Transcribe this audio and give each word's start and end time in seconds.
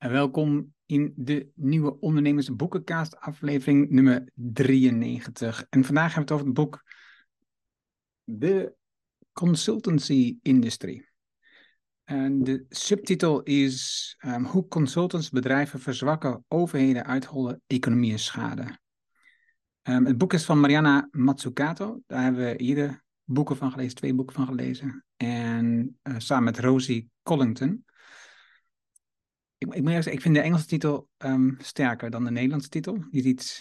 En 0.00 0.10
welkom 0.10 0.74
in 0.86 1.12
de 1.16 1.48
nieuwe 1.54 1.98
Ondernemers 1.98 2.56
Boekencast 2.56 3.16
aflevering 3.16 3.90
nummer 3.90 4.32
93. 4.34 5.66
En 5.70 5.84
vandaag 5.84 6.14
hebben 6.14 6.28
we 6.28 6.32
het 6.32 6.32
over 6.32 6.46
het 6.46 6.54
boek 6.54 6.84
De 8.24 8.74
Consultancy 9.32 10.38
Industry. 10.42 11.08
En 12.04 12.44
de 12.44 12.64
subtitel 12.68 13.42
is 13.42 14.16
um, 14.26 14.44
Hoe 14.44 14.68
consultants 14.68 15.30
bedrijven 15.30 15.80
verzwakken, 15.80 16.44
overheden 16.48 17.06
uithollen, 17.06 17.62
economieën 17.66 18.18
schade. 18.18 18.78
Um, 19.82 20.06
het 20.06 20.18
boek 20.18 20.32
is 20.32 20.44
van 20.44 20.60
Mariana 20.60 21.08
Mazzucato. 21.10 22.00
Daar 22.06 22.22
hebben 22.22 22.44
we 22.44 22.56
eerder 22.56 23.02
boeken 23.24 23.56
van 23.56 23.70
gelezen, 23.70 23.94
twee 23.94 24.14
boeken 24.14 24.34
van 24.34 24.46
gelezen. 24.46 25.04
En 25.16 25.98
uh, 26.02 26.14
samen 26.18 26.44
met 26.44 26.58
Rosie 26.58 27.10
Collington 27.22 27.84
ik, 29.60 29.74
ik 29.74 29.82
moet 29.82 29.92
zeggen, 29.92 30.12
ik 30.12 30.20
vind 30.20 30.34
de 30.34 30.40
Engelse 30.40 30.66
titel 30.66 31.08
um, 31.18 31.56
sterker 31.58 32.10
dan 32.10 32.24
de 32.24 32.30
Nederlandse 32.30 32.68
titel. 32.68 33.04
Die, 33.10 33.22
iets, 33.22 33.58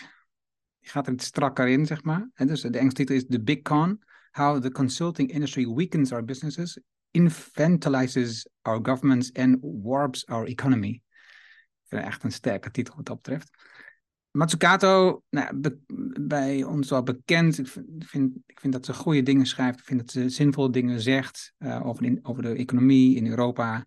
die 0.80 0.90
gaat 0.90 1.08
er 1.08 1.14
iets 1.14 1.26
strakker 1.26 1.68
in, 1.68 1.86
zeg 1.86 2.04
maar. 2.04 2.30
Dus 2.34 2.62
de 2.62 2.78
Engelse 2.78 2.96
titel 2.96 3.16
is 3.16 3.26
The 3.28 3.42
Big 3.42 3.62
Con. 3.62 4.04
How 4.32 4.62
the 4.62 4.72
consulting 4.72 5.32
industry 5.32 5.68
weakens 5.74 6.12
our 6.12 6.26
businesses, 6.26 6.80
infantilizes 7.12 8.48
our 8.62 8.80
governments 8.82 9.34
and 9.34 9.58
warps 9.62 10.26
our 10.26 10.46
economy. 10.46 10.90
Ik 10.90 11.86
vind 11.88 12.02
het 12.02 12.12
echt 12.12 12.24
een 12.24 12.32
sterke 12.32 12.72
titel 12.72 12.96
wat 12.96 13.06
dat 13.06 13.16
betreft. 13.16 13.50
Matsukato, 14.32 15.24
nou, 15.30 15.80
bij 16.22 16.64
ons 16.64 16.90
wel 16.90 17.04
bekend. 17.04 17.58
Ik 17.58 17.68
vind, 18.00 18.36
ik 18.46 18.60
vind 18.60 18.74
dat 18.74 18.86
ze 18.86 18.94
goede 18.94 19.24
dingen 19.24 19.46
schrijft. 19.46 19.80
Ik 19.80 19.86
vind 19.86 20.00
dat 20.00 20.12
ze 20.12 20.30
zinvolle 20.30 20.70
dingen 20.70 21.02
zegt 21.02 21.54
uh, 21.58 21.86
over, 21.86 22.06
in, 22.06 22.20
over 22.22 22.42
de 22.44 22.54
economie 22.54 23.16
in 23.16 23.28
Europa. 23.28 23.86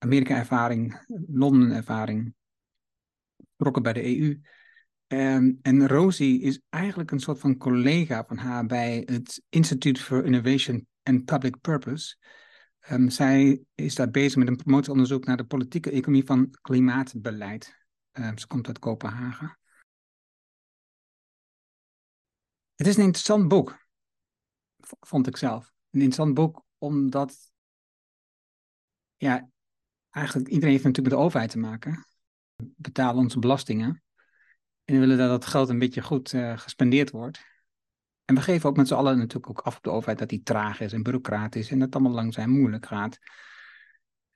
Amerika-ervaring, 0.00 1.04
Londen-ervaring, 1.28 2.34
betrokken 3.36 3.82
bij 3.82 3.92
de 3.92 4.18
EU. 4.18 4.40
Um, 5.12 5.58
en 5.62 5.86
Rosie 5.88 6.40
is 6.40 6.60
eigenlijk 6.68 7.10
een 7.10 7.20
soort 7.20 7.38
van 7.38 7.56
collega 7.56 8.24
van 8.26 8.36
haar 8.36 8.66
bij 8.66 9.02
het 9.04 9.42
Institute 9.48 10.02
for 10.02 10.24
Innovation 10.24 10.86
and 11.02 11.24
Public 11.24 11.60
Purpose. 11.60 12.16
Um, 12.90 13.10
zij 13.10 13.62
is 13.74 13.94
daar 13.94 14.10
bezig 14.10 14.36
met 14.36 14.48
een 14.48 14.56
promotieonderzoek 14.56 15.24
naar 15.24 15.36
de 15.36 15.44
politieke 15.44 15.90
economie 15.90 16.24
van 16.24 16.50
klimaatbeleid. 16.60 17.76
Um, 18.12 18.38
ze 18.38 18.46
komt 18.46 18.66
uit 18.66 18.78
Kopenhagen. 18.78 19.58
Het 22.74 22.86
is 22.86 22.96
een 22.96 23.04
interessant 23.04 23.48
boek, 23.48 23.86
vond 25.00 25.26
ik 25.26 25.36
zelf. 25.36 25.72
Een 25.90 26.00
interessant 26.00 26.34
boek 26.34 26.64
omdat 26.78 27.52
ja, 29.16 29.50
eigenlijk 30.10 30.48
iedereen 30.48 30.72
heeft 30.72 30.84
natuurlijk 30.84 31.14
met 31.14 31.18
de 31.18 31.26
overheid 31.26 31.50
te 31.50 31.58
maken. 31.58 32.06
We 32.56 32.70
betalen 32.76 33.22
onze 33.22 33.38
belastingen. 33.38 34.02
En 34.84 34.94
we 34.94 35.00
willen 35.00 35.18
dat 35.18 35.28
dat 35.28 35.46
geld 35.46 35.68
een 35.68 35.78
beetje 35.78 36.02
goed 36.02 36.32
uh, 36.32 36.58
gespendeerd 36.58 37.10
wordt. 37.10 37.40
En 38.24 38.34
we 38.34 38.40
geven 38.42 38.68
ook 38.68 38.76
met 38.76 38.88
z'n 38.88 38.94
allen 38.94 39.18
natuurlijk 39.18 39.48
ook 39.48 39.60
af 39.60 39.76
op 39.76 39.82
de 39.82 39.90
overheid 39.90 40.18
dat 40.18 40.28
die 40.28 40.42
traag 40.42 40.80
is 40.80 40.92
en 40.92 41.02
bureaucratisch 41.02 41.70
en 41.70 41.78
dat 41.78 41.86
het 41.86 41.94
allemaal 41.94 42.12
langzaam 42.12 42.50
moeilijk 42.50 42.86
gaat. 42.86 43.18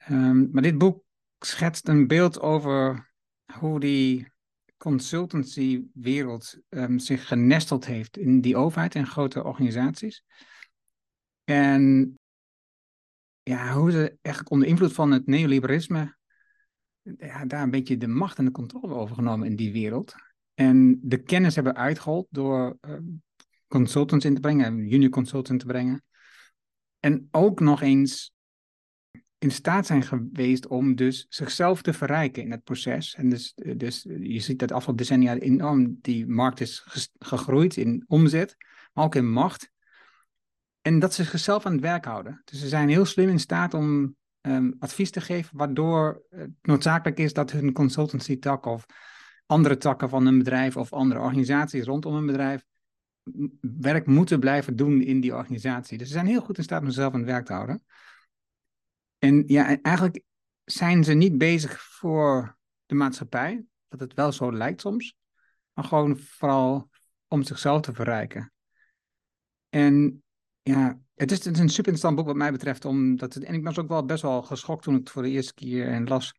Um, 0.08 0.48
maar 0.52 0.62
dit 0.62 0.78
boek 0.78 1.04
schetst 1.38 1.88
een 1.88 2.06
beeld 2.06 2.40
over 2.40 3.12
hoe 3.58 3.80
die 3.80 4.32
consultancywereld 4.76 6.58
um, 6.68 6.98
zich 6.98 7.26
genesteld 7.26 7.86
heeft 7.86 8.16
in 8.16 8.40
die 8.40 8.56
overheid 8.56 8.94
en 8.94 9.06
grote 9.06 9.44
organisaties. 9.44 10.24
En 11.44 12.18
ja, 13.44 13.72
hoe 13.72 13.90
ze 13.90 14.18
eigenlijk 14.22 14.50
onder 14.50 14.68
invloed 14.68 14.92
van 14.92 15.10
het 15.10 15.26
neoliberalisme 15.26 16.16
ja, 17.18 17.44
daar 17.44 17.62
een 17.62 17.70
beetje 17.70 17.96
de 17.96 18.06
macht 18.06 18.38
en 18.38 18.44
de 18.44 18.50
controle 18.50 18.94
over 18.94 19.14
genomen 19.14 19.46
in 19.46 19.56
die 19.56 19.72
wereld. 19.72 20.14
En 20.54 20.98
de 21.02 21.22
kennis 21.22 21.54
hebben 21.54 21.76
uitgehold 21.76 22.26
door 22.30 22.78
uh, 22.80 22.94
consultants 23.66 24.24
in 24.24 24.34
te 24.34 24.40
brengen, 24.40 24.86
junior 24.86 25.10
consultants 25.10 25.64
te 25.64 25.70
brengen. 25.70 26.04
En 27.00 27.28
ook 27.30 27.60
nog 27.60 27.82
eens 27.82 28.32
in 29.38 29.50
staat 29.50 29.86
zijn 29.86 30.02
geweest 30.02 30.66
om 30.66 30.94
dus 30.94 31.26
zichzelf 31.28 31.82
te 31.82 31.92
verrijken 31.92 32.42
in 32.42 32.50
het 32.50 32.64
proces. 32.64 33.14
En 33.14 33.28
dus, 33.28 33.54
dus 33.76 34.02
je 34.02 34.40
ziet 34.40 34.58
dat 34.58 34.72
afgelopen 34.72 35.04
decennia 35.04 35.38
enorm 35.38 35.98
die 36.00 36.26
markt 36.26 36.60
is 36.60 36.86
gegroeid 37.18 37.76
in 37.76 38.04
omzet, 38.06 38.56
maar 38.92 39.04
ook 39.04 39.14
in 39.14 39.30
macht. 39.30 39.72
En 40.84 40.98
dat 40.98 41.14
ze 41.14 41.24
zichzelf 41.24 41.66
aan 41.66 41.72
het 41.72 41.80
werk 41.80 42.04
houden. 42.04 42.42
Dus 42.44 42.60
ze 42.60 42.68
zijn 42.68 42.88
heel 42.88 43.04
slim 43.04 43.28
in 43.28 43.38
staat 43.38 43.74
om 43.74 44.16
um, 44.40 44.74
advies 44.78 45.10
te 45.10 45.20
geven, 45.20 45.56
waardoor 45.56 46.22
het 46.28 46.50
noodzakelijk 46.62 47.18
is 47.18 47.32
dat 47.32 47.50
hun 47.50 47.72
consultancy 47.72 48.38
tak 48.38 48.66
of 48.66 48.86
andere 49.46 49.76
takken 49.76 50.08
van 50.08 50.26
een 50.26 50.38
bedrijf 50.38 50.76
of 50.76 50.92
andere 50.92 51.20
organisaties 51.20 51.84
rondom 51.84 52.14
een 52.14 52.26
bedrijf 52.26 52.64
werk 53.60 54.06
moeten 54.06 54.40
blijven 54.40 54.76
doen 54.76 55.02
in 55.02 55.20
die 55.20 55.34
organisatie. 55.34 55.98
Dus 55.98 56.06
ze 56.06 56.12
zijn 56.12 56.26
heel 56.26 56.40
goed 56.40 56.58
in 56.58 56.64
staat 56.64 56.80
om 56.80 56.86
zichzelf 56.86 57.12
aan 57.12 57.20
het 57.20 57.28
werk 57.28 57.46
te 57.46 57.52
houden. 57.52 57.84
En 59.18 59.44
ja, 59.46 59.80
eigenlijk 59.82 60.22
zijn 60.64 61.04
ze 61.04 61.12
niet 61.12 61.38
bezig 61.38 61.82
voor 61.82 62.58
de 62.86 62.94
maatschappij, 62.94 63.64
dat 63.88 64.00
het 64.00 64.14
wel 64.14 64.32
zo 64.32 64.52
lijkt 64.52 64.80
soms, 64.80 65.16
maar 65.72 65.84
gewoon 65.84 66.18
vooral 66.18 66.90
om 67.28 67.42
zichzelf 67.42 67.80
te 67.80 67.94
verrijken. 67.94 68.52
En 69.68 70.23
ja, 70.64 70.98
het 71.14 71.30
is, 71.30 71.44
een 71.44 71.54
super 71.54 71.76
interessant 71.76 72.16
boek 72.16 72.26
wat 72.26 72.36
mij 72.36 72.52
betreft. 72.52 72.84
Omdat 72.84 73.34
het, 73.34 73.44
en 73.44 73.54
ik 73.54 73.64
was 73.64 73.78
ook 73.78 73.88
wel 73.88 74.04
best 74.04 74.22
wel 74.22 74.42
geschokt 74.42 74.82
toen 74.82 74.94
ik 74.94 75.00
het 75.00 75.10
voor 75.10 75.22
de 75.22 75.30
eerste 75.30 75.54
keer 75.54 75.88
en 75.88 76.08
las. 76.08 76.34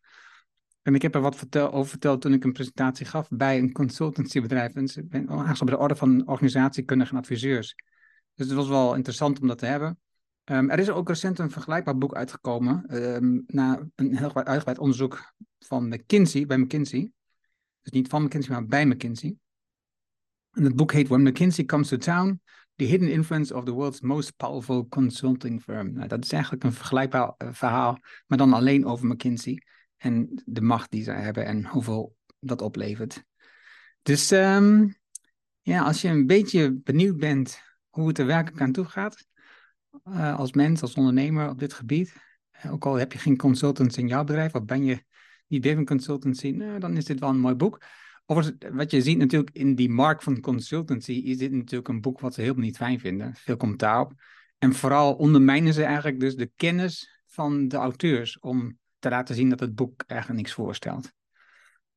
En 0.81 0.96
ik 0.96 1.02
heb 1.02 1.16
er 1.16 1.22
wat 1.22 1.36
vertel, 1.36 1.72
over 1.72 1.90
verteld 1.90 2.22
toen 2.22 2.34
ik 2.34 2.44
een 2.44 2.53
presentatie 2.53 3.06
gaf 3.06 3.28
bij 3.30 3.58
een 3.58 3.72
consultancybedrijf. 3.72 4.74
En 4.74 4.84
ik 4.84 5.09
ben 5.09 5.30
aangesloten 5.30 5.66
bij 5.66 5.75
de 5.75 5.81
orde 5.81 5.96
van 5.96 6.28
organisatiekundigen 6.28 7.14
en 7.14 7.22
adviseurs. 7.22 7.75
Dus 8.34 8.47
het 8.47 8.56
was 8.56 8.68
wel 8.68 8.96
interessant 8.96 9.41
om 9.41 9.47
dat 9.47 9.58
te 9.58 9.66
hebben. 9.66 10.00
Um, 10.46 10.69
er 10.69 10.80
is 10.80 10.90
ook 10.90 11.08
recent 11.08 11.40
een 11.40 11.52
vergelijkbaar 11.52 11.97
boek 11.97 12.16
uitgekomen. 12.16 13.03
Um, 13.16 13.44
na 13.47 13.88
een 13.96 14.18
heel 14.18 14.35
uitgebreid 14.35 14.80
onderzoek 14.80 15.34
van 15.59 15.88
McKinsey, 15.88 16.46
bij 16.46 16.58
McKinsey. 16.58 17.12
Dus 17.81 17.91
niet 17.91 18.08
van 18.08 18.24
McKinsey, 18.24 18.52
maar 18.52 18.66
bij 18.66 18.85
McKinsey. 18.85 19.35
En 20.52 20.64
het 20.64 20.75
boek 20.75 20.91
heet 20.91 21.08
When 21.08 21.24
McKinsey 21.24 21.66
Comes 21.66 21.88
to 21.88 21.97
Town: 21.97 22.41
The 22.75 22.86
Hidden 22.86 23.09
Influence 23.09 23.56
of 23.56 23.63
the 23.63 23.72
World's 23.72 24.02
Most 24.02 24.38
Powerful 24.38 24.88
Consulting 24.88 25.62
Firm. 25.62 25.94
Nou, 25.94 26.08
dat 26.08 26.24
is 26.24 26.31
eigenlijk 26.31 26.63
een 26.63 26.74
vergelijkbaar 26.74 27.34
uh, 27.38 27.47
verhaal, 27.52 28.00
maar 28.28 28.38
dan 28.38 28.53
alleen 28.53 28.86
over 28.86 29.08
McKinsey 29.08 29.62
en 29.97 30.41
de 30.46 30.62
macht 30.62 30.91
die 30.91 31.03
zij 31.03 31.22
hebben 31.22 31.46
en 31.46 31.66
hoeveel 31.66 32.16
dat 32.40 32.62
oplevert. 32.62 33.24
Dus 34.02 34.31
um, 34.31 34.96
ja, 35.62 35.84
als 35.84 36.02
je 36.02 36.08
een 36.08 36.28
beetje 36.28 36.74
benieuwd 36.74 37.18
bent 37.18 37.59
hoe 37.90 38.08
het 38.08 38.19
er 38.19 38.25
werkelijk 38.25 38.62
aan 38.62 38.72
toe 38.72 38.85
gaat, 38.85 39.25
uh, 40.09 40.38
als 40.38 40.53
mens, 40.53 40.81
als 40.81 40.94
ondernemer 40.94 41.50
op 41.50 41.59
dit 41.59 41.74
gebied, 41.74 42.16
uh, 42.66 42.74
ook 42.74 42.85
al 42.85 42.96
heb 42.96 43.12
je 43.12 43.19
geen 43.19 43.38
consultants 43.38 43.97
in 43.97 44.08
jouw 44.08 44.24
bedrijf, 44.24 44.53
of 44.53 44.66
ben 44.66 44.84
je 44.84 45.03
niet 45.47 45.64
Devon 45.64 45.85
Consultancy, 45.85 46.50
nou, 46.50 46.80
dan 46.80 46.97
is 46.97 47.06
dit 47.06 47.19
wel 47.19 47.30
een 47.30 47.40
mooi 47.40 47.56
boek. 47.56 47.81
Overigens, 48.25 48.75
wat 48.75 48.91
je 48.91 49.02
ziet 49.02 49.18
natuurlijk 49.18 49.56
in 49.56 49.75
die 49.75 49.90
markt 49.90 50.24
van 50.24 50.40
consultancy, 50.40 51.12
is 51.12 51.38
dit 51.38 51.52
natuurlijk 51.52 51.88
een 51.88 52.02
boek 52.02 52.19
wat 52.19 52.34
ze 52.34 52.41
helemaal 52.41 52.63
niet 52.63 52.78
fijn 52.78 53.00
vinden. 53.00 53.36
Veel 53.36 53.58
commentaar 53.58 54.00
op. 54.00 54.13
En 54.58 54.74
vooral 54.74 55.16
ondermijnen 55.16 55.74
ze 55.74 55.84
eigenlijk 55.84 56.19
dus 56.19 56.35
de 56.35 56.52
kennis 56.56 57.22
van 57.25 57.68
de 57.68 57.78
auteurs 57.78 58.40
om 58.40 58.80
te 59.00 59.09
laten 59.09 59.35
zien 59.35 59.50
dat 59.50 59.59
het 59.59 59.75
boek 59.75 60.03
eigenlijk 60.08 60.41
niks 60.41 60.53
voorstelt. 60.53 61.12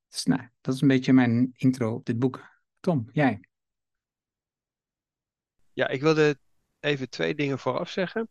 Dus 0.08 0.24
nou, 0.24 0.48
dat 0.60 0.74
is 0.74 0.80
een 0.80 0.88
beetje 0.88 1.12
mijn 1.12 1.50
intro 1.56 1.94
op 1.94 2.04
dit 2.04 2.18
boek. 2.18 2.42
Tom, 2.80 3.08
jij? 3.12 3.40
Ja, 5.72 5.88
ik 5.88 6.00
wilde 6.00 6.38
even 6.80 7.08
twee 7.08 7.34
dingen 7.34 7.58
vooraf 7.58 7.90
zeggen. 7.90 8.30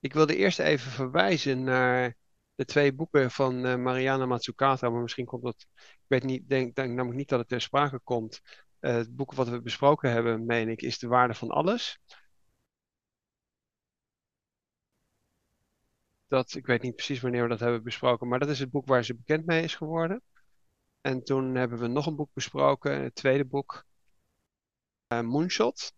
Ik 0.00 0.12
wilde 0.12 0.36
eerst 0.36 0.58
even 0.58 0.90
verwijzen 0.90 1.62
naar 1.62 2.14
de 2.54 2.64
twee 2.64 2.94
boeken 2.94 3.30
van 3.30 3.66
uh, 3.66 3.76
Mariana 3.76 4.26
Mazzucato, 4.26 4.90
maar 4.90 5.02
misschien 5.02 5.24
komt 5.26 5.42
dat, 5.42 5.66
ik 5.76 6.04
weet 6.06 6.24
niet, 6.24 6.48
denk, 6.48 6.74
denk 6.74 6.88
namelijk 6.88 7.16
niet 7.18 7.28
dat 7.28 7.38
het 7.38 7.48
ter 7.48 7.60
sprake 7.60 8.00
komt. 8.04 8.40
Uh, 8.80 8.94
het 8.94 9.16
boek 9.16 9.32
wat 9.34 9.48
we 9.48 9.62
besproken 9.62 10.10
hebben, 10.10 10.46
meen 10.46 10.68
ik, 10.68 10.82
is 10.82 10.98
De 10.98 11.06
Waarde 11.08 11.34
van 11.34 11.48
Alles. 11.50 11.98
Dat, 16.28 16.54
ik 16.54 16.66
weet 16.66 16.82
niet 16.82 16.94
precies 16.94 17.20
wanneer 17.20 17.42
we 17.42 17.48
dat 17.48 17.60
hebben 17.60 17.82
besproken, 17.82 18.28
maar 18.28 18.38
dat 18.38 18.48
is 18.48 18.58
het 18.58 18.70
boek 18.70 18.86
waar 18.86 19.04
ze 19.04 19.16
bekend 19.16 19.46
mee 19.46 19.62
is 19.62 19.74
geworden. 19.74 20.22
En 21.00 21.24
toen 21.24 21.54
hebben 21.54 21.78
we 21.78 21.86
nog 21.86 22.06
een 22.06 22.16
boek 22.16 22.30
besproken, 22.32 23.02
het 23.02 23.14
tweede 23.14 23.44
boek, 23.44 23.84
uh, 25.08 25.20
Moonshot. 25.20 25.92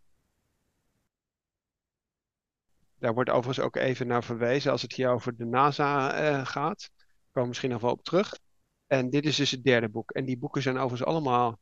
Daar 2.99 3.15
wordt 3.15 3.31
overigens 3.31 3.67
ook 3.67 3.77
even 3.77 4.07
naar 4.07 4.25
verwezen 4.25 4.73
als 4.73 4.83
het 4.83 4.93
hier 4.93 5.09
over 5.09 5.37
de 5.37 5.45
NASA 5.45 6.23
uh, 6.23 6.47
gaat. 6.47 6.91
Daar 6.97 7.31
komen 7.33 7.49
misschien 7.49 7.71
nog 7.71 7.81
wel 7.81 7.91
op 7.91 8.05
terug. 8.05 8.39
En 8.87 9.11
dit 9.11 9.25
is 9.27 9.37
dus 9.37 9.51
het 9.51 9.65
derde 9.65 9.89
boek. 9.89 10.11
En 10.11 10.25
die 10.25 10.39
boeken 10.39 10.63
zijn 10.63 10.77
overigens 10.77 11.09
allemaal 11.09 11.59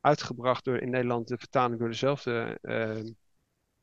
uitgebracht 0.00 0.64
door 0.64 0.78
in 0.78 0.90
Nederland 0.90 1.28
de 1.28 1.38
vertaling 1.38 1.78
door 1.78 1.88
dezelfde 1.88 2.58
uh, 2.62 3.12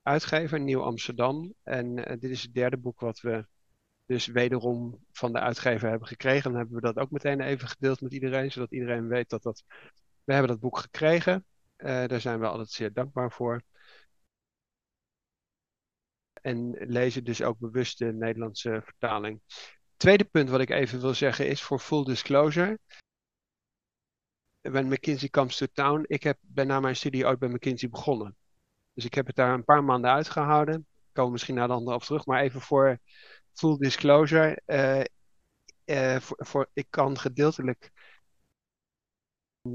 uitgever, 0.01 0.59
Nieuw 0.59 0.81
Amsterdam. 0.81 1.53
En 1.63 1.97
uh, 1.97 2.05
dit 2.19 2.31
is 2.31 2.41
het 2.41 2.53
derde 2.53 2.77
boek 2.77 2.99
wat 2.99 3.21
we 3.21 3.45
dus 4.05 4.25
wederom 4.25 4.99
van 5.11 5.33
de 5.33 5.39
uitgever 5.39 5.89
hebben 5.89 6.07
gekregen. 6.07 6.43
Dan 6.43 6.59
hebben 6.59 6.75
we 6.75 6.81
dat 6.81 6.97
ook 6.97 7.11
meteen 7.11 7.41
even 7.41 7.67
gedeeld 7.67 8.01
met 8.01 8.13
iedereen, 8.13 8.51
zodat 8.51 8.71
iedereen 8.71 9.07
weet 9.07 9.29
dat 9.29 9.43
dat. 9.43 9.63
We 10.23 10.33
hebben 10.33 10.51
dat 10.51 10.59
boek 10.59 10.77
gekregen. 10.77 11.45
Uh, 11.77 12.05
daar 12.05 12.21
zijn 12.21 12.39
we 12.39 12.47
altijd 12.47 12.69
zeer 12.69 12.93
dankbaar 12.93 13.31
voor. 13.31 13.61
En 16.45 16.71
lezen 16.71 17.23
dus 17.23 17.41
ook 17.41 17.59
bewust 17.59 17.97
de 17.97 18.13
Nederlandse 18.13 18.81
vertaling. 18.83 19.41
Tweede 19.97 20.23
punt 20.23 20.49
wat 20.49 20.59
ik 20.59 20.69
even 20.69 21.01
wil 21.01 21.13
zeggen 21.13 21.47
is 21.47 21.61
voor 21.61 21.79
full 21.79 22.03
disclosure. 22.03 22.79
When 24.61 24.87
McKinsey 24.87 25.29
comes 25.29 25.57
to 25.57 25.65
town. 25.73 26.03
Ik 26.07 26.23
heb, 26.23 26.37
ben 26.41 26.67
na 26.67 26.79
mijn 26.79 26.95
studie 26.95 27.25
ooit 27.25 27.39
bij 27.39 27.49
McKinsey 27.49 27.89
begonnen. 27.89 28.35
Dus 28.93 29.05
ik 29.05 29.13
heb 29.13 29.27
het 29.27 29.35
daar 29.35 29.53
een 29.53 29.63
paar 29.63 29.83
maanden 29.83 30.11
uitgehouden. 30.11 30.75
Ik 30.75 31.13
kom 31.13 31.31
misschien 31.31 31.55
naar 31.55 31.67
de 31.67 31.73
andere 31.73 31.95
op 31.95 32.03
terug. 32.03 32.25
Maar 32.25 32.41
even 32.41 32.61
voor 32.61 32.99
full 33.53 33.77
disclosure. 33.77 34.61
Uh, 35.85 36.19
voor, 36.19 36.37
voor, 36.45 36.69
ik 36.73 36.87
kan 36.89 37.17
gedeeltelijk, 37.17 37.91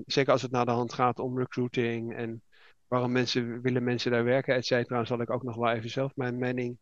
zeker 0.06 0.32
als 0.32 0.42
het 0.42 0.50
naar 0.50 0.64
de 0.64 0.70
hand 0.70 0.92
gaat 0.92 1.18
om 1.18 1.38
recruiting 1.38 2.14
en 2.14 2.42
waarom 2.90 3.12
mensen 3.12 3.62
willen 3.62 3.84
mensen 3.84 4.10
daar 4.10 4.24
werken, 4.24 4.54
et 4.54 4.66
cetera, 4.66 5.04
zal 5.04 5.20
ik 5.20 5.30
ook 5.30 5.42
nog 5.42 5.56
wel 5.56 5.70
even 5.70 5.90
zelf 5.90 6.16
mijn 6.16 6.38
mening 6.38 6.78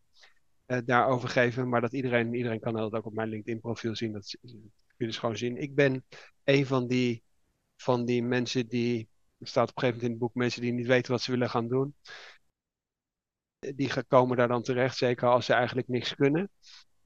uh, 0.67 0.77
daarover 0.85 1.29
geven. 1.29 1.69
Maar 1.69 1.81
dat 1.81 1.93
iedereen, 1.93 2.33
iedereen 2.33 2.59
kan 2.59 2.73
dat 2.73 2.93
ook 2.93 3.05
op 3.05 3.13
mijn 3.13 3.29
LinkedIn 3.29 3.59
profiel 3.59 3.95
zien. 3.95 4.11
Dat 4.11 4.37
kun 4.41 4.71
je 4.97 5.05
dus 5.05 5.17
gewoon 5.17 5.37
zien. 5.37 5.57
Ik 5.57 5.75
ben 5.75 6.05
een 6.43 6.65
van 6.65 6.87
die, 6.87 7.23
van 7.75 8.05
die 8.05 8.23
mensen 8.23 8.67
die, 8.67 9.09
er 9.37 9.47
staat 9.47 9.69
op 9.69 9.75
een 9.75 9.81
gegeven 9.81 10.01
moment 10.01 10.03
in 10.03 10.09
het 10.09 10.19
boek, 10.19 10.33
mensen 10.33 10.61
die 10.61 10.73
niet 10.73 10.87
weten 10.87 11.11
wat 11.11 11.21
ze 11.21 11.31
willen 11.31 11.49
gaan 11.49 11.67
doen. 11.67 11.95
Die 13.75 14.03
komen 14.07 14.37
daar 14.37 14.47
dan 14.47 14.63
terecht, 14.63 14.97
zeker 14.97 15.27
als 15.27 15.45
ze 15.45 15.53
eigenlijk 15.53 15.87
niks 15.87 16.15
kunnen. 16.15 16.51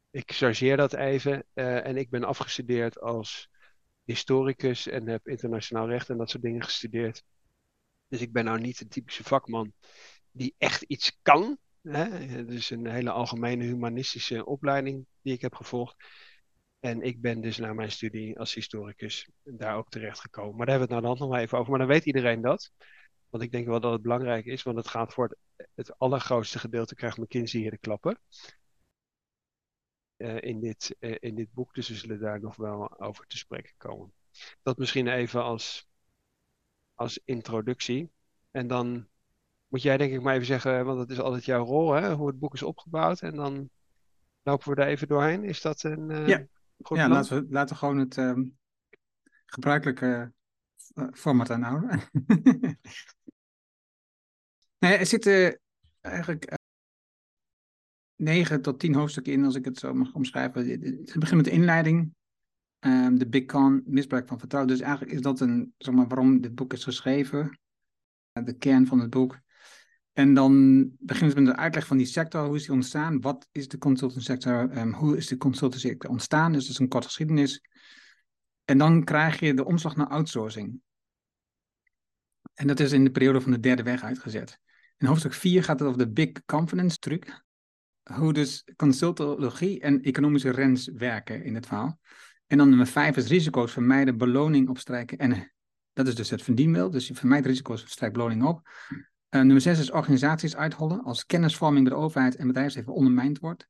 Ik 0.09 0.31
chargeer 0.31 0.77
dat 0.77 0.93
even. 0.93 1.45
Uh, 1.53 1.85
en 1.85 1.97
ik 1.97 2.09
ben 2.09 2.23
afgestudeerd 2.23 2.99
als 2.99 3.49
historicus 4.03 4.87
en 4.87 5.07
heb 5.07 5.27
internationaal 5.27 5.89
recht 5.89 6.09
en 6.09 6.17
dat 6.17 6.29
soort 6.29 6.43
dingen 6.43 6.63
gestudeerd. 6.63 7.23
Dus 8.13 8.21
ik 8.21 8.31
ben 8.31 8.45
nou 8.45 8.59
niet 8.59 8.81
een 8.81 8.87
typische 8.87 9.23
vakman 9.23 9.73
die 10.31 10.55
echt 10.57 10.81
iets 10.81 11.19
kan. 11.21 11.57
Hè? 11.81 12.19
Is 12.45 12.69
een 12.69 12.87
hele 12.87 13.11
algemene 13.11 13.63
humanistische 13.63 14.45
opleiding 14.45 15.05
die 15.21 15.33
ik 15.33 15.41
heb 15.41 15.55
gevolgd. 15.55 15.95
En 16.79 17.01
ik 17.01 17.21
ben 17.21 17.41
dus 17.41 17.57
na 17.57 17.73
mijn 17.73 17.91
studie 17.91 18.39
als 18.39 18.53
historicus 18.53 19.29
daar 19.43 19.77
ook 19.77 19.89
terecht 19.89 20.19
gekomen. 20.19 20.55
Maar 20.55 20.65
daar 20.65 20.77
hebben 20.77 20.87
we 20.87 20.93
het 20.95 21.03
nou 21.03 21.17
dan 21.17 21.27
nog 21.27 21.35
wel 21.35 21.45
even 21.45 21.57
over. 21.57 21.69
Maar 21.69 21.79
dan 21.79 21.87
weet 21.87 22.05
iedereen 22.05 22.41
dat. 22.41 22.71
Want 23.29 23.43
ik 23.43 23.51
denk 23.51 23.67
wel 23.67 23.79
dat 23.79 23.91
het 23.91 24.01
belangrijk 24.01 24.45
is, 24.45 24.63
want 24.63 24.77
het 24.77 24.87
gaat 24.87 25.13
voor 25.13 25.37
het, 25.73 25.97
allergrootste 25.97 26.59
gedeelte 26.59 26.95
krijgt 26.95 27.17
McKinsey 27.17 27.59
hier 27.59 27.71
de 27.71 27.77
klappen. 27.77 28.19
Uh, 30.17 30.41
in, 30.41 30.59
dit, 30.59 30.95
uh, 30.99 31.15
in 31.19 31.35
dit 31.35 31.53
boek, 31.53 31.73
dus 31.73 31.87
we 31.87 31.95
zullen 31.95 32.19
daar 32.19 32.39
nog 32.39 32.55
wel 32.55 32.99
over 32.99 33.27
te 33.27 33.37
spreken 33.37 33.73
komen. 33.77 34.13
Dat 34.61 34.77
misschien 34.77 35.07
even 35.07 35.43
als, 35.43 35.87
als 36.95 37.21
introductie. 37.25 38.11
En 38.51 38.67
dan 38.67 39.07
moet 39.67 39.81
jij 39.81 39.97
denk 39.97 40.13
ik 40.13 40.21
maar 40.21 40.33
even 40.33 40.45
zeggen, 40.45 40.85
want 40.85 40.97
dat 40.97 41.09
is 41.09 41.19
altijd 41.19 41.45
jouw 41.45 41.65
rol, 41.65 41.91
hè, 41.91 42.13
hoe 42.13 42.27
het 42.27 42.39
boek 42.39 42.53
is 42.53 42.63
opgebouwd. 42.63 43.21
En 43.21 43.35
dan 43.35 43.69
lopen 44.41 44.69
we 44.69 44.75
daar 44.75 44.87
even 44.87 45.07
doorheen. 45.07 45.43
Is 45.43 45.61
dat 45.61 45.83
een 45.83 46.09
uh, 46.09 46.27
ja. 46.27 46.45
goed 46.81 46.97
Ja, 46.97 47.07
laten 47.07 47.41
we, 47.41 47.47
laten 47.49 47.73
we 47.73 47.79
gewoon 47.79 47.97
het 47.97 48.17
um, 48.17 48.57
gebruikelijke 49.45 50.33
format 51.13 51.49
aanhouden. 51.49 52.01
nee, 54.83 54.97
er 54.97 55.05
zitten 55.05 55.59
eigenlijk 56.01 56.57
negen 58.15 58.61
tot 58.61 58.79
tien 58.79 58.95
hoofdstukken 58.95 59.33
in, 59.33 59.45
als 59.45 59.55
ik 59.55 59.65
het 59.65 59.77
zo 59.77 59.93
mag 59.93 60.13
omschrijven. 60.13 60.69
Het 60.69 61.19
begint 61.19 61.35
met 61.35 61.45
de 61.45 61.51
inleiding, 61.51 62.15
um, 62.85 63.17
de 63.17 63.27
Big 63.27 63.45
Con, 63.45 63.83
misbruik 63.85 64.27
van 64.27 64.39
vertrouwen. 64.39 64.73
Dus 64.73 64.81
eigenlijk 64.83 65.13
is 65.13 65.21
dat 65.21 65.39
een, 65.39 65.73
zeg 65.77 65.93
maar, 65.93 66.07
waarom 66.07 66.41
dit 66.41 66.55
boek 66.55 66.73
is 66.73 66.83
geschreven, 66.83 67.59
de 68.31 68.57
kern 68.57 68.87
van 68.87 68.99
het 68.99 69.09
boek. 69.09 69.39
En 70.13 70.33
dan 70.33 70.89
begint 70.99 71.33
het 71.33 71.43
met 71.43 71.55
de 71.55 71.61
uitleg 71.61 71.87
van 71.87 71.97
die 71.97 72.05
sector. 72.05 72.45
Hoe 72.45 72.55
is 72.55 72.65
die 72.65 72.71
ontstaan? 72.71 73.21
Wat 73.21 73.47
is 73.51 73.67
de 73.67 73.77
consultant 73.77 74.23
sector? 74.23 74.77
Um, 74.77 74.93
hoe 74.93 75.17
is 75.17 75.27
de 75.27 75.37
consultancy 75.37 75.87
sector 75.87 76.09
ontstaan? 76.09 76.51
Dus 76.51 76.61
dat 76.61 76.71
is 76.71 76.79
een 76.79 76.87
korte 76.87 77.07
geschiedenis. 77.07 77.61
En 78.65 78.77
dan 78.77 79.03
krijg 79.03 79.39
je 79.39 79.53
de 79.53 79.65
omslag 79.65 79.95
naar 79.95 80.07
outsourcing. 80.07 80.81
En 82.53 82.67
dat 82.67 82.79
is 82.79 82.91
in 82.91 83.03
de 83.03 83.11
periode 83.11 83.41
van 83.41 83.51
de 83.51 83.59
derde 83.59 83.83
weg 83.83 84.03
uitgezet. 84.03 84.59
In 84.97 85.07
hoofdstuk 85.07 85.33
4 85.33 85.63
gaat 85.63 85.79
het 85.79 85.87
over 85.87 85.99
de 85.99 86.11
Big 86.11 86.45
Confidence 86.45 86.97
truc. 86.97 87.43
Hoe 88.03 88.33
dus 88.33 88.67
consultologie 88.75 89.79
en 89.79 90.01
economische 90.01 90.49
rens 90.49 90.87
werken 90.87 91.43
in 91.43 91.55
het 91.55 91.65
verhaal. 91.65 91.99
En 92.53 92.59
dan 92.59 92.69
nummer 92.69 92.87
5 92.87 93.17
is 93.17 93.27
risico's 93.27 93.71
vermijden, 93.71 94.17
beloning 94.17 94.69
opstrijken. 94.69 95.17
En 95.17 95.51
dat 95.93 96.07
is 96.07 96.15
dus 96.15 96.29
het 96.29 96.41
verdienmiddel. 96.41 96.89
Dus 96.89 97.07
je 97.07 97.15
vermijdt 97.15 97.45
risico's, 97.45 97.85
strijkt 97.87 98.15
beloning 98.15 98.43
op. 98.43 98.69
Uh, 98.91 99.01
nummer 99.29 99.61
6 99.61 99.79
is 99.79 99.91
organisaties 99.91 100.55
uithollen. 100.55 101.03
Als 101.03 101.25
kennisvorming 101.25 101.83
bij 101.83 101.93
de 101.93 101.99
overheid 101.99 102.35
en 102.35 102.47
bedrijfsleven 102.47 102.93
ondermijnd 102.93 103.39
wordt. 103.39 103.67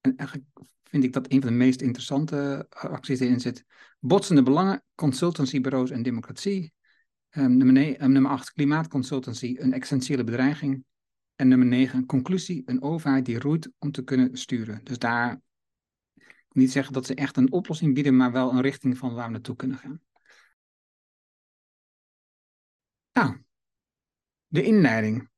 En 0.00 0.16
eigenlijk 0.16 0.48
vind 0.82 1.04
ik 1.04 1.12
dat 1.12 1.32
een 1.32 1.40
van 1.40 1.50
de 1.50 1.56
meest 1.56 1.80
interessante 1.80 2.66
acties 2.68 3.20
erin 3.20 3.40
zit. 3.40 3.64
Botsende 4.00 4.42
belangen, 4.42 4.82
consultancybureaus 4.94 5.90
en 5.90 6.02
democratie. 6.02 6.72
Um, 7.30 7.56
nummer, 7.56 7.72
ne- 7.72 8.02
um, 8.02 8.12
nummer 8.12 8.30
8, 8.30 8.52
klimaatconsultancy, 8.52 9.56
een 9.58 9.72
essentiële 9.72 10.24
bedreiging. 10.24 10.84
En 11.36 11.48
nummer 11.48 11.66
9, 11.66 12.06
conclusie, 12.06 12.62
een 12.64 12.82
overheid 12.82 13.24
die 13.24 13.38
roeit 13.38 13.70
om 13.78 13.92
te 13.92 14.04
kunnen 14.04 14.38
sturen. 14.38 14.80
Dus 14.84 14.98
daar 14.98 15.40
niet 16.52 16.72
zeggen 16.72 16.92
dat 16.92 17.06
ze 17.06 17.14
echt 17.14 17.36
een 17.36 17.52
oplossing 17.52 17.94
bieden, 17.94 18.16
maar 18.16 18.32
wel 18.32 18.50
een 18.52 18.60
richting 18.60 18.98
van 18.98 19.14
waar 19.14 19.26
we 19.26 19.32
naartoe 19.32 19.56
kunnen 19.56 19.78
gaan. 19.78 20.00
Nou, 23.12 23.42
de 24.46 24.62
inleiding. 24.62 25.28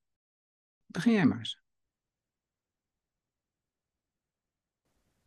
Begin 0.87 1.13
jij 1.13 1.27
maar 1.27 1.39
eens. 1.39 1.61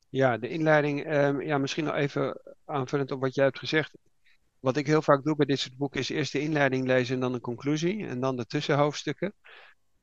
Ja, 0.10 0.38
de 0.38 0.50
inleiding. 0.50 1.14
Um, 1.14 1.42
ja, 1.42 1.58
misschien 1.58 1.84
nog 1.84 1.96
even 1.96 2.42
aanvullend 2.66 3.12
op 3.12 3.22
wat 3.22 3.36
jij 3.36 3.44
hebt 3.44 3.60
gezegd. 3.60 3.98
Wat 4.60 4.78
ik 4.78 4.88
heel 4.88 5.02
vaak 5.02 5.24
doe 5.24 5.36
bij 5.36 5.46
dit 5.46 5.60
soort 5.60 5.78
boeken 5.78 6.00
is 6.00 6.10
eerst 6.10 6.32
de 6.32 6.40
inleiding 6.40 6.86
lezen 6.86 7.16
en 7.16 7.22
dan 7.22 7.32
de 7.32 7.40
conclusie 7.40 8.08
en 8.08 8.20
dan 8.20 8.36
de 8.36 8.46
tussenhoofdstukken. 8.46 9.34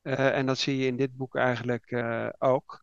Uh, 0.03 0.37
en 0.37 0.45
dat 0.45 0.57
zie 0.57 0.77
je 0.77 0.85
in 0.85 0.97
dit 0.97 1.15
boek 1.15 1.35
eigenlijk 1.35 1.91
uh, 1.91 2.29
ook. 2.37 2.82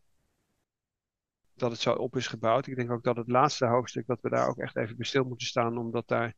Dat 1.61 1.71
het 1.71 1.81
zo 1.81 1.93
op 1.93 2.17
is 2.17 2.27
gebouwd. 2.27 2.67
Ik 2.67 2.77
denk 2.77 2.91
ook 2.91 3.03
dat 3.03 3.17
het 3.17 3.29
laatste 3.29 3.67
hoofdstuk, 3.67 4.07
dat 4.07 4.21
we 4.21 4.29
daar 4.31 4.49
ook 4.49 4.59
echt 4.59 4.77
even 4.77 4.97
bij 4.97 5.07
stil 5.07 5.25
moeten 5.25 5.47
staan, 5.47 5.79
omdat 5.79 6.09
daar 6.09 6.35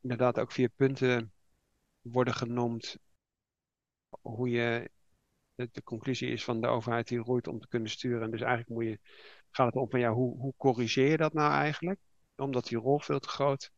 inderdaad 0.00 0.38
ook 0.38 0.52
vier 0.52 0.68
punten 0.68 1.32
worden 2.00 2.34
genoemd. 2.34 2.98
Hoe 4.20 4.50
je, 4.50 4.90
de, 5.54 5.82
conclusie 5.82 6.28
is 6.28 6.44
van 6.44 6.60
de 6.60 6.66
overheid 6.66 7.08
die 7.08 7.18
roeit 7.18 7.48
om 7.48 7.60
te 7.60 7.68
kunnen 7.68 7.90
sturen. 7.90 8.30
Dus 8.30 8.40
eigenlijk 8.40 8.70
moet 8.70 8.84
je, 8.84 8.98
gaat 9.50 9.66
het 9.66 9.76
om 9.76 9.90
van 9.90 10.00
ja, 10.00 10.12
hoe, 10.12 10.38
hoe 10.38 10.54
corrigeer 10.56 11.10
je 11.10 11.16
dat 11.16 11.32
nou 11.32 11.52
eigenlijk? 11.52 12.00
Omdat 12.36 12.66
die 12.66 12.78
rol 12.78 12.98
veel 12.98 13.18
te 13.18 13.28
groot 13.28 13.72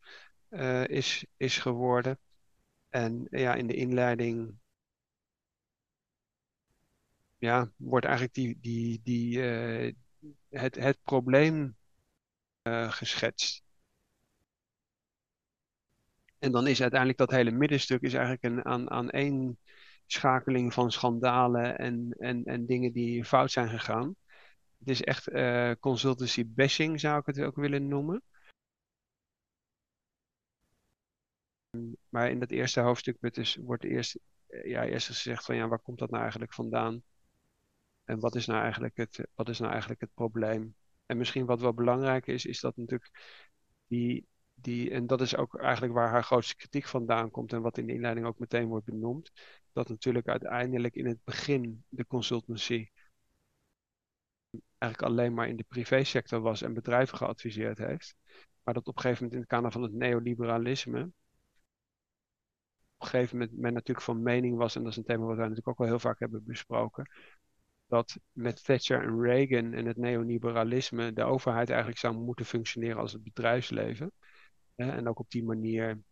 uh, 0.51 0.89
is, 0.89 1.27
is 1.37 1.59
geworden. 1.59 2.19
En 2.89 3.27
ja, 3.31 3.55
in 3.55 3.67
de 3.67 3.75
inleiding 3.75 4.59
ja, 7.39 7.73
wordt 7.77 8.07
eigenlijk 8.07 8.35
die, 8.35 8.59
die, 8.61 9.01
die, 9.03 9.39
uh, 9.39 9.93
het, 10.49 10.75
het 10.75 10.99
probleem 11.03 11.77
uh, 12.63 12.91
geschetst. 12.91 13.65
En 16.39 16.53
dan 16.53 16.67
is 16.67 16.81
uiteindelijk 16.81 17.19
dat 17.19 17.31
hele 17.31 17.51
middenstuk 17.51 18.03
is 18.03 18.15
eigenlijk 18.15 18.45
een 18.45 18.65
aan, 18.65 18.91
aan 18.91 19.11
één 19.11 19.59
schakeling 20.07 20.73
van 20.73 20.91
schandalen 20.91 21.79
en, 21.79 22.15
en, 22.19 22.45
en 22.45 22.67
dingen 22.67 22.93
die 22.93 23.25
fout 23.25 23.51
zijn 23.51 23.69
gegaan. 23.69 24.17
Het 24.79 24.89
is 24.89 25.03
echt 25.03 25.29
uh, 25.29 25.73
consultancy 25.81 26.45
bashing, 26.47 27.01
zou 27.01 27.19
ik 27.19 27.27
het 27.27 27.41
ook 27.41 27.57
willen 27.57 27.89
noemen. 27.89 28.23
Maar 32.09 32.31
in 32.31 32.39
dat 32.39 32.51
eerste 32.51 32.81
hoofdstuk 32.81 33.35
dus, 33.35 33.57
wordt 33.57 33.85
eerst, 33.85 34.19
ja, 34.47 34.85
eerst 34.85 35.07
gezegd 35.07 35.45
van 35.45 35.57
ja, 35.57 35.69
waar 35.69 35.79
komt 35.79 35.99
dat 35.99 36.11
nou 36.11 36.23
eigenlijk 36.23 36.55
vandaan? 36.55 37.03
En 38.07 38.21
wat 38.21 38.35
is 38.35 38.47
nou 38.47 38.63
eigenlijk 38.63 38.97
het, 38.97 39.29
wat 39.35 39.49
is 39.49 39.59
nou 39.59 39.71
eigenlijk 39.71 40.01
het 40.01 40.15
probleem? 40.15 40.75
En 41.07 41.17
misschien 41.17 41.47
wat 41.47 41.61
wel 41.61 41.75
belangrijk 41.75 42.27
is, 42.27 42.47
is 42.47 42.61
dat 42.61 42.77
natuurlijk 42.77 43.11
die, 43.87 44.27
die, 44.55 44.91
en 44.91 45.07
dat 45.07 45.21
is 45.21 45.37
ook 45.37 45.59
eigenlijk 45.59 45.95
waar 45.95 46.11
haar 46.11 46.25
grootste 46.25 46.57
kritiek 46.57 46.87
vandaan 46.87 47.31
komt 47.31 47.53
en 47.53 47.63
wat 47.63 47.79
in 47.79 47.87
de 47.87 47.93
inleiding 47.93 48.27
ook 48.27 48.39
meteen 48.39 48.67
wordt 48.69 48.87
benoemd, 48.87 49.33
dat 49.73 49.89
natuurlijk 49.89 50.29
uiteindelijk 50.29 50.95
in 50.95 51.07
het 51.07 51.25
begin 51.25 51.85
de 51.89 52.07
consultancy 52.07 52.91
eigenlijk 54.79 55.13
alleen 55.13 55.35
maar 55.35 55.49
in 55.49 55.57
de 55.57 55.65
privésector 55.69 56.41
was 56.41 56.63
en 56.63 56.75
bedrijven 56.75 57.19
geadviseerd 57.19 57.79
heeft. 57.79 58.17
Maar 58.63 58.75
dat 58.75 58.87
op 58.89 58.97
een 58.97 59.03
gegeven 59.03 59.25
moment 59.25 59.33
in 59.33 59.41
het 59.41 59.49
kader 59.49 59.73
van 59.73 59.83
het 59.83 59.93
neoliberalisme 59.93 61.13
op 62.97 63.03
een 63.03 63.09
gegeven 63.09 63.39
moment 63.39 63.59
men 63.59 63.73
natuurlijk 63.73 64.07
van 64.07 64.23
mening 64.23 64.57
was, 64.57 64.77
en 64.77 64.83
dat 64.83 64.91
is 64.91 64.97
een 64.97 65.05
thema 65.05 65.25
wat 65.25 65.37
wij 65.37 65.49
natuurlijk 65.49 65.69
ook 65.69 65.79
wel 65.79 65.87
heel 65.87 65.99
vaak 65.99 66.19
hebben 66.19 66.45
besproken, 66.45 67.11
dat 67.87 68.19
met 68.33 68.65
Thatcher 68.65 69.03
en 69.03 69.21
Reagan 69.21 69.73
en 69.73 69.87
het 69.87 69.97
neoliberalisme 69.97 71.13
de 71.13 71.25
overheid 71.25 71.69
eigenlijk 71.69 71.99
zou 71.99 72.17
moeten 72.17 72.45
functioneren 72.45 72.97
als 72.97 73.13
het 73.13 73.23
bedrijfsleven. 73.23 74.13
en 74.77 75.09
ook 75.09 75.19
op 75.19 75.31
die 75.31 75.45
manier, 75.45 76.03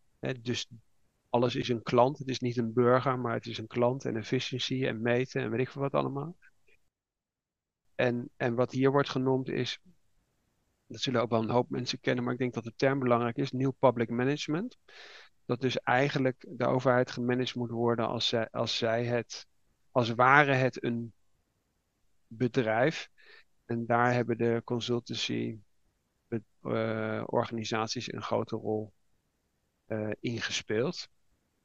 dus 0.40 0.69
alles 1.28 1.54
is 1.54 1.69
een 1.69 1.83
klant. 1.83 2.19
Het 2.19 2.28
is 2.28 2.40
niet 2.40 2.57
een 2.57 2.73
burger, 2.73 3.19
maar 3.19 3.35
het 3.35 3.47
is 3.47 3.59
een 3.59 3.66
klant 3.66 4.04
en 4.04 4.16
efficiëntie 4.16 4.87
en 4.87 5.02
meten 5.02 5.43
en 5.43 5.50
weet 5.50 5.61
ik 5.61 5.69
veel 5.69 5.83
wat 5.83 5.95
allemaal. 5.95 6.37
En, 7.95 8.31
en 8.37 8.54
wat 8.54 8.73
hier 8.73 8.90
wordt 8.90 9.11
genoemd 9.11 9.49
is, 9.49 9.78
dat 10.87 11.00
zullen 11.00 11.23
ook 11.23 11.31
wel 11.31 11.43
een 11.43 11.50
hoop 11.50 11.71
mensen 11.71 12.00
kennen, 12.00 12.25
maar 12.25 12.33
ik 12.33 12.38
denk 12.38 12.54
dat 12.54 12.64
de 12.64 12.75
term 12.76 12.99
belangrijk 12.99 13.37
is, 13.37 13.52
New 13.52 13.73
Public 13.78 14.09
Management. 14.09 14.78
Dat 15.45 15.61
dus 15.61 15.78
eigenlijk 15.78 16.47
de 16.49 16.66
overheid 16.66 17.11
gemanaged 17.11 17.54
moet 17.54 17.71
worden 17.71 18.09
als 18.09 18.28
zij, 18.28 18.49
als 18.50 18.76
zij 18.76 19.04
het, 19.04 19.47
als 19.90 20.11
ware 20.11 20.52
het 20.52 20.85
een 20.85 21.14
bedrijf. 22.37 23.09
En 23.64 23.87
daar 23.87 24.12
hebben 24.12 24.38
de 24.38 24.62
consultancy 24.64 25.59
uh, 26.62 27.23
organisaties 27.26 28.12
een 28.12 28.23
grote 28.23 28.57
rol 28.57 28.93
uh, 29.87 30.11
in 30.21 30.41
gespeeld. 30.41 31.09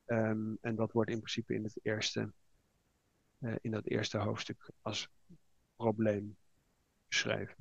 Um, 0.05 0.57
en 0.61 0.75
dat 0.75 0.91
wordt 0.91 1.09
in 1.09 1.17
principe 1.17 1.53
in, 1.53 1.63
het 1.63 1.79
eerste, 1.81 2.33
uh, 3.39 3.55
in 3.61 3.71
dat 3.71 3.85
eerste 3.85 4.17
hoofdstuk 4.17 4.71
als 4.81 5.09
probleem 5.75 6.37
beschreven. 7.07 7.55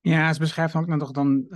Ja, 0.00 0.32
ze 0.32 0.38
beschrijft 0.38 0.74
ook 0.74 0.86
nog 0.86 1.10
dan, 1.10 1.46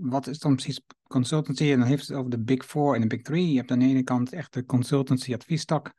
wat 0.00 0.26
is 0.26 0.38
dan 0.38 0.54
precies 0.54 0.80
consultancy? 1.02 1.70
En 1.72 1.78
dan 1.78 1.88
heeft 1.88 2.08
het 2.08 2.16
over 2.16 2.30
de 2.30 2.38
Big 2.38 2.64
Four 2.64 2.94
en 2.94 3.00
de 3.00 3.06
Big 3.06 3.22
Three. 3.22 3.50
Je 3.50 3.56
hebt 3.56 3.70
aan 3.70 3.78
de 3.78 3.84
ene 3.84 4.02
kant 4.02 4.32
echt 4.32 4.52
de 4.52 4.64
consultancy 4.64 5.34
adviestak 5.34 5.92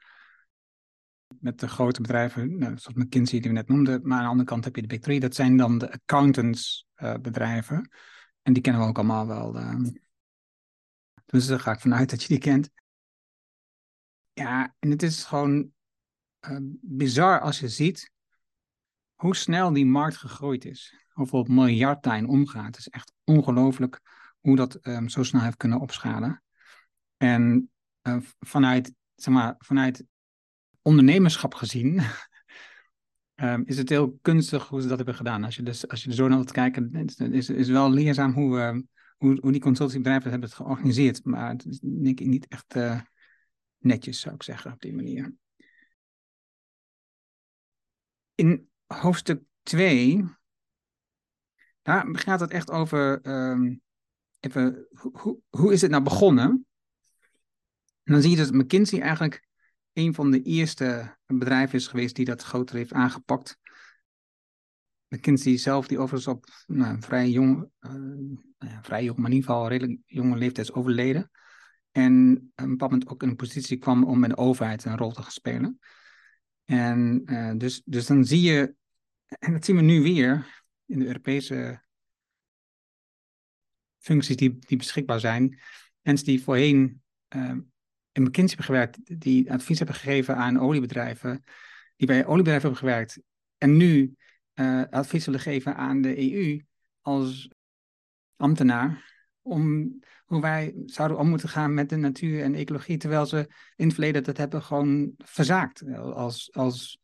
met 1.40 1.60
de 1.60 1.68
grote 1.68 2.02
bedrijven, 2.02 2.58
nou, 2.58 2.78
zoals 2.78 2.98
McKinsey 2.98 3.40
die 3.40 3.50
we 3.50 3.56
net 3.56 3.68
noemden. 3.68 4.00
Maar 4.04 4.18
aan 4.18 4.24
de 4.24 4.30
andere 4.30 4.48
kant 4.48 4.64
heb 4.64 4.76
je 4.76 4.82
de 4.82 4.88
Big 4.88 5.00
Three. 5.00 5.20
Dat 5.20 5.36
zijn 5.36 5.58
dan 5.58 5.78
de 5.78 5.92
accountants 5.92 6.88
uh, 6.96 7.14
bedrijven. 7.14 7.90
En 8.42 8.54
die 8.54 8.62
kennen 8.62 8.82
we 8.82 8.88
ook 8.88 8.98
allemaal 8.98 9.28
wel. 9.28 9.56
Uh, 9.56 9.90
dus 11.26 11.48
daar 11.48 11.60
ga 11.60 11.72
ik 11.72 11.80
vanuit 11.80 12.10
dat 12.10 12.22
je 12.22 12.28
die 12.28 12.38
kent. 12.38 12.70
Ja, 14.34 14.76
en 14.80 14.90
het 14.90 15.04
is 15.04 15.24
gewoon 15.24 15.72
uh, 16.50 16.58
bizar 16.82 17.40
als 17.40 17.60
je 17.60 17.70
ziet 17.70 18.12
hoe 19.14 19.36
snel 19.36 19.74
die 19.74 19.86
markt 19.86 20.18
gegroeid 20.18 20.66
is. 20.66 21.06
Hoeveel 21.10 21.44
miljard 21.44 22.04
daarin 22.04 22.28
omgaat. 22.28 22.66
Het 22.66 22.78
is 22.78 22.88
echt 22.88 23.14
ongelooflijk 23.24 24.00
hoe 24.40 24.56
dat 24.56 24.88
um, 24.88 25.10
zo 25.10 25.24
snel 25.24 25.42
heeft 25.42 25.58
kunnen 25.58 25.80
opschalen. 25.80 26.44
En 27.18 27.72
vanuit, 28.40 28.94
zeg 29.16 29.34
maar, 29.34 29.56
vanuit 29.58 30.04
ondernemerschap 30.82 31.54
gezien, 31.54 32.02
um, 33.36 33.64
is 33.72 33.78
het 33.78 33.90
heel 33.90 34.18
kunstig 34.22 34.68
hoe 34.68 34.82
ze 34.82 34.88
dat 34.88 34.98
hebben 34.98 35.16
gedaan. 35.16 35.44
Als 35.44 35.56
je, 35.56 35.64
dus, 35.64 35.88
als 35.88 36.04
je 36.04 36.10
er 36.10 36.16
zo 36.16 36.28
naar 36.28 36.38
wilt 36.38 36.52
kijken, 36.52 36.92
is, 37.34 37.50
is, 37.50 37.68
wel 37.68 37.92
leerzaam 37.92 38.34
hoe, 38.34 38.58
uh, 38.58 38.82
hoe, 39.18 39.38
hoe 39.42 39.52
die 39.52 39.62
consultiebedrijven 39.62 40.32
hebben 40.32 40.50
het 40.50 40.58
georganiseerd. 40.58 41.24
Maar 41.24 41.50
het 41.50 41.66
is 41.66 41.80
denk 41.80 42.20
ik 42.20 42.28
niet 42.28 42.48
echt 42.48 42.76
uh, 42.76 43.02
netjes, 43.78 44.20
zou 44.20 44.36
ik 44.36 44.44
zeggen, 44.44 44.74
op 44.74 44.82
die 44.82 44.96
manier. 44.96 45.34
In 48.36 48.70
hoofdstuk 48.86 49.42
2, 49.64 50.26
daar 51.82 52.06
gaat 52.12 52.40
het 52.40 52.52
echt 52.52 52.72
over, 52.72 53.28
um, 53.28 53.82
even, 54.40 54.88
hoe, 54.92 55.40
hoe 55.50 55.74
is 55.74 55.82
het 55.82 55.92
nou 55.92 56.04
begonnen? 56.04 56.66
En 58.04 58.14
dan 58.14 58.22
zie 58.22 58.32
je 58.32 58.38
dat 58.38 58.52
McKinsey 58.52 59.02
eigenlijk 59.02 59.48
een 60.00 60.14
van 60.14 60.32
de 60.32 60.42
eerste 60.42 61.18
bedrijven 61.26 61.76
is 61.76 61.88
geweest 61.88 62.16
die 62.16 62.26
dat 62.26 62.44
groter 62.44 62.76
heeft 62.76 62.94
aangepakt. 62.94 63.60
McKinsey 65.08 65.58
zelf, 65.58 65.88
die 65.88 65.98
overigens 65.98 66.36
op 66.36 66.46
nou, 66.68 67.02
vrij 67.02 67.30
jong, 67.30 67.70
uh, 67.80 67.92
nou 68.58 68.82
vrij 68.82 69.04
jong, 69.04 69.18
maar 69.18 69.30
in 69.30 69.36
ieder 69.36 69.68
redelijk 69.68 70.00
jonge 70.06 70.38
leeftijd 70.38 70.68
is 70.68 70.74
overleden. 70.74 71.32
En 71.92 72.36
op 72.56 72.64
een 72.64 72.70
bepaald 72.70 72.92
moment 72.92 73.10
ook 73.10 73.24
in 73.24 73.30
een 73.30 73.36
positie 73.36 73.78
kwam 73.78 74.04
om 74.04 74.20
met 74.20 74.30
de 74.30 74.38
overheid 74.38 74.86
een 74.86 74.98
rol 74.98 75.12
te 75.12 75.22
gaan 75.22 75.32
spelen. 75.32 75.80
En 76.66 77.22
uh, 77.26 77.54
dus, 77.58 77.82
dus 77.86 78.06
dan 78.06 78.26
zie 78.26 78.42
je, 78.42 78.76
en 79.28 79.54
dat 79.54 79.66
zien 79.66 79.76
we 79.76 79.82
nu 79.82 80.02
weer 80.02 80.64
in 80.86 81.00
de 81.00 81.06
Europese 81.06 81.84
functies 83.98 84.36
die, 84.36 84.58
die 84.60 84.78
beschikbaar 84.78 85.20
zijn. 85.20 85.60
Mensen 86.02 86.26
die 86.26 86.44
voorheen 86.44 87.02
uh, 87.36 87.58
in 88.12 88.24
McKinsey 88.24 88.58
hebben 88.58 88.66
gewerkt, 88.66 89.20
die 89.22 89.52
advies 89.52 89.78
hebben 89.78 89.96
gegeven 89.96 90.36
aan 90.36 90.60
oliebedrijven, 90.60 91.44
die 91.96 92.08
bij 92.08 92.26
oliebedrijven 92.26 92.70
hebben 92.70 92.90
gewerkt 92.90 93.20
en 93.58 93.78
nu 93.78 94.16
uh, 94.56 94.84
advies 94.90 95.26
willen 95.26 95.40
geven 95.40 95.76
aan 95.76 96.02
de 96.02 96.34
EU 96.34 96.62
als 97.02 97.50
ambtenaar 98.36 99.18
om 99.42 100.00
hoe 100.26 100.42
wij 100.42 100.74
zouden 100.86 101.18
om 101.18 101.30
moeten 101.30 101.50
gaan 101.50 101.74
met 101.74 101.90
de 101.90 101.96
natuur 101.96 102.44
en 102.44 102.56
ecologie, 102.56 102.98
terwijl 102.98 103.26
ze 103.26 103.38
in 103.76 103.86
het 103.86 103.94
verleden 103.94 104.24
dat 104.24 104.38
hebben 104.38 104.64
gewoon 104.64 105.14
verzaakt 105.18 105.84
als, 105.98 106.54
als, 106.54 107.00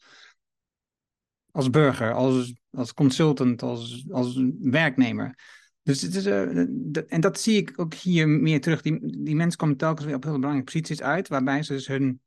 als 1.52 1.70
burger, 1.70 2.14
als, 2.14 2.54
als 2.72 2.94
consultant, 2.94 3.62
als, 3.62 4.06
als 4.10 4.44
werknemer. 4.60 5.40
Dus 5.86 6.02
het 6.02 6.16
is, 6.16 6.26
uh, 6.26 7.14
en 7.14 7.22
dat 7.22 7.40
zie 7.40 7.58
ik 7.58 7.74
ook 7.76 7.94
hier 7.94 8.28
meer 8.30 8.62
terug. 8.62 8.82
Die, 8.82 9.24
die 9.24 9.36
mensen 9.36 9.60
komen 9.60 9.78
telkens 9.78 10.06
weer 10.06 10.16
op 10.16 10.24
heel 10.24 10.34
belangrijke 10.34 10.72
posities 10.72 11.02
uit, 11.02 11.28
waarbij 11.28 11.64
ze 11.64 11.74
dus 11.74 11.88
hun 11.88 12.22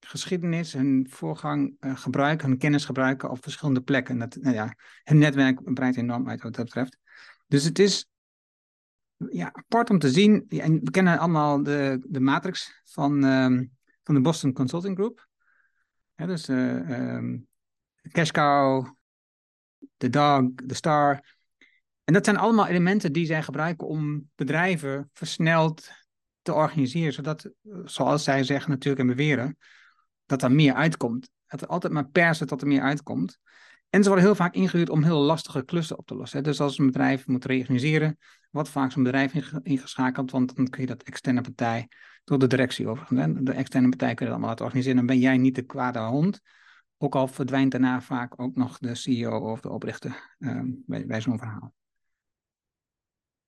geschiedenis, 0.00 0.72
hun 0.72 1.06
voorgang 1.10 1.76
uh, 1.80 1.96
gebruiken, 1.96 2.48
hun 2.48 2.58
kennis 2.58 2.84
gebruiken 2.84 3.30
op 3.30 3.42
verschillende 3.42 3.80
plekken. 3.80 4.18
Dat, 4.18 4.36
nou 4.36 4.54
ja, 4.54 4.74
hun 5.04 5.18
netwerk 5.18 5.74
breidt 5.74 5.96
enorm 5.96 6.28
uit 6.28 6.42
wat 6.42 6.54
dat 6.54 6.64
betreft. 6.64 6.98
Dus 7.46 7.64
het 7.64 7.78
is 7.78 8.08
ja, 9.16 9.52
apart 9.52 9.90
om 9.90 9.98
te 9.98 10.10
zien. 10.10 10.48
En 10.48 10.80
we 10.84 10.90
kennen 10.90 11.18
allemaal 11.18 11.62
de, 11.62 12.06
de 12.08 12.20
matrix 12.20 12.82
van, 12.84 13.24
um, 13.24 13.70
van 14.02 14.14
de 14.14 14.20
Boston 14.20 14.52
Consulting 14.52 14.96
Group. 14.96 15.28
Dus 16.14 16.48
uh, 16.48 17.14
um, 17.16 17.46
Cash 18.12 18.30
Cow, 18.30 18.86
de 19.96 20.10
Dog, 20.10 20.50
de 20.54 20.74
Star. 20.74 21.38
En 22.04 22.12
dat 22.12 22.24
zijn 22.24 22.36
allemaal 22.36 22.66
elementen 22.66 23.12
die 23.12 23.26
zij 23.26 23.42
gebruiken 23.42 23.86
om 23.86 24.30
bedrijven 24.34 25.10
versneld 25.12 25.90
te 26.42 26.52
organiseren, 26.52 27.12
zodat, 27.12 27.50
zoals 27.84 28.24
zij 28.24 28.44
zeggen 28.44 28.70
natuurlijk 28.70 29.00
en 29.00 29.06
beweren, 29.06 29.56
dat 30.26 30.42
er 30.42 30.52
meer 30.52 30.74
uitkomt. 30.74 31.30
Dat 31.46 31.60
er 31.60 31.66
altijd 31.66 31.92
maar 31.92 32.08
persen 32.08 32.46
dat 32.46 32.60
er 32.60 32.66
meer 32.66 32.82
uitkomt. 32.82 33.38
En 33.88 34.02
ze 34.02 34.08
worden 34.08 34.26
heel 34.26 34.34
vaak 34.34 34.54
ingehuurd 34.54 34.90
om 34.90 35.02
heel 35.02 35.20
lastige 35.20 35.64
klussen 35.64 35.98
op 35.98 36.06
te 36.06 36.14
lossen. 36.14 36.42
Dus 36.42 36.60
als 36.60 36.78
een 36.78 36.86
bedrijf 36.86 37.26
moet 37.26 37.44
reorganiseren, 37.44 38.18
wordt 38.50 38.68
vaak 38.68 38.92
zo'n 38.92 39.02
bedrijf 39.02 39.34
ingeschakeld, 39.62 40.30
want 40.30 40.56
dan 40.56 40.68
kun 40.68 40.80
je 40.80 40.86
dat 40.86 41.02
externe 41.02 41.40
partij 41.40 41.88
door 42.24 42.38
de 42.38 42.46
directie 42.46 42.88
over. 42.88 43.06
De 43.44 43.52
externe 43.52 43.88
partij 43.88 44.14
kun 44.14 44.26
je 44.26 44.30
dat 44.30 44.30
allemaal 44.30 44.48
laten 44.48 44.64
organiseren. 44.64 44.96
Dan 44.96 45.06
ben 45.06 45.18
jij 45.18 45.36
niet 45.36 45.54
de 45.54 45.62
kwade 45.62 45.98
hond. 45.98 46.40
Ook 46.98 47.14
al 47.14 47.26
verdwijnt 47.26 47.70
daarna 47.70 48.00
vaak 48.00 48.40
ook 48.40 48.56
nog 48.56 48.78
de 48.78 48.94
CEO 48.94 49.50
of 49.50 49.60
de 49.60 49.70
oprichter 49.70 50.36
bij, 50.86 51.06
bij 51.06 51.20
zo'n 51.20 51.38
verhaal. 51.38 51.74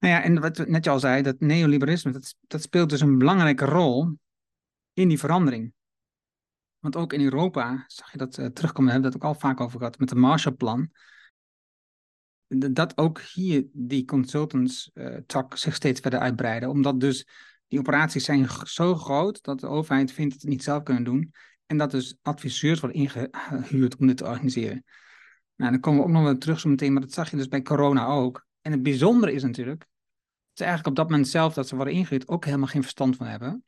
Nou 0.03 0.15
ja, 0.15 0.23
en 0.23 0.41
wat 0.41 0.67
net 0.67 0.85
je 0.85 0.91
al 0.91 0.99
zei, 0.99 1.23
dat 1.23 1.41
neoliberalisme, 1.41 2.13
dat, 2.13 2.35
dat 2.41 2.63
speelt 2.63 2.91
dus 2.91 3.01
een 3.01 3.19
belangrijke 3.19 3.65
rol 3.65 4.19
in 4.93 5.09
die 5.09 5.19
verandering. 5.19 5.73
Want 6.79 6.97
ook 6.97 7.13
in 7.13 7.21
Europa 7.21 7.85
zag 7.87 8.13
je 8.13 8.19
dat 8.19 8.39
uh, 8.39 8.47
terugkomen, 8.47 8.87
we 8.87 8.93
hebben 8.93 9.11
dat 9.11 9.23
ook 9.23 9.29
al 9.29 9.41
vaak 9.41 9.61
over 9.61 9.79
gehad 9.79 9.99
met 9.99 10.11
het 10.11 10.19
Marshallplan. 10.19 10.91
Dat 12.49 12.99
ook 12.99 13.21
hier 13.21 13.67
die 13.73 14.05
consultants 14.05 14.91
uh, 14.95 15.17
tak 15.27 15.57
zich 15.57 15.75
steeds 15.75 16.01
verder 16.01 16.21
uitbreiden. 16.21 16.69
Omdat 16.69 17.01
dus 17.01 17.27
die 17.69 17.79
operaties 17.79 18.25
zijn 18.25 18.49
zo 18.65 18.95
groot 18.95 19.43
dat 19.43 19.61
de 19.61 19.67
overheid 19.67 20.13
vindt 20.13 20.33
dat 20.33 20.41
ze 20.41 20.47
het 20.47 20.57
niet 20.57 20.65
zelf 20.65 20.83
kunnen 20.83 21.05
doen. 21.05 21.33
En 21.67 21.77
dat 21.77 21.91
dus 21.91 22.17
adviseurs 22.23 22.81
worden 22.81 23.01
ingehuurd 23.01 23.97
om 23.97 24.07
dit 24.07 24.17
te 24.17 24.25
organiseren. 24.25 24.85
Nou, 25.57 25.71
dan 25.71 25.81
komen 25.81 26.01
we 26.01 26.07
ook 26.07 26.13
nog 26.13 26.23
wel 26.23 26.39
terug 26.39 26.61
zo 26.61 26.69
meteen, 26.69 26.93
maar 26.93 27.03
dat 27.03 27.13
zag 27.13 27.31
je 27.31 27.37
dus 27.37 27.49
bij 27.49 27.63
corona 27.63 28.07
ook. 28.07 28.47
En 28.61 28.73
het 28.73 28.83
bijzondere 28.83 29.33
is 29.33 29.43
natuurlijk, 29.43 29.91
eigenlijk 30.61 30.89
op 30.89 30.97
dat 30.97 31.09
moment 31.11 31.29
zelf 31.29 31.55
dat 31.55 31.69
ze 31.69 31.77
worden 31.77 31.95
ingehuurd 31.95 32.29
ook 32.29 32.45
helemaal 32.45 32.67
geen 32.67 32.83
verstand 32.83 33.17
van 33.17 33.27
hebben. 33.27 33.65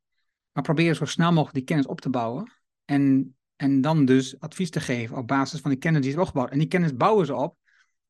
Maar 0.53 0.63
proberen 0.63 0.97
zo 0.97 1.05
snel 1.05 1.33
mogelijk 1.33 1.55
die 1.55 1.65
kennis 1.65 1.87
op 1.87 2.01
te 2.01 2.11
bouwen. 2.11 2.53
En, 2.85 3.37
en 3.57 3.81
dan 3.81 4.05
dus 4.05 4.41
advies 4.41 4.71
te 4.71 4.81
geven 4.81 5.17
op 5.17 5.27
basis 5.27 5.61
van 5.61 5.71
die 5.71 5.79
kennis 5.79 6.03
die 6.03 6.11
is 6.11 6.19
opgebouwd. 6.19 6.51
En 6.51 6.59
die 6.59 6.69
kennis 6.69 6.97
bouwen 6.97 7.27
ze 7.27 7.35
op 7.35 7.57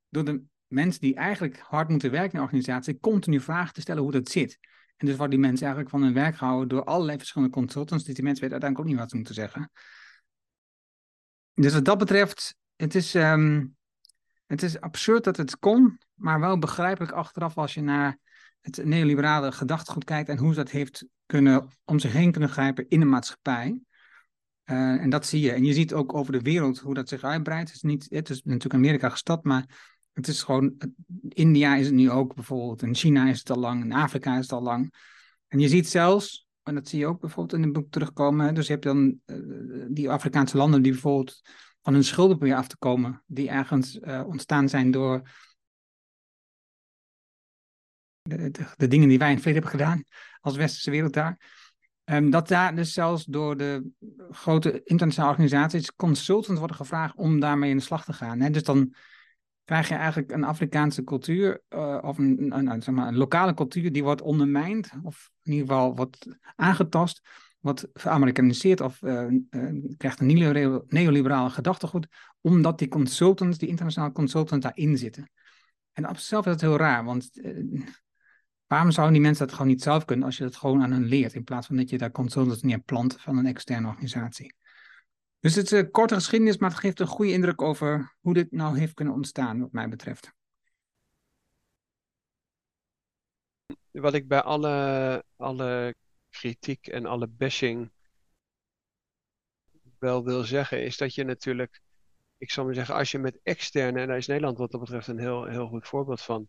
door 0.09 0.25
de 0.25 0.43
mensen 0.67 1.01
die 1.01 1.15
eigenlijk 1.15 1.59
hard 1.59 1.89
moeten 1.89 2.11
werken 2.11 2.33
in 2.33 2.39
de 2.39 2.45
organisatie, 2.45 3.01
continu 3.01 3.41
vragen 3.41 3.75
te 3.75 3.81
stellen 3.81 4.03
hoe 4.03 4.13
dat 4.13 4.29
zit. 4.29 4.59
En 4.97 5.07
dus 5.07 5.17
worden 5.17 5.39
die 5.39 5.47
mensen 5.49 5.67
eigenlijk 5.67 5.95
van 5.95 6.03
hun 6.03 6.15
werk 6.15 6.37
gehouden 6.37 6.69
door 6.69 6.85
allerlei 6.85 7.19
verschillende 7.19 7.55
consultants, 7.55 8.05
dus 8.05 8.15
die 8.15 8.25
mensen 8.25 8.43
weten 8.43 8.63
uiteindelijk 8.63 8.81
ook 8.81 8.87
niet 8.87 9.01
wat 9.01 9.11
ze 9.11 9.17
moeten 9.17 9.35
zeggen. 9.35 9.71
Dus 11.55 11.73
wat 11.73 11.85
dat 11.85 11.99
betreft, 11.99 12.57
het 12.77 12.95
is, 12.95 13.15
um, 13.15 13.77
het 14.47 14.63
is 14.63 14.81
absurd 14.81 15.25
dat 15.25 15.37
het 15.37 15.59
kon, 15.59 15.99
maar 16.15 16.41
wel 16.41 16.59
begrijpelijk 16.59 17.13
achteraf 17.13 17.59
als 17.59 17.75
je 17.75 17.83
naar 17.83 18.19
het 18.65 18.85
neoliberale 18.85 19.53
gedachtegoed 19.53 20.05
kijkt 20.05 20.29
en 20.29 20.39
hoe 20.39 20.53
ze 20.53 20.59
dat 20.59 20.71
heeft 20.71 21.07
kunnen 21.27 21.69
om 21.85 21.99
zich 21.99 22.13
heen 22.13 22.33
kunnen 22.33 22.49
grijpen 22.49 22.89
in 22.89 23.01
de 23.01 23.07
maatschappij. 23.07 23.81
Uh, 24.71 25.03
en 25.03 25.11
dat 25.11 25.27
zie 25.27 25.41
je. 25.41 25.53
En 25.53 25.65
je 25.65 25.73
ziet 25.73 25.95
ook 25.95 26.15
over 26.15 26.33
de 26.33 26.41
wereld 26.41 26.79
hoe 26.79 26.95
dat 26.95 27.09
zich 27.09 27.23
uitbreidt. 27.23 27.69
Het 27.69 27.77
is, 27.77 27.83
niet, 27.83 28.07
het 28.09 28.31
is 28.31 28.43
natuurlijk 28.43 28.75
Amerika 28.75 29.09
gestad, 29.09 29.45
maar 29.45 29.95
het 30.13 30.29
is 30.29 30.43
gewoon. 30.43 30.75
India 31.29 31.77
is 31.77 31.87
het 31.87 31.95
nu 31.95 32.11
ook 32.11 32.35
bijvoorbeeld. 32.35 32.83
In 32.83 32.95
China 32.95 33.29
is 33.29 33.39
het 33.39 33.51
al 33.51 33.59
lang. 33.59 33.85
In 33.85 33.93
Afrika 33.93 34.37
is 34.37 34.43
het 34.43 34.53
al 34.53 34.63
lang. 34.63 34.95
En 35.49 35.59
je 35.59 35.69
ziet 35.69 35.89
zelfs, 35.89 36.49
en 36.63 36.75
dat 36.75 36.89
zie 36.89 36.99
je 36.99 37.07
ook 37.07 37.21
bijvoorbeeld 37.21 37.61
in 37.61 37.63
het 37.63 37.73
boek 37.73 37.91
terugkomen. 37.91 38.55
Dus 38.55 38.67
je 38.67 38.73
hebt 38.73 38.85
dan 38.85 39.19
uh, 39.27 39.87
die 39.89 40.11
Afrikaanse 40.11 40.57
landen 40.57 40.83
die 40.83 40.93
bijvoorbeeld 40.93 41.43
van 41.83 41.93
hun 41.93 42.05
schulden 42.05 42.37
proberen 42.37 42.61
af 42.61 42.69
te 42.69 42.77
komen. 42.79 43.23
Die 43.27 43.49
ergens 43.49 43.99
uh, 43.99 44.23
ontstaan 44.27 44.69
zijn 44.69 44.91
door 44.91 45.23
de, 48.29 48.89
dingen 48.89 49.09
die 49.09 49.19
wij 49.19 49.31
in 49.31 49.37
het 49.37 49.45
hebben 49.45 49.71
gedaan 49.71 50.05
als 50.41 50.57
westerse 50.57 50.91
wereld 50.91 51.13
daar. 51.13 51.63
Um, 52.05 52.31
dat 52.31 52.49
daar 52.49 52.77
dus 52.77 52.93
zelfs 52.93 53.25
door 53.25 53.57
de 53.57 53.91
grote 54.31 54.83
internationale 54.85 55.33
organisaties 55.33 55.95
consultants 55.95 56.59
worden 56.59 56.77
gevraagd 56.77 57.17
om 57.17 57.41
daarmee 57.41 57.71
in 57.71 57.77
de 57.77 57.83
slag 57.83 58.05
te 58.05 58.13
gaan. 58.13 58.41
Hè? 58.41 58.51
Dus 58.51 58.63
dan 58.63 58.95
krijg 59.65 59.89
je 59.89 59.95
eigenlijk 59.95 60.33
een 60.33 60.45
Afrikaanse 60.45 61.05
cultuur 61.05 61.63
uh, 61.69 61.99
of 62.03 62.19
een, 62.19 62.57
een, 62.57 62.83
zeg 62.83 62.95
maar, 62.95 63.07
een, 63.07 63.17
lokale 63.17 63.55
cultuur 63.55 63.93
die 63.93 64.03
wordt 64.03 64.23
ondermijnd 64.23 64.91
of 65.03 65.31
in 65.43 65.53
ieder 65.53 65.69
geval 65.69 65.97
wordt 65.97 66.27
aangetast, 66.57 67.21
wordt 67.61 67.87
geamerikaniseerd 67.93 68.81
of 68.81 69.03
uh, 69.03 69.31
uh, 69.51 69.95
krijgt 69.97 70.21
een 70.21 70.85
neoliberale 70.89 71.51
gedachtegoed, 71.51 72.07
omdat 72.41 72.79
die 72.79 72.89
consultants, 72.89 73.59
die 73.59 73.69
internationale 73.69 74.13
consultants 74.13 74.65
daarin 74.65 74.99
zitten. 74.99 75.31
En 75.93 76.09
op 76.09 76.17
zichzelf 76.17 76.47
is 76.47 76.53
dat 76.53 76.61
heel 76.61 76.77
raar, 76.77 77.05
want 77.05 77.31
Waarom 78.75 78.93
zouden 78.93 79.15
die 79.15 79.25
mensen 79.25 79.47
dat 79.47 79.55
gewoon 79.55 79.71
niet 79.71 79.83
zelf 79.83 80.05
kunnen 80.05 80.27
als 80.27 80.37
je 80.37 80.43
dat 80.45 80.57
gewoon 80.57 80.83
aan 80.83 80.93
hen 80.93 81.05
leert, 81.05 81.35
in 81.35 81.45
plaats 81.45 81.67
van 81.67 81.77
dat 81.77 81.91
je 81.91 81.99
daar 81.99 82.11
consultants 82.11 82.63
neerplant 82.63 83.21
van 83.21 83.37
een 83.37 83.47
externe 83.47 83.89
organisatie? 83.89 84.55
Dus 85.41 85.55
het 85.55 85.65
is 85.65 85.71
een 85.71 85.91
korte 85.91 86.15
geschiedenis, 86.15 86.59
maar 86.59 86.71
het 86.71 86.79
geeft 86.79 87.01
een 87.01 87.07
goede 87.07 87.33
indruk 87.33 87.63
over 87.63 88.17
hoe 88.21 88.35
dit 88.35 88.51
nou 88.51 88.79
heeft 88.79 88.95
kunnen 88.95 89.15
ontstaan, 89.15 89.61
wat 89.61 89.73
mij 89.73 89.89
betreft. 89.89 90.33
Wat 93.91 94.15
ik 94.15 94.29
bij 94.29 94.43
alle, 94.43 95.25
alle 95.37 95.95
kritiek 96.31 96.87
en 96.87 97.07
alle 97.07 97.27
bashing 97.29 97.93
wel 99.99 100.25
wil 100.25 100.43
zeggen, 100.43 100.85
is 100.85 100.97
dat 100.97 101.15
je 101.15 101.25
natuurlijk, 101.25 101.81
ik 102.37 102.51
zal 102.51 102.65
maar 102.65 102.75
zeggen, 102.75 102.95
als 102.95 103.11
je 103.11 103.19
met 103.19 103.41
externe, 103.43 104.01
en 104.01 104.09
daar 104.09 104.17
is 104.17 104.27
Nederland 104.27 104.59
wat 104.59 104.71
dat 104.71 104.81
betreft 104.81 105.09
een 105.09 105.19
heel, 105.19 105.45
heel 105.45 105.69
goed 105.69 105.87
voorbeeld 105.87 106.21
van, 106.21 106.49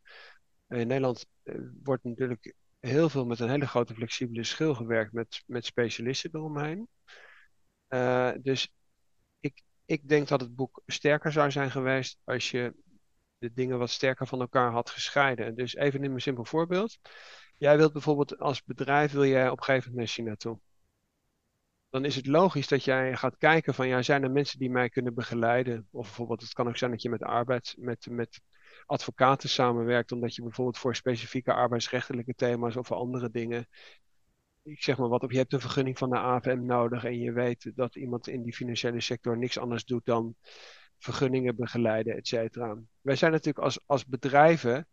in 0.67 0.87
Nederland 0.87 1.25
eh, 1.43 1.55
wordt 1.83 2.03
natuurlijk 2.03 2.53
heel 2.79 3.09
veel 3.09 3.25
met 3.25 3.39
een 3.39 3.49
hele 3.49 3.67
grote 3.67 3.93
flexibele 3.93 4.43
schil 4.43 4.75
gewerkt 4.75 5.13
met, 5.13 5.43
met 5.45 5.65
specialisten 5.65 6.29
eromheen. 6.33 6.87
Uh, 7.89 8.31
dus 8.41 8.69
ik, 9.39 9.61
ik 9.85 10.09
denk 10.09 10.27
dat 10.27 10.41
het 10.41 10.55
boek 10.55 10.81
sterker 10.85 11.31
zou 11.31 11.51
zijn 11.51 11.71
geweest 11.71 12.17
als 12.23 12.51
je 12.51 12.73
de 13.37 13.53
dingen 13.53 13.77
wat 13.77 13.89
sterker 13.89 14.27
van 14.27 14.39
elkaar 14.39 14.71
had 14.71 14.89
gescheiden. 14.89 15.55
Dus 15.55 15.75
even 15.75 16.03
in 16.03 16.11
een 16.11 16.21
simpel 16.21 16.45
voorbeeld. 16.45 16.97
Jij 17.57 17.77
wilt 17.77 17.93
bijvoorbeeld 17.93 18.39
als 18.39 18.63
bedrijf, 18.63 19.11
wil 19.11 19.25
jij 19.25 19.49
op 19.49 19.57
een 19.57 19.63
gegeven 19.63 19.91
moment 19.91 20.17
naar 20.17 20.35
toe. 20.35 20.59
Dan 21.89 22.05
is 22.05 22.15
het 22.15 22.27
logisch 22.27 22.67
dat 22.67 22.83
jij 22.83 23.15
gaat 23.15 23.37
kijken 23.37 23.73
van, 23.73 23.87
ja, 23.87 24.01
zijn 24.01 24.23
er 24.23 24.31
mensen 24.31 24.59
die 24.59 24.69
mij 24.69 24.89
kunnen 24.89 25.13
begeleiden? 25.13 25.87
Of 25.91 26.05
bijvoorbeeld, 26.05 26.41
het 26.41 26.53
kan 26.53 26.67
ook 26.67 26.77
zijn 26.77 26.91
dat 26.91 27.01
je 27.01 27.09
met 27.09 27.23
arbeid, 27.23 27.75
met, 27.77 28.07
met 28.09 28.41
advocaten 28.85 29.49
samenwerkt, 29.49 30.11
omdat 30.11 30.35
je 30.35 30.41
bijvoorbeeld 30.41 30.77
voor 30.77 30.95
specifieke 30.95 31.53
arbeidsrechtelijke 31.53 32.33
thema's 32.33 32.75
of 32.75 32.87
voor 32.87 32.97
andere 32.97 33.29
dingen, 33.29 33.67
ik 34.61 34.83
zeg 34.83 34.97
maar 34.97 35.09
wat, 35.09 35.23
of 35.23 35.31
je 35.31 35.37
hebt 35.37 35.53
een 35.53 35.59
vergunning 35.59 35.97
van 35.97 36.09
de 36.09 36.17
AFM 36.17 36.65
nodig 36.65 37.03
en 37.03 37.19
je 37.19 37.31
weet 37.31 37.71
dat 37.75 37.95
iemand 37.95 38.27
in 38.27 38.43
die 38.43 38.53
financiële 38.53 39.01
sector 39.01 39.37
niks 39.37 39.57
anders 39.57 39.85
doet 39.85 40.05
dan 40.05 40.35
vergunningen 40.97 41.55
begeleiden, 41.55 42.15
et 42.15 42.27
cetera. 42.27 42.77
Wij 43.01 43.15
zijn 43.15 43.31
natuurlijk 43.31 43.65
als, 43.65 43.79
als 43.85 44.05
bedrijven, 44.05 44.87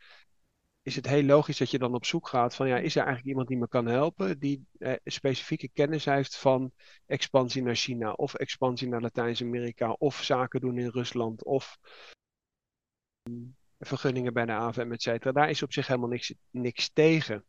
is 0.82 0.96
het 0.96 1.06
heel 1.06 1.22
logisch 1.22 1.58
dat 1.58 1.70
je 1.70 1.78
dan 1.78 1.94
op 1.94 2.04
zoek 2.04 2.28
gaat 2.28 2.54
van, 2.54 2.68
ja, 2.68 2.76
is 2.76 2.96
er 2.96 3.02
eigenlijk 3.02 3.28
iemand 3.28 3.48
die 3.48 3.58
me 3.58 3.68
kan 3.68 3.86
helpen, 3.86 4.38
die 4.38 4.66
eh, 4.78 4.92
specifieke 5.04 5.68
kennis 5.72 6.04
heeft 6.04 6.36
van 6.36 6.72
expansie 7.06 7.62
naar 7.62 7.74
China 7.74 8.12
of 8.12 8.34
expansie 8.34 8.88
naar 8.88 9.00
Latijns-Amerika 9.00 9.90
of 9.90 10.22
zaken 10.22 10.60
doen 10.60 10.78
in 10.78 10.88
Rusland 10.88 11.44
of 11.44 11.78
vergunningen 13.86 14.32
bij 14.32 14.46
de 14.46 14.52
AVM, 14.52 14.92
et 14.92 15.02
cetera. 15.02 15.32
Daar 15.32 15.50
is 15.50 15.62
op 15.62 15.72
zich 15.72 15.86
helemaal 15.86 16.08
niks, 16.08 16.34
niks 16.50 16.90
tegen. 16.92 17.44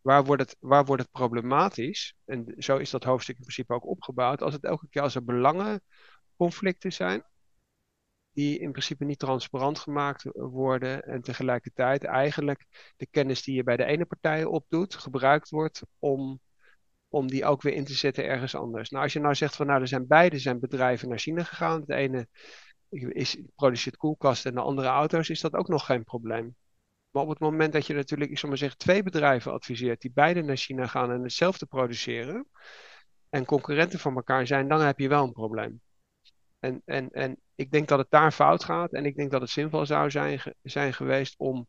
Waar 0.00 0.24
wordt, 0.24 0.42
het, 0.42 0.56
waar 0.60 0.84
wordt 0.84 1.02
het 1.02 1.10
problematisch? 1.10 2.14
En 2.24 2.54
zo 2.58 2.76
is 2.76 2.90
dat 2.90 3.04
hoofdstuk 3.04 3.36
in 3.36 3.42
principe 3.42 3.74
ook 3.74 3.86
opgebouwd. 3.86 4.42
Als 4.42 4.54
het 4.54 4.64
elke 4.64 4.88
keer 4.88 5.02
als 5.02 5.14
er 5.14 5.24
belangenconflicten 5.24 6.92
zijn, 6.92 7.24
die 8.32 8.58
in 8.58 8.70
principe 8.70 9.04
niet 9.04 9.18
transparant 9.18 9.78
gemaakt 9.78 10.24
worden 10.32 11.02
en 11.02 11.22
tegelijkertijd 11.22 12.04
eigenlijk 12.04 12.92
de 12.96 13.06
kennis 13.10 13.42
die 13.42 13.54
je 13.54 13.62
bij 13.62 13.76
de 13.76 13.84
ene 13.84 14.04
partij 14.04 14.44
opdoet, 14.44 14.94
gebruikt 14.94 15.50
wordt 15.50 15.82
om, 15.98 16.40
om 17.08 17.26
die 17.26 17.44
ook 17.44 17.62
weer 17.62 17.72
in 17.72 17.84
te 17.84 17.94
zetten 17.94 18.24
ergens 18.24 18.54
anders. 18.54 18.90
Nou, 18.90 19.02
als 19.02 19.12
je 19.12 19.20
nou 19.20 19.34
zegt 19.34 19.56
van 19.56 19.66
nou, 19.66 19.80
er 19.80 19.88
zijn 19.88 20.06
beide 20.06 20.38
zijn 20.38 20.60
bedrijven 20.60 21.08
naar 21.08 21.18
China 21.18 21.42
gegaan. 21.42 21.80
Het 21.80 21.90
ene 21.90 22.28
is, 22.90 23.36
produceert 23.54 23.96
koelkasten 23.96 24.50
en 24.50 24.56
de 24.56 24.62
andere 24.62 24.88
auto's, 24.88 25.28
is 25.28 25.40
dat 25.40 25.54
ook 25.54 25.68
nog 25.68 25.86
geen 25.86 26.04
probleem. 26.04 26.56
Maar 27.10 27.22
op 27.22 27.28
het 27.28 27.38
moment 27.38 27.72
dat 27.72 27.86
je 27.86 27.94
natuurlijk, 27.94 28.30
ik 28.30 28.38
zal 28.38 28.56
zeggen, 28.56 28.78
twee 28.78 29.02
bedrijven 29.02 29.52
adviseert 29.52 30.00
die 30.00 30.12
beide 30.12 30.42
naar 30.42 30.56
China 30.56 30.86
gaan 30.86 31.10
en 31.10 31.22
hetzelfde 31.22 31.66
produceren 31.66 32.48
en 33.28 33.44
concurrenten 33.44 33.98
van 33.98 34.14
elkaar 34.16 34.46
zijn, 34.46 34.68
dan 34.68 34.80
heb 34.80 34.98
je 34.98 35.08
wel 35.08 35.24
een 35.24 35.32
probleem. 35.32 35.80
En, 36.58 36.82
en, 36.84 37.10
en 37.10 37.40
ik 37.54 37.70
denk 37.70 37.88
dat 37.88 37.98
het 37.98 38.10
daar 38.10 38.32
fout 38.32 38.64
gaat 38.64 38.92
en 38.92 39.06
ik 39.06 39.16
denk 39.16 39.30
dat 39.30 39.40
het 39.40 39.50
zinvol 39.50 39.86
zou 39.86 40.10
zijn, 40.10 40.40
zijn 40.62 40.94
geweest 40.94 41.34
om 41.38 41.68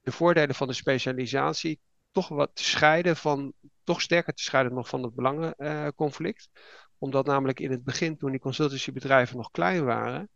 de 0.00 0.12
voordelen 0.12 0.54
van 0.54 0.66
de 0.66 0.72
specialisatie 0.72 1.80
toch 2.10 2.28
wat 2.28 2.50
te 2.54 2.64
scheiden 2.64 3.16
van, 3.16 3.52
toch 3.84 4.00
sterker 4.00 4.34
te 4.34 4.42
scheiden 4.42 4.74
nog 4.74 4.88
van 4.88 5.02
het 5.02 5.14
belangenconflict 5.14 6.50
omdat 7.02 7.26
namelijk 7.26 7.60
in 7.60 7.70
het 7.70 7.84
begin, 7.84 8.16
toen 8.16 8.30
die 8.30 8.40
consultancybedrijven 8.40 9.36
nog 9.36 9.50
klein 9.50 9.84
waren, 9.84 10.30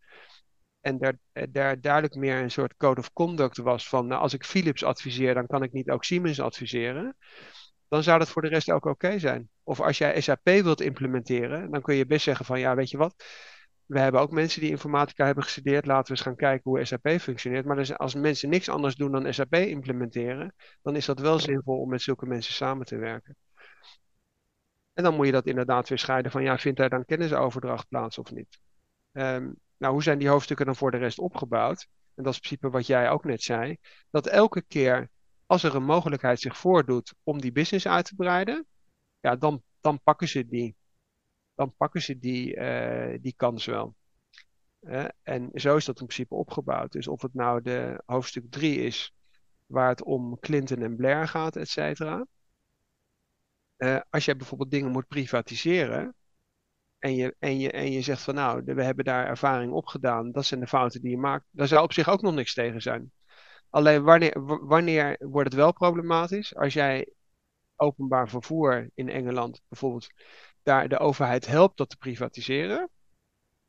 en 0.81 0.98
daar, 0.98 1.18
daar 1.50 1.81
duidelijk 1.81 2.14
meer 2.14 2.42
een 2.42 2.50
soort 2.50 2.76
code 2.76 3.00
of 3.00 3.12
conduct 3.12 3.57
was 3.57 3.88
van, 3.88 4.07
nou, 4.07 4.20
als 4.20 4.33
ik 4.33 4.44
Philips 4.44 4.85
adviseer, 4.85 5.35
dan 5.35 5.46
kan 5.46 5.62
ik 5.62 5.72
niet 5.72 5.90
ook 5.90 6.05
Siemens 6.05 6.40
adviseren. 6.40 7.16
Dan 7.88 8.02
zou 8.02 8.18
dat 8.18 8.29
voor 8.29 8.42
de 8.42 8.48
rest 8.48 8.70
ook 8.70 8.85
oké 8.85 9.18
zijn. 9.18 9.48
Of 9.62 9.81
als 9.81 9.98
jij 9.98 10.20
SAP 10.20 10.44
wilt 10.44 10.81
implementeren, 10.81 11.70
dan 11.70 11.83
kun 11.83 11.94
je 11.94 12.07
best 12.07 12.24
zeggen 12.24 12.44
van, 12.44 12.61
ja, 12.61 12.74
weet 12.74 12.90
je 12.90 12.96
wat, 12.96 13.24
we 13.87 14.00
hebben 14.00 14.20
ook 14.20 14.31
mensen 14.31 14.61
die 14.61 14.70
informatica 14.70 15.24
hebben 15.24 15.44
gestudeerd. 15.44 15.87
Laten 15.87 16.05
we 16.05 16.11
eens 16.11 16.20
gaan 16.20 16.37
kijken 16.37 16.70
hoe 16.70 16.85
SAP 16.85 17.09
functioneert. 17.20 17.64
Maar 17.64 17.76
dus 17.76 17.98
als 17.98 18.14
mensen 18.14 18.48
niks 18.48 18.68
anders 18.68 18.94
doen 18.94 19.12
dan 19.12 19.35
SAP 19.35 19.55
implementeren, 19.55 20.55
dan 20.83 20.96
is 20.96 21.07
dat 21.07 21.20
wel 21.20 21.38
zinvol 21.38 21.81
om 21.81 21.88
met 21.88 22.02
zulke 22.02 22.26
mensen 22.26 22.55
samen 22.55 22.87
te 22.87 22.96
werken. 22.96 23.37
En 24.96 25.02
dan 25.02 25.14
moet 25.14 25.26
je 25.26 25.32
dat 25.32 25.46
inderdaad 25.46 25.88
weer 25.88 25.98
scheiden 25.98 26.30
van, 26.30 26.42
ja, 26.42 26.59
vindt 26.59 26.78
daar 26.78 26.88
dan 26.88 27.04
kennisoverdracht 27.04 27.88
plaats 27.88 28.18
of 28.18 28.32
niet? 28.32 28.59
Um, 29.12 29.56
nou, 29.76 29.92
hoe 29.92 30.02
zijn 30.02 30.18
die 30.18 30.28
hoofdstukken 30.28 30.66
dan 30.66 30.76
voor 30.76 30.90
de 30.90 30.96
rest 30.96 31.18
opgebouwd? 31.18 31.88
En 32.14 32.22
dat 32.22 32.32
is 32.32 32.40
in 32.40 32.46
principe 32.48 32.70
wat 32.70 32.87
jij 32.87 33.11
ook 33.11 33.24
net 33.24 33.42
zei. 33.42 33.76
Dat 34.11 34.26
elke 34.26 34.62
keer 34.62 35.11
als 35.46 35.62
er 35.62 35.74
een 35.74 35.85
mogelijkheid 35.85 36.40
zich 36.40 36.59
voordoet 36.59 37.14
om 37.22 37.40
die 37.40 37.52
business 37.52 37.87
uit 37.87 38.04
te 38.04 38.14
breiden, 38.14 38.66
ja, 39.20 39.37
dan, 39.37 39.62
dan 39.80 40.00
pakken 40.02 40.28
ze 40.28 40.46
die. 40.46 40.76
Dan 41.54 41.74
pakken 41.76 42.02
ze 42.02 42.18
die, 42.18 42.56
uh, 42.56 43.18
die 43.20 43.35
kans 43.37 43.64
wel. 43.64 43.94
En 45.22 45.50
zo 45.54 45.76
is 45.76 45.85
dat 45.85 46.00
in 46.00 46.06
principe 46.06 46.35
opgebouwd. 46.35 46.92
Dus 46.92 47.09
of 47.09 47.22
het 47.22 47.35
nou 47.35 47.62
de 47.62 48.02
hoofdstuk 48.06 48.44
3 48.50 48.78
is, 48.78 49.14
waar 49.66 49.88
het 49.88 50.02
om 50.02 50.38
Clinton 50.40 50.82
en 50.82 50.96
Blair 50.96 51.28
gaat, 51.28 51.56
et 51.56 51.68
cetera. 51.68 52.26
Uh, 53.78 54.00
als 54.10 54.24
jij 54.24 54.36
bijvoorbeeld 54.36 54.70
dingen 54.70 54.90
moet 54.90 55.08
privatiseren 55.08 56.14
en 56.98 57.14
je, 57.14 57.36
en, 57.38 57.58
je, 57.58 57.70
en 57.70 57.92
je 57.92 58.02
zegt 58.02 58.22
van 58.22 58.34
nou, 58.34 58.62
we 58.64 58.82
hebben 58.82 59.04
daar 59.04 59.26
ervaring 59.26 59.72
op 59.72 59.86
gedaan, 59.86 60.32
dat 60.32 60.46
zijn 60.46 60.60
de 60.60 60.66
fouten 60.66 61.00
die 61.00 61.10
je 61.10 61.18
maakt, 61.18 61.44
daar 61.50 61.66
zou 61.66 61.82
op 61.82 61.92
zich 61.92 62.08
ook 62.08 62.22
nog 62.22 62.34
niks 62.34 62.54
tegen 62.54 62.82
zijn. 62.82 63.12
Alleen 63.70 64.02
wanneer, 64.02 64.44
wanneer 64.66 65.16
wordt 65.18 65.48
het 65.48 65.58
wel 65.58 65.72
problematisch? 65.72 66.54
Als 66.56 66.74
jij 66.74 67.12
openbaar 67.76 68.28
vervoer 68.28 68.90
in 68.94 69.08
Engeland 69.08 69.62
bijvoorbeeld 69.68 70.08
daar 70.62 70.88
de 70.88 70.98
overheid 70.98 71.46
helpt 71.46 71.76
dat 71.76 71.88
te 71.90 71.96
privatiseren. 71.96 72.90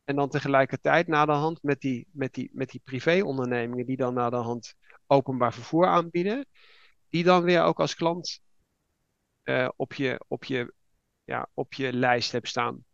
En 0.03 0.15
dan 0.15 0.29
tegelijkertijd 0.29 1.07
na 1.07 1.25
de 1.25 1.31
hand 1.31 1.63
met 1.63 1.81
die, 1.81 2.07
met 2.11 2.33
die, 2.33 2.49
met 2.53 2.69
die 2.69 2.81
privéondernemingen 2.83 3.85
die 3.85 3.97
dan 3.97 4.13
na 4.13 4.29
de 4.29 4.35
hand 4.35 4.73
openbaar 5.07 5.53
vervoer 5.53 5.87
aanbieden, 5.87 6.45
die 7.09 7.23
dan 7.23 7.43
weer 7.43 7.63
ook 7.63 7.79
als 7.79 7.95
klant 7.95 8.41
uh, 9.49 9.69
op, 9.75 9.93
je, 9.93 10.19
op, 10.27 10.43
je, 10.43 10.73
ja, 11.23 11.49
op 11.53 11.73
je 11.73 11.93
lijst 11.93 12.31
hebt 12.31 12.47
staan. 12.47 12.85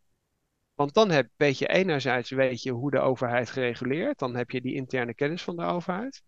Want 0.73 0.93
dan 0.93 1.09
heb, 1.09 1.29
weet 1.35 1.57
je 1.57 1.67
enerzijds 1.67 2.29
weet 2.29 2.61
je 2.61 2.71
hoe 2.71 2.91
de 2.91 2.99
overheid 2.99 3.49
gereguleerd. 3.49 4.19
Dan 4.19 4.35
heb 4.35 4.51
je 4.51 4.61
die 4.61 4.75
interne 4.75 5.13
kennis 5.13 5.43
van 5.43 5.55
de 5.55 5.63
overheid. 5.63 6.21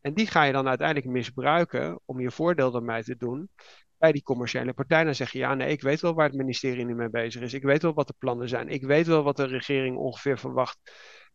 En 0.00 0.14
die 0.14 0.26
ga 0.26 0.42
je 0.42 0.52
dan 0.52 0.68
uiteindelijk 0.68 1.08
misbruiken 1.08 2.00
om 2.04 2.20
je 2.20 2.30
voordeel 2.30 2.74
ermee 2.74 3.02
te 3.02 3.16
doen 3.16 3.48
bij 3.96 4.12
die 4.12 4.22
commerciële 4.22 4.72
partij. 4.72 5.04
Dan 5.04 5.14
zeg 5.14 5.30
je, 5.30 5.38
ja 5.38 5.54
nee, 5.54 5.68
ik 5.68 5.80
weet 5.80 6.00
wel 6.00 6.14
waar 6.14 6.26
het 6.26 6.36
ministerie 6.36 6.84
nu 6.84 6.94
mee 6.94 7.10
bezig 7.10 7.42
is. 7.42 7.52
Ik 7.52 7.62
weet 7.62 7.82
wel 7.82 7.94
wat 7.94 8.06
de 8.06 8.14
plannen 8.18 8.48
zijn. 8.48 8.68
Ik 8.68 8.82
weet 8.82 9.06
wel 9.06 9.22
wat 9.22 9.36
de 9.36 9.46
regering 9.46 9.96
ongeveer 9.96 10.38
verwacht 10.38 10.78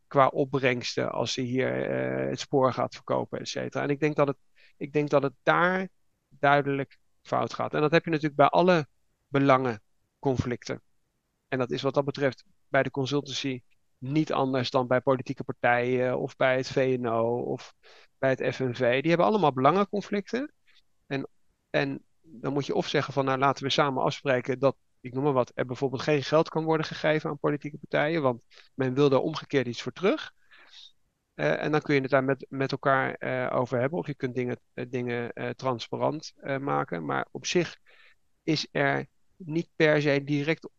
qua 0.08 0.28
opbrengsten 0.28 1.12
als 1.12 1.34
ze 1.34 1.42
hier 1.42 1.90
uh, 2.24 2.30
het 2.30 2.40
spoor 2.40 2.74
gaat 2.74 2.96
verkopen, 2.96 3.40
et 3.40 3.48
cetera. 3.48 3.84
En 3.84 3.90
ik 3.90 4.00
denk, 4.00 4.16
dat 4.16 4.28
het, 4.28 4.38
ik 4.78 4.94
denk 4.94 5.10
dat 5.10 5.24
het 5.24 5.34
daar 5.44 5.90
duidelijk 6.30 6.98
fout 7.30 7.54
gaat. 7.54 7.74
En 7.74 7.82
dat 7.82 7.92
heb 7.92 8.04
je 8.04 8.10
natuurlijk 8.10 8.38
bij 8.38 8.48
alle 8.48 8.88
belangenconflicten. 9.28 10.82
En 11.48 11.58
dat 11.58 11.72
is 11.72 11.82
wat 11.82 11.94
dat 11.94 12.06
betreft 12.06 12.44
bij 12.68 12.84
de 12.84 12.92
consultancy 12.92 13.62
niet 13.98 14.34
anders 14.34 14.70
dan 14.70 14.88
bij 14.88 15.02
politieke 15.02 15.44
partijen 15.44 16.20
of 16.20 16.36
bij 16.36 16.56
het 16.56 16.68
VNO 16.68 17.38
of 17.42 17.74
bij 18.18 18.30
het 18.30 18.56
FNV. 18.56 19.02
Die 19.02 19.10
hebben 19.10 19.28
allemaal 19.28 19.54
belangenconflicten. 19.54 20.54
En, 21.08 21.28
en 21.70 22.04
dan 22.22 22.54
moet 22.54 22.66
je 22.66 22.76
of 22.76 22.88
zeggen 22.88 23.14
van 23.14 23.26
nou 23.26 23.38
laten 23.38 23.64
we 23.64 23.70
samen 23.70 24.04
afspreken 24.04 24.60
dat, 24.60 24.76
ik 25.02 25.14
noem 25.14 25.24
maar 25.24 25.34
wat, 25.34 25.52
er 25.56 25.66
bijvoorbeeld 25.66 26.02
geen 26.02 26.24
geld 26.24 26.50
kan 26.50 26.64
worden 26.64 26.86
gegeven 26.86 27.30
aan 27.30 27.40
politieke 27.40 27.78
partijen, 27.78 28.22
want 28.22 28.42
men 28.74 28.94
wil 28.94 29.10
daar 29.10 29.20
omgekeerd 29.20 29.68
iets 29.68 29.82
voor 29.82 29.92
terug. 29.92 30.34
Uh, 31.40 31.64
en 31.64 31.72
dan 31.72 31.82
kun 31.82 31.96
je 31.96 32.02
het 32.02 32.10
daar 32.10 32.24
met, 32.24 32.46
met 32.50 32.72
elkaar 32.72 33.16
uh, 33.20 33.60
over 33.60 33.80
hebben. 33.80 34.00
Of 34.00 34.08
je 34.08 34.14
kunt 34.14 34.36
dingen, 34.36 34.60
uh, 34.74 34.86
dingen 34.90 35.56
transparant 35.56 36.34
maken. 36.60 37.06
Maar 37.06 37.28
op 37.32 37.46
zich 37.46 37.78
is 38.44 38.68
er 38.72 39.06
niet 39.36 39.70
per 39.76 40.02
se 40.02 40.24
direct 40.24 40.70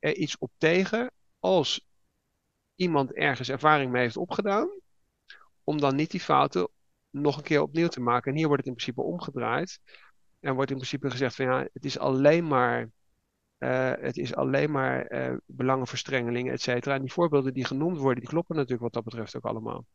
iets 0.00 0.38
op 0.38 0.50
tegen 0.58 1.10
als 1.38 1.86
iemand 2.74 3.12
ergens 3.12 3.48
ervaring 3.48 3.90
mee 3.90 4.02
heeft 4.02 4.16
opgedaan, 4.16 4.80
om 5.64 5.80
dan 5.80 5.96
niet 5.96 6.10
die 6.10 6.20
fouten 6.20 6.68
nog 7.10 7.36
een 7.36 7.42
keer 7.42 7.62
opnieuw 7.62 7.88
te 7.88 8.00
maken. 8.00 8.30
En 8.30 8.36
hier 8.36 8.46
wordt 8.46 8.64
het 8.64 8.70
in 8.70 8.78
principe 8.78 9.08
omgedraaid. 9.08 9.80
En 10.40 10.54
wordt 10.54 10.70
in 10.70 10.76
principe 10.76 11.10
gezegd 11.10 11.34
van 11.34 11.44
ja, 11.44 11.68
het 11.72 11.84
is 11.84 11.98
alleen 11.98 12.46
maar, 12.46 12.90
uh, 13.58 13.92
het 13.98 14.16
is 14.16 14.34
alleen 14.34 14.70
maar 14.70 15.12
uh, 15.12 15.36
belangenverstrengeling, 15.46 16.50
et 16.50 16.60
cetera. 16.60 16.94
En 16.94 17.00
die 17.00 17.12
voorbeelden 17.12 17.54
die 17.54 17.64
genoemd 17.64 17.98
worden, 17.98 18.20
die 18.20 18.30
kloppen 18.30 18.54
natuurlijk 18.54 18.82
wat 18.82 18.92
dat 18.92 19.04
betreft 19.04 19.36
ook 19.36 19.44
allemaal. 19.44 19.86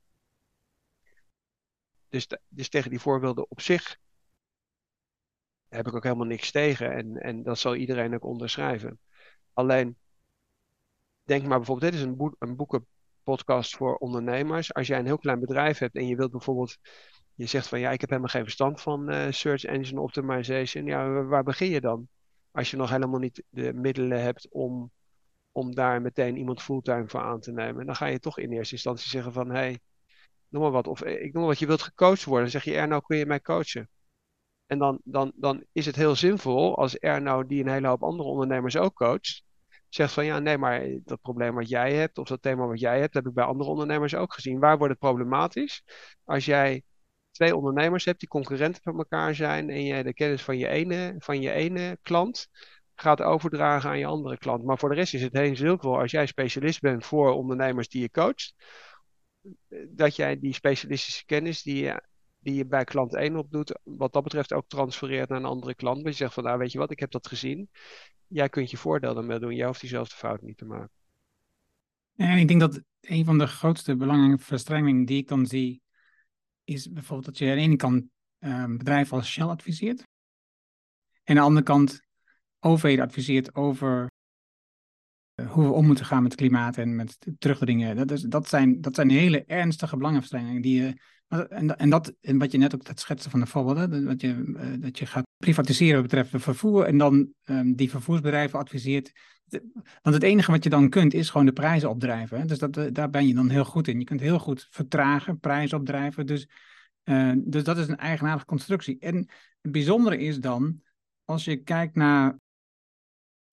Dus, 2.09 2.27
dus 2.47 2.69
tegen 2.69 2.89
die 2.89 2.99
voorbeelden 2.99 3.49
op 3.49 3.61
zich 3.61 3.97
heb 5.69 5.87
ik 5.87 5.95
ook 5.95 6.03
helemaal 6.03 6.25
niks 6.25 6.51
tegen. 6.51 6.93
En, 6.93 7.17
en 7.17 7.43
dat 7.43 7.59
zal 7.59 7.75
iedereen 7.75 8.13
ook 8.13 8.23
onderschrijven. 8.23 8.99
Alleen, 9.53 9.97
denk 11.23 11.45
maar 11.45 11.57
bijvoorbeeld, 11.57 11.91
dit 11.91 12.01
is 12.01 12.07
een, 12.07 12.15
boek, 12.15 12.35
een 12.39 12.55
boekenpodcast 12.55 13.75
voor 13.75 13.95
ondernemers. 13.95 14.73
Als 14.73 14.87
jij 14.87 14.99
een 14.99 15.05
heel 15.05 15.17
klein 15.17 15.39
bedrijf 15.39 15.77
hebt 15.77 15.95
en 15.95 16.07
je 16.07 16.15
wilt 16.15 16.31
bijvoorbeeld, 16.31 16.77
je 17.35 17.45
zegt 17.45 17.67
van 17.67 17.79
ja, 17.79 17.91
ik 17.91 18.01
heb 18.01 18.09
helemaal 18.09 18.31
geen 18.31 18.43
verstand 18.43 18.81
van 18.81 19.11
uh, 19.11 19.31
search 19.31 19.63
engine 19.63 20.01
optimization. 20.01 20.85
Ja, 20.85 21.23
waar 21.23 21.43
begin 21.43 21.69
je 21.69 21.81
dan? 21.81 22.07
Als 22.51 22.71
je 22.71 22.77
nog 22.77 22.89
helemaal 22.89 23.19
niet 23.19 23.43
de 23.49 23.73
middelen 23.73 24.21
hebt 24.21 24.47
om, 24.51 24.91
om 25.51 25.75
daar 25.75 26.01
meteen 26.01 26.37
iemand 26.37 26.61
fulltime 26.61 27.07
voor 27.07 27.19
aan 27.19 27.39
te 27.39 27.51
nemen. 27.51 27.85
Dan 27.85 27.95
ga 27.95 28.05
je 28.05 28.19
toch 28.19 28.39
in 28.39 28.51
eerste 28.51 28.73
instantie 28.73 29.09
zeggen 29.09 29.33
van 29.33 29.49
hé, 29.49 29.55
hey, 29.55 29.79
noem 30.47 30.61
maar 30.61 30.71
wat. 30.71 30.87
Of 30.87 31.01
eh, 31.01 31.23
ik 31.23 31.33
noem 31.33 31.45
wat, 31.45 31.59
je 31.59 31.67
wilt 31.67 31.81
gecoacht 31.81 32.23
worden. 32.23 32.41
Dan 32.41 32.61
zeg 32.61 32.63
je, 32.63 32.75
er 32.79 32.87
nou 32.87 33.01
kun 33.05 33.17
je 33.17 33.25
mij 33.25 33.41
coachen. 33.41 33.89
En 34.65 34.77
dan, 34.77 34.99
dan, 35.03 35.31
dan 35.35 35.65
is 35.71 35.85
het 35.85 35.95
heel 35.95 36.15
zinvol 36.15 36.77
als 36.77 36.97
er 36.99 37.21
nou 37.21 37.47
die 37.47 37.63
een 37.63 37.71
hele 37.71 37.87
hoop 37.87 38.03
andere 38.03 38.29
ondernemers 38.29 38.77
ook 38.77 38.93
coacht 38.93 39.43
zegt 39.93 40.13
van 40.13 40.25
ja, 40.25 40.39
nee, 40.39 40.57
maar 40.57 40.87
dat 41.03 41.21
probleem 41.21 41.55
wat 41.55 41.69
jij 41.69 41.93
hebt, 41.93 42.17
of 42.17 42.27
dat 42.27 42.41
thema 42.41 42.65
wat 42.65 42.79
jij 42.79 42.99
hebt, 42.99 43.13
heb 43.13 43.27
ik 43.27 43.33
bij 43.33 43.43
andere 43.43 43.69
ondernemers 43.69 44.15
ook 44.15 44.33
gezien. 44.33 44.59
Waar 44.59 44.77
wordt 44.77 44.91
het 44.91 44.99
problematisch? 44.99 45.83
Als 46.23 46.45
jij 46.45 46.83
twee 47.31 47.55
ondernemers 47.55 48.05
hebt 48.05 48.19
die 48.19 48.29
concurrenten 48.29 48.81
van 48.83 48.97
elkaar 48.97 49.35
zijn 49.35 49.69
en 49.69 49.83
je 49.83 50.03
de 50.03 50.13
kennis 50.13 50.43
van 50.43 50.57
je 50.57 50.67
ene, 50.67 51.15
van 51.17 51.41
je 51.41 51.51
ene 51.51 51.97
klant 52.01 52.47
gaat 52.95 53.21
overdragen 53.21 53.89
aan 53.89 53.99
je 53.99 54.05
andere 54.05 54.37
klant. 54.37 54.63
Maar 54.63 54.77
voor 54.77 54.89
de 54.89 54.95
rest 54.95 55.13
is 55.13 55.21
het 55.21 55.33
heel 55.33 55.55
zinvol 55.55 55.99
als 55.99 56.11
jij 56.11 56.25
specialist 56.25 56.81
bent 56.81 57.05
voor 57.05 57.33
ondernemers 57.33 57.87
die 57.87 58.01
je 58.01 58.11
coacht, 58.11 58.53
dat 59.89 60.15
jij 60.15 60.39
die 60.39 60.53
specialistische 60.53 61.25
kennis 61.25 61.61
die 61.61 61.83
je, 61.83 62.03
die 62.39 62.53
je 62.53 62.65
bij 62.65 62.83
klant 62.83 63.15
1 63.15 63.35
opdoet, 63.35 63.79
wat 63.83 64.13
dat 64.13 64.23
betreft 64.23 64.53
ook 64.53 64.67
transfereert 64.67 65.29
naar 65.29 65.37
een 65.37 65.45
andere 65.45 65.75
klant. 65.75 66.01
Maar 66.01 66.11
je 66.11 66.17
zegt 66.17 66.33
van 66.33 66.43
nou 66.43 66.57
weet 66.57 66.71
je 66.71 66.77
wat, 66.77 66.91
ik 66.91 66.99
heb 66.99 67.11
dat 67.11 67.27
gezien 67.27 67.69
jij 68.31 68.49
kunt 68.49 68.71
je 68.71 68.77
voordeel 68.77 69.17
ermee 69.17 69.39
doen. 69.39 69.55
Jij 69.55 69.65
hoeft 69.65 69.81
diezelfde 69.81 70.15
fout 70.15 70.41
niet 70.41 70.57
te 70.57 70.65
maken. 70.65 70.91
En 72.15 72.37
ik 72.37 72.47
denk 72.47 72.59
dat 72.59 72.81
een 73.01 73.25
van 73.25 73.37
de 73.37 73.47
grootste 73.47 73.95
belangrijke 73.95 74.43
verstrengingen 74.43 75.05
die 75.05 75.17
ik 75.17 75.27
dan 75.27 75.45
zie, 75.45 75.81
is 76.63 76.91
bijvoorbeeld 76.91 77.25
dat 77.25 77.37
je 77.37 77.49
aan 77.49 77.55
de 77.55 77.61
ene 77.61 77.75
kant 77.75 78.05
um, 78.39 78.77
bedrijven 78.77 79.17
als 79.17 79.31
Shell 79.31 79.45
adviseert. 79.45 80.03
En 81.23 81.35
aan 81.35 81.35
de 81.35 81.41
andere 81.41 81.65
kant 81.65 82.01
overheden 82.59 83.05
adviseert 83.05 83.55
over 83.55 84.07
hoe 85.47 85.63
we 85.63 85.71
om 85.71 85.85
moeten 85.85 86.05
gaan 86.05 86.23
met 86.23 86.31
het 86.31 86.41
klimaat 86.41 86.77
en 86.77 86.95
met 86.95 87.17
terugdringen. 87.37 87.95
Dat, 87.95 88.11
is, 88.11 88.21
dat, 88.21 88.47
zijn, 88.47 88.81
dat 88.81 88.95
zijn 88.95 89.09
hele 89.09 89.43
ernstige 89.45 89.97
belangenverstrengingen 89.97 90.61
die 90.61 90.95
en, 91.31 91.77
en, 91.77 91.89
dat, 91.89 92.13
en 92.21 92.37
wat 92.37 92.51
je 92.51 92.57
net 92.57 92.75
ook 92.75 92.85
dat 92.85 92.99
schetsen 92.99 93.31
van 93.31 93.39
de 93.39 93.45
voorbeelden, 93.45 94.05
dat 94.05 94.21
je, 94.21 94.27
uh, 94.27 94.81
dat 94.81 94.99
je 94.99 95.05
gaat 95.05 95.27
privatiseren 95.37 96.01
betreffende 96.01 96.43
vervoer 96.43 96.85
en 96.85 96.97
dan 96.97 97.33
um, 97.45 97.75
die 97.75 97.89
vervoersbedrijven 97.89 98.59
adviseert. 98.59 99.11
Want 100.01 100.15
het 100.15 100.23
enige 100.23 100.51
wat 100.51 100.63
je 100.63 100.69
dan 100.69 100.89
kunt 100.89 101.13
is 101.13 101.29
gewoon 101.29 101.45
de 101.45 101.53
prijzen 101.53 101.89
opdrijven. 101.89 102.39
Hè? 102.39 102.45
Dus 102.45 102.59
dat, 102.59 102.77
uh, 102.77 102.85
daar 102.91 103.09
ben 103.09 103.27
je 103.27 103.33
dan 103.33 103.49
heel 103.49 103.65
goed 103.65 103.87
in. 103.87 103.99
Je 103.99 104.05
kunt 104.05 104.19
heel 104.19 104.39
goed 104.39 104.67
vertragen, 104.69 105.39
prijzen 105.39 105.77
opdrijven. 105.77 106.25
Dus, 106.25 106.47
dus 107.37 107.63
dat 107.63 107.77
is 107.77 107.87
een 107.87 107.97
eigenaardige 107.97 108.45
constructie. 108.45 108.99
En 108.99 109.15
het 109.61 109.71
bijzondere 109.71 110.17
is 110.17 110.39
dan, 110.39 110.81
als 111.25 111.45
je 111.45 111.55
kijkt 111.55 111.95
naar 111.95 112.39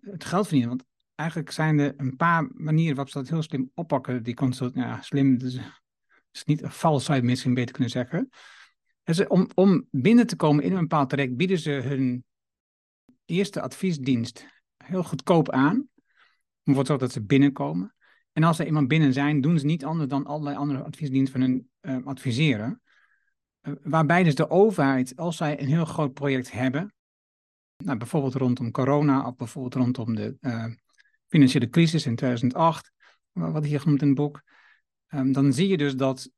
het 0.01 0.25
geld 0.25 0.47
verdienen, 0.47 0.69
want 0.69 0.88
eigenlijk 1.19 1.51
zijn 1.51 1.79
er 1.79 1.95
een 1.97 2.17
paar 2.17 2.49
manieren 2.55 2.97
waarop 2.97 3.13
ze 3.13 3.19
dat 3.19 3.29
heel 3.29 3.43
slim 3.43 3.71
oppakken, 3.75 4.23
die 4.23 4.35
consult, 4.35 4.75
ja, 4.75 5.03
slim, 5.03 5.39
dus 5.39 5.59
is 6.33 6.45
niet 6.45 6.63
een 6.63 7.01
zou 7.01 7.15
je 7.15 7.23
misschien 7.23 7.55
beter 7.55 7.73
kunnen 7.73 7.91
zeggen. 7.91 8.29
Dus 9.03 9.27
om, 9.27 9.49
om 9.55 9.87
binnen 9.91 10.27
te 10.27 10.37
komen 10.37 10.65
in 10.65 10.73
een 10.73 10.81
bepaald 10.81 11.11
traject 11.11 11.37
bieden 11.37 11.59
ze 11.59 11.71
hun 11.71 12.25
eerste 13.25 13.61
adviesdienst 13.61 14.47
heel 14.85 15.05
goedkoop 15.05 15.51
aan. 15.51 15.77
Om 15.77 16.75
ervoor 16.75 16.83
te 16.83 16.89
zorgen 16.89 17.07
dat 17.07 17.13
ze 17.13 17.25
binnenkomen. 17.25 17.95
En 18.33 18.43
als 18.43 18.59
er 18.59 18.67
iemand 18.67 18.89
binnen 18.89 19.13
zijn, 19.13 19.41
doen 19.41 19.59
ze 19.59 19.67
niet 19.67 19.85
anders 19.85 20.09
dan 20.09 20.27
allerlei 20.27 20.57
andere 20.57 20.83
adviesdiensten 20.83 21.41
van 21.41 21.51
hun 21.51 21.71
uh, 21.81 22.07
adviseren. 22.07 22.83
Uh, 23.63 23.75
waarbij 23.83 24.23
dus 24.23 24.35
de 24.35 24.51
overheid, 24.51 25.17
als 25.17 25.37
zij 25.37 25.61
een 25.61 25.67
heel 25.67 25.85
groot 25.85 26.13
project 26.13 26.53
hebben, 26.53 26.95
nou, 27.85 27.99
bijvoorbeeld 27.99 28.35
rondom 28.35 28.71
corona 28.71 29.27
of 29.27 29.37
bijvoorbeeld 29.37 29.75
rondom 29.75 30.15
de 30.15 30.37
uh, 30.41 30.65
financiële 31.29 31.69
crisis 31.69 32.07
in 32.07 32.17
2008, 32.17 32.93
wat 33.33 33.65
hier 33.65 33.81
genoemd 33.81 34.03
in 34.03 34.09
het 34.09 34.17
boek, 34.17 34.43
um, 35.15 35.33
dan 35.33 35.53
zie 35.53 35.69
je 35.69 35.77
dus 35.77 35.97
dat 35.97 36.31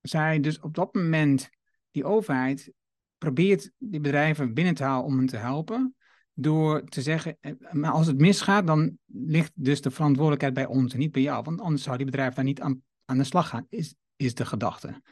zij 0.00 0.40
dus 0.40 0.60
op 0.60 0.74
dat 0.74 0.94
moment, 0.94 1.48
die 1.90 2.04
overheid, 2.04 2.72
probeert 3.18 3.70
die 3.78 4.00
bedrijven 4.00 4.54
binnen 4.54 4.74
te 4.74 4.84
halen 4.84 5.04
om 5.04 5.16
hen 5.16 5.26
te 5.26 5.36
helpen. 5.36 5.96
Door 6.32 6.84
te 6.84 7.02
zeggen, 7.02 7.36
eh, 7.40 7.52
maar 7.70 7.90
als 7.90 8.06
het 8.06 8.18
misgaat, 8.18 8.66
dan 8.66 8.98
ligt 9.06 9.52
dus 9.54 9.80
de 9.80 9.90
verantwoordelijkheid 9.90 10.54
bij 10.54 10.66
ons 10.66 10.92
en 10.92 10.98
niet 10.98 11.12
bij 11.12 11.22
jou. 11.22 11.44
Want 11.44 11.60
anders 11.60 11.82
zou 11.82 11.96
die 11.96 12.06
bedrijf 12.06 12.34
daar 12.34 12.44
niet 12.44 12.60
aan, 12.60 12.82
aan 13.04 13.18
de 13.18 13.24
slag 13.24 13.48
gaan, 13.48 13.66
is, 13.68 13.94
is 14.16 14.34
de 14.34 14.46
gedachte. 14.46 15.02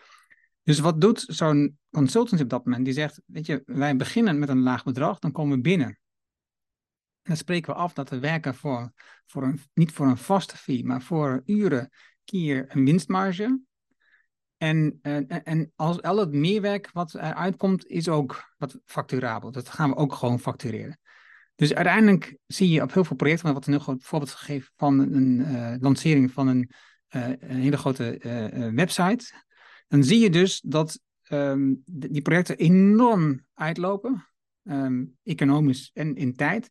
Dus 0.63 0.79
wat 0.79 1.01
doet 1.01 1.25
zo'n 1.29 1.79
consultant 1.91 2.41
op 2.41 2.49
dat 2.49 2.65
moment? 2.65 2.85
Die 2.85 2.95
zegt, 2.95 3.21
weet 3.27 3.47
je, 3.47 3.63
wij 3.67 3.97
beginnen 3.97 4.39
met 4.39 4.49
een 4.49 4.63
laag 4.63 4.85
bedrag, 4.85 5.19
dan 5.19 5.33
komen 5.33 5.57
we 5.57 5.63
binnen. 5.63 5.99
Dan 7.27 7.37
spreken 7.37 7.73
we 7.73 7.79
af 7.79 7.93
dat 7.93 8.11
we 8.11 8.19
werken 8.19 8.55
voor, 8.55 8.93
voor 9.27 9.43
een, 9.43 9.61
niet 9.75 9.93
voor 9.93 10.07
een 10.07 10.17
vaste 10.17 10.57
fee, 10.57 10.85
maar 10.85 11.03
voor 11.03 11.43
uren 11.45 11.91
keer 12.25 12.65
een 12.69 12.85
winstmarge. 12.85 13.61
En, 14.57 14.99
en, 15.03 15.29
en 15.29 15.73
als 15.75 16.03
al 16.03 16.19
het 16.19 16.33
meerwerk 16.33 16.91
wat 16.93 17.15
eruit 17.15 17.57
komt, 17.57 17.87
is 17.87 18.09
ook 18.09 18.55
wat 18.59 18.79
facturabel. 18.85 19.51
Dat 19.51 19.69
gaan 19.69 19.91
we 19.91 19.97
ook 19.97 20.13
gewoon 20.13 20.41
factureren. 20.41 21.01
Dus 21.55 21.75
uiteindelijk 21.75 22.39
zie 22.47 22.71
je 22.71 22.83
op 22.83 22.93
heel 22.93 23.05
veel 23.05 23.17
projecten, 23.17 23.55
wat 23.55 23.67
een 23.67 23.73
heel 23.73 23.83
groot 23.83 24.05
voorbeeld 24.05 24.31
gegeven 24.31 24.73
van 24.77 24.99
een 24.99 25.39
uh, 25.39 25.75
lancering 25.81 26.33
van 26.33 26.49
een, 26.49 26.71
uh, 27.11 27.29
een 27.29 27.61
hele 27.61 27.77
grote 27.77 28.19
website. 28.75 29.45
Dan 29.89 30.05
zie 30.05 30.19
je 30.19 30.31
dus 30.31 30.61
dat 30.61 31.01
um, 31.29 31.83
die 31.85 32.23
projecten 32.23 32.57
enorm 32.57 33.47
uitlopen, 33.55 34.27
um, 34.63 35.17
economisch 35.23 35.91
en 35.95 36.15
in 36.15 36.37
tijd, 36.37 36.71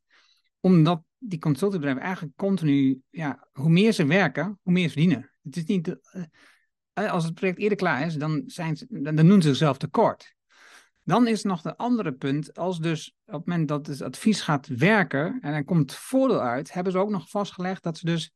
omdat 0.66 1.04
die 1.18 1.40
consultantbedrijven 1.40 2.04
eigenlijk 2.04 2.36
continu, 2.36 3.02
ja, 3.10 3.48
hoe 3.52 3.70
meer 3.70 3.92
ze 3.92 4.06
werken, 4.06 4.60
hoe 4.62 4.74
meer 4.74 4.88
ze 4.88 4.90
verdienen. 4.90 5.32
Het 5.44 5.56
is 5.56 5.66
niet 5.66 5.98
eh, 6.94 7.12
als 7.12 7.24
het 7.24 7.34
project 7.34 7.58
eerder 7.58 7.78
klaar 7.78 8.06
is, 8.06 8.16
dan, 8.16 8.44
zijn 8.46 8.78
ze, 8.78 8.86
dan 8.90 9.16
doen 9.16 9.42
ze 9.42 9.48
zichzelf 9.48 9.78
tekort. 9.78 10.36
Dan 11.04 11.28
is 11.28 11.44
nog 11.44 11.62
de 11.62 11.78
andere 11.78 12.14
punt, 12.14 12.58
als 12.58 12.80
dus 12.80 13.16
op 13.26 13.34
het 13.34 13.46
moment 13.46 13.68
dat 13.68 13.88
het 13.88 14.02
advies 14.02 14.42
gaat 14.42 14.68
werken 14.68 15.38
en 15.42 15.54
er 15.54 15.64
komt 15.64 15.94
voordeel 15.94 16.42
uit, 16.42 16.74
hebben 16.74 16.92
ze 16.92 16.98
ook 16.98 17.10
nog 17.10 17.30
vastgelegd 17.30 17.84
dat 17.84 17.98
ze 17.98 18.06
dus 18.06 18.34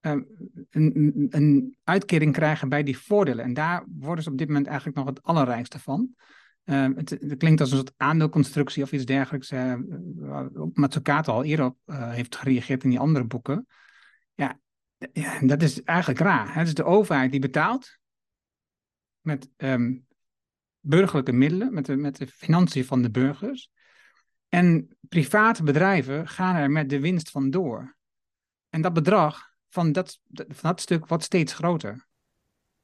ehm, 0.00 0.22
een, 0.70 1.26
een, 1.30 1.76
uitkering 1.84 2.32
krijgen 2.32 2.68
bij 2.68 2.82
die 2.82 2.98
voordelen. 2.98 3.44
En 3.44 3.54
daar 3.54 3.84
worden 3.98 4.24
ze 4.24 4.30
op 4.30 4.38
dit 4.38 4.48
moment 4.48 4.66
eigenlijk 4.66 4.96
nog 4.96 5.06
het 5.06 5.22
allerrijkste 5.22 5.78
van. 5.78 6.14
Ehm, 6.66 6.92
het, 6.96 7.34
klinkt 7.38 7.60
als 7.60 7.70
een 7.70 7.76
soort 7.76 7.92
aandeelconstructie 7.96 8.82
of 8.82 8.92
iets 8.92 9.04
dergelijks. 9.04 9.50
Uh, 9.50 9.74
Matsukato 10.72 11.32
al 11.32 11.44
eerder 11.44 11.66
op 11.66 11.78
uh, 11.86 12.10
heeft 12.10 12.36
gereageerd 12.36 12.84
in 12.84 12.90
die 12.90 12.98
andere 12.98 13.24
boeken. 13.24 13.66
Ja, 14.34 14.60
ja 15.12 15.40
dat 15.40 15.62
is 15.62 15.82
eigenlijk 15.82 16.20
raar. 16.20 16.54
Het 16.54 16.66
is 16.66 16.74
de 16.74 16.84
overheid 16.84 17.30
die 17.30 17.40
betaalt 17.40 17.98
met 19.20 19.48
um, 19.56 20.06
burgerlijke 20.80 21.32
middelen, 21.32 21.74
met 21.74 21.86
de, 21.86 21.96
met 21.96 22.16
de 22.16 22.26
financiën 22.26 22.84
van 22.84 23.02
de 23.02 23.10
burgers. 23.10 23.70
En 24.48 24.96
private 25.08 25.62
bedrijven 25.62 26.28
gaan 26.28 26.56
er 26.56 26.70
met 26.70 26.88
de 26.88 27.00
winst 27.00 27.30
van 27.30 27.50
door. 27.50 27.96
En 28.68 28.80
dat 28.80 28.92
bedrag 28.92 29.50
van 29.68 29.92
dat, 29.92 30.20
van 30.32 30.70
dat 30.70 30.80
stuk 30.80 31.06
wordt 31.06 31.24
steeds 31.24 31.54
groter. 31.54 32.06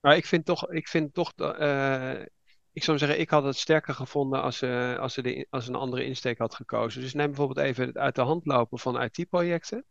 Maar 0.00 0.16
ik 0.16 0.26
vind 0.26 0.44
toch, 0.44 0.70
ik 0.70 0.88
vind 0.88 1.14
toch 1.14 1.32
uh, 1.36 2.22
ik 2.72 2.84
zou 2.84 2.98
zeggen, 2.98 3.20
ik 3.20 3.30
had 3.30 3.44
het 3.44 3.56
sterker 3.56 3.94
gevonden 3.94 4.42
als 4.42 4.56
ze, 4.58 4.96
als 5.00 5.14
ze, 5.14 5.22
de, 5.22 5.46
als 5.50 5.68
een 5.68 5.74
andere 5.74 6.04
insteek 6.04 6.38
had 6.38 6.54
gekozen. 6.54 7.00
Dus 7.00 7.14
neem 7.14 7.26
bijvoorbeeld 7.26 7.66
even 7.66 7.86
het 7.86 7.96
uit 7.96 8.14
de 8.14 8.22
hand 8.22 8.46
lopen 8.46 8.78
van 8.78 9.02
IT-projecten. 9.02 9.84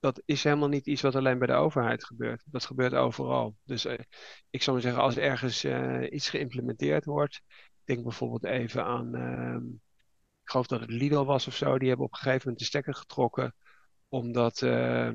Dat 0.00 0.22
is 0.24 0.44
helemaal 0.44 0.68
niet 0.68 0.86
iets 0.86 1.02
wat 1.02 1.14
alleen 1.14 1.38
bij 1.38 1.46
de 1.46 1.52
overheid 1.54 2.04
gebeurt. 2.04 2.42
Dat 2.46 2.64
gebeurt 2.64 2.94
overal. 2.94 3.56
Dus 3.64 3.84
uh, 3.86 3.98
ik 4.50 4.62
zou 4.62 4.80
zeggen, 4.80 5.02
als 5.02 5.16
ergens 5.16 5.64
uh, 5.64 6.12
iets 6.12 6.28
geïmplementeerd 6.28 7.04
wordt. 7.04 7.42
Denk 7.84 8.02
bijvoorbeeld 8.02 8.44
even 8.44 8.84
aan, 8.84 9.16
uh, 9.16 9.76
ik 10.42 10.50
geloof 10.50 10.66
dat 10.66 10.80
het 10.80 10.90
Lidl 10.90 11.24
was 11.24 11.46
of 11.46 11.56
zo. 11.56 11.78
Die 11.78 11.88
hebben 11.88 12.06
op 12.06 12.12
een 12.12 12.18
gegeven 12.18 12.40
moment 12.42 12.58
de 12.58 12.64
stekker 12.64 12.94
getrokken. 12.94 13.54
Omdat, 14.08 14.62
eh, 14.62 15.08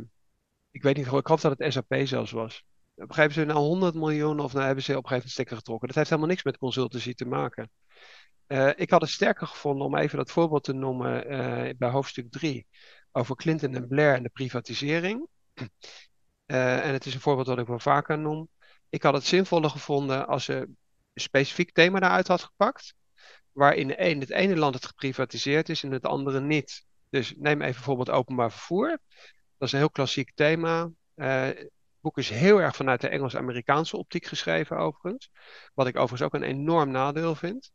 ik 0.72 0.84
weet 0.84 0.96
niet, 0.96 1.06
ik 1.06 1.12
geloof 1.12 1.42
dat 1.42 1.60
het 1.60 1.74
SAP 1.74 1.96
zelfs 2.08 2.32
was 2.32 2.64
begrijpen 3.08 3.36
ze 3.36 3.44
nou 3.44 3.60
100 3.60 3.94
miljoen 3.94 4.40
of 4.40 4.54
nou 4.54 4.66
hebben 4.66 4.84
ze 4.84 4.98
op 4.98 5.04
een 5.04 5.10
gegeven 5.10 5.32
moment 5.38 5.56
getrokken. 5.58 5.88
Dat 5.88 5.98
heeft 5.98 6.10
helemaal 6.10 6.30
niks 6.30 6.44
met 6.44 6.58
consultancy 6.58 7.14
te 7.14 7.26
maken. 7.26 7.70
Uh, 8.48 8.70
ik 8.76 8.90
had 8.90 9.02
het 9.02 9.10
sterker 9.10 9.48
gevonden 9.48 9.86
om 9.86 9.96
even 9.96 10.18
dat 10.18 10.32
voorbeeld 10.32 10.64
te 10.64 10.74
noemen 10.74 11.32
uh, 11.32 11.70
bij 11.78 11.90
hoofdstuk 11.90 12.32
3 12.32 12.68
over 13.12 13.36
Clinton 13.36 13.76
en 13.76 13.88
Blair 13.88 14.16
en 14.16 14.24
de 14.24 14.30
privatisering. 14.30 15.28
Uh, 15.56 15.66
en 16.86 16.94
het 16.94 17.06
is 17.06 17.14
een 17.14 17.20
voorbeeld 17.20 17.48
dat 17.48 17.60
ik 17.60 17.68
wel 17.68 17.80
vaker 17.80 18.20
noem. 18.20 18.50
Ik 18.90 19.04
had 19.04 19.14
het 19.14 19.26
zinvoller 19.26 19.70
gevonden 19.70 20.28
als 20.28 20.46
ze 20.46 20.54
een 20.54 20.78
specifiek 21.14 21.72
thema 21.72 22.00
daaruit 22.00 22.28
had 22.28 22.44
gepakt, 22.44 22.94
waarin 23.52 23.98
in 23.98 24.20
het 24.20 24.30
ene 24.30 24.56
land 24.56 24.74
het 24.74 24.86
geprivatiseerd 24.86 25.70
is 25.70 25.84
en 25.84 25.92
het 25.92 26.06
andere 26.06 26.40
niet. 26.40 26.86
Dus 27.10 27.34
neem 27.38 27.62
even 27.62 27.74
bijvoorbeeld 27.74 28.10
openbaar 28.10 28.52
vervoer. 28.52 28.90
Dat 29.58 29.68
is 29.68 29.72
een 29.72 29.80
heel 29.80 29.90
klassiek 29.90 30.32
thema. 30.36 30.90
Boek 32.02 32.18
is 32.18 32.30
heel 32.30 32.62
erg 32.62 32.76
vanuit 32.76 33.02
de 33.02 33.10
Engels-Amerikaanse 33.10 33.98
optiek 33.98 34.26
geschreven, 34.26 34.78
overigens. 34.78 35.30
Wat 35.74 35.88
ik 35.88 35.96
overigens 35.96 36.22
ook 36.22 36.34
een 36.34 36.48
enorm 36.48 36.92
nadeel 36.92 37.36
vind. 37.36 37.72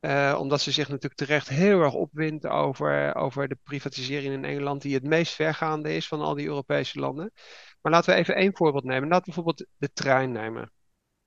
Uh, 0.00 0.36
omdat 0.40 0.60
ze 0.60 0.70
zich 0.72 0.88
natuurlijk 0.88 1.14
terecht 1.14 1.48
heel 1.48 1.80
erg 1.80 1.94
opwindt 1.94 2.46
over, 2.46 3.14
over 3.14 3.48
de 3.48 3.58
privatisering 3.62 4.34
in 4.34 4.44
Engeland, 4.44 4.82
die 4.82 4.94
het 4.94 5.04
meest 5.04 5.34
vergaande 5.34 5.94
is 5.94 6.08
van 6.08 6.20
al 6.20 6.34
die 6.34 6.46
Europese 6.46 6.98
landen. 6.98 7.32
Maar 7.80 7.92
laten 7.92 8.14
we 8.14 8.20
even 8.20 8.34
één 8.34 8.56
voorbeeld 8.56 8.84
nemen. 8.84 9.08
Laten 9.08 9.18
we 9.18 9.34
bijvoorbeeld 9.34 9.66
de 9.76 9.92
trein 9.92 10.32
nemen. 10.32 10.72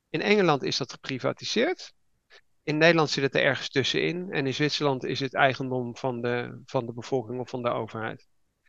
In 0.09 0.21
Engeland 0.21 0.63
is 0.63 0.77
dat 0.77 0.91
geprivatiseerd. 0.91 1.93
In 2.63 2.77
Nederland 2.77 3.09
zit 3.09 3.23
het 3.23 3.35
er 3.35 3.43
ergens 3.43 3.69
tussenin. 3.69 4.31
En 4.31 4.45
in 4.45 4.53
Zwitserland 4.53 5.03
is 5.03 5.19
het 5.19 5.33
eigendom 5.33 5.95
van 5.95 6.21
de, 6.21 6.61
van 6.65 6.85
de 6.85 6.93
bevolking 6.93 7.39
of 7.39 7.49
van 7.49 7.61
de 7.61 7.69
overheid. 7.69 8.27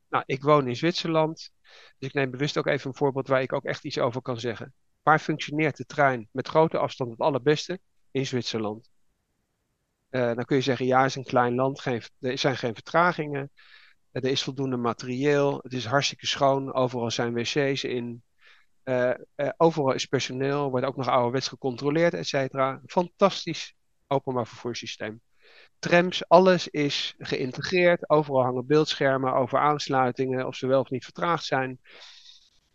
Nou, 0.08 0.22
ik 0.26 0.42
woon 0.42 0.68
in 0.68 0.76
Zwitserland. 0.76 1.50
Dus 1.98 2.08
ik 2.08 2.14
neem 2.14 2.30
bewust 2.30 2.58
ook 2.58 2.66
even 2.66 2.90
een 2.90 2.96
voorbeeld 2.96 3.28
waar 3.28 3.42
ik 3.42 3.52
ook 3.52 3.64
echt 3.64 3.84
iets 3.84 3.98
over 3.98 4.22
kan 4.22 4.40
zeggen. 4.40 4.74
Waar 5.02 5.18
functioneert 5.18 5.76
de 5.76 5.84
trein 5.84 6.28
met 6.32 6.48
grote 6.48 6.78
afstand 6.78 7.10
het 7.10 7.20
allerbeste? 7.20 7.80
In 8.10 8.26
Zwitserland. 8.26 8.90
Uh, 10.10 10.34
dan 10.34 10.44
kun 10.44 10.56
je 10.56 10.62
zeggen, 10.62 10.86
ja, 10.86 10.98
het 10.98 11.08
is 11.08 11.16
een 11.16 11.24
klein 11.24 11.54
land, 11.54 11.84
er 11.84 12.38
zijn 12.38 12.56
geen 12.56 12.74
vertragingen. 12.74 13.50
er 14.12 14.24
is 14.24 14.42
voldoende 14.42 14.76
materieel, 14.76 15.58
het 15.62 15.72
is 15.72 15.84
hartstikke 15.84 16.26
schoon, 16.26 16.74
overal 16.74 17.10
zijn 17.10 17.34
wc's 17.34 17.82
in. 17.82 18.22
Uh, 18.84 19.14
overal 19.56 19.92
is 19.92 20.06
personeel, 20.06 20.70
wordt 20.70 20.86
ook 20.86 20.96
nog 20.96 21.08
ouderwets 21.08 21.48
gecontroleerd, 21.48 22.14
et 22.14 22.26
cetera. 22.26 22.80
Fantastisch 22.86 23.74
openbaar 24.06 24.46
vervoerssysteem 24.46 25.20
trams, 25.78 26.28
alles 26.28 26.68
is 26.68 27.14
geïntegreerd. 27.18 28.10
Overal 28.10 28.42
hangen 28.42 28.66
beeldschermen 28.66 29.34
over 29.34 29.58
aansluitingen, 29.58 30.46
of 30.46 30.56
ze 30.56 30.66
wel 30.66 30.80
of 30.80 30.90
niet 30.90 31.04
vertraagd 31.04 31.44
zijn. 31.44 31.80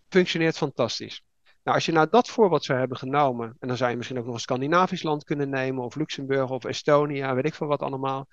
Functioneert 0.09 0.57
fantastisch. 0.57 1.23
Nou, 1.63 1.75
als 1.75 1.85
je 1.85 1.91
nou 1.91 2.07
dat 2.09 2.29
voorbeeld 2.29 2.63
zou 2.63 2.79
hebben 2.79 2.97
genomen, 2.97 3.55
en 3.59 3.67
dan 3.67 3.77
zou 3.77 3.89
je 3.89 3.97
misschien 3.97 4.17
ook 4.19 4.25
nog 4.25 4.33
een 4.33 4.39
Scandinavisch 4.39 5.03
land 5.03 5.23
kunnen 5.23 5.49
nemen, 5.49 5.83
of 5.83 5.95
Luxemburg 5.95 6.49
of 6.49 6.65
Estonia, 6.65 7.35
weet 7.35 7.45
ik 7.45 7.53
veel 7.53 7.67
wat 7.67 7.81
allemaal. 7.81 8.27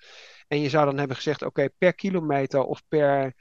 En 0.47 0.59
je 0.59 0.69
zou 0.69 0.85
dan 0.85 0.97
hebben 0.97 1.15
gezegd, 1.15 1.41
oké, 1.41 1.69
per 1.77 1.93
kilometer 1.93 2.63
of 2.63 2.83
per, 2.87 3.33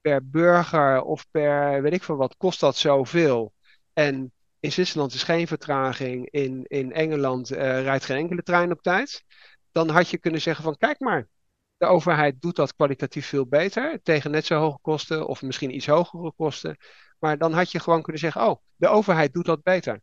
per 0.00 0.28
burger 0.30 1.02
of 1.02 1.26
per 1.30 1.82
weet 1.82 1.92
ik 1.92 2.02
veel 2.02 2.16
wat, 2.16 2.36
kost 2.36 2.60
dat 2.60 2.76
zoveel. 2.76 3.52
En 3.92 4.32
in 4.60 4.72
Zwitserland 4.72 5.12
is 5.12 5.22
geen 5.22 5.46
vertraging, 5.46 6.30
in, 6.30 6.64
in 6.66 6.92
Engeland 6.92 7.52
uh, 7.52 7.58
rijdt 7.58 8.04
geen 8.04 8.16
enkele 8.16 8.42
trein 8.42 8.72
op 8.72 8.82
tijd 8.82 9.24
dan 9.72 9.88
had 9.88 10.08
je 10.08 10.18
kunnen 10.18 10.40
zeggen 10.40 10.64
van 10.64 10.76
kijk 10.76 11.00
maar, 11.00 11.28
de 11.76 11.86
overheid 11.86 12.40
doet 12.40 12.56
dat 12.56 12.74
kwalitatief 12.74 13.26
veel 13.26 13.46
beter, 13.46 14.00
tegen 14.02 14.30
net 14.30 14.46
zo 14.46 14.58
hoge 14.58 14.78
kosten 14.80 15.26
of 15.26 15.42
misschien 15.42 15.74
iets 15.74 15.86
hogere 15.86 16.32
kosten. 16.36 16.76
Maar 17.18 17.38
dan 17.38 17.52
had 17.52 17.70
je 17.70 17.80
gewoon 17.80 18.02
kunnen 18.02 18.20
zeggen, 18.20 18.42
oh, 18.42 18.56
de 18.76 18.88
overheid 18.88 19.32
doet 19.32 19.44
dat 19.44 19.62
beter. 19.62 20.00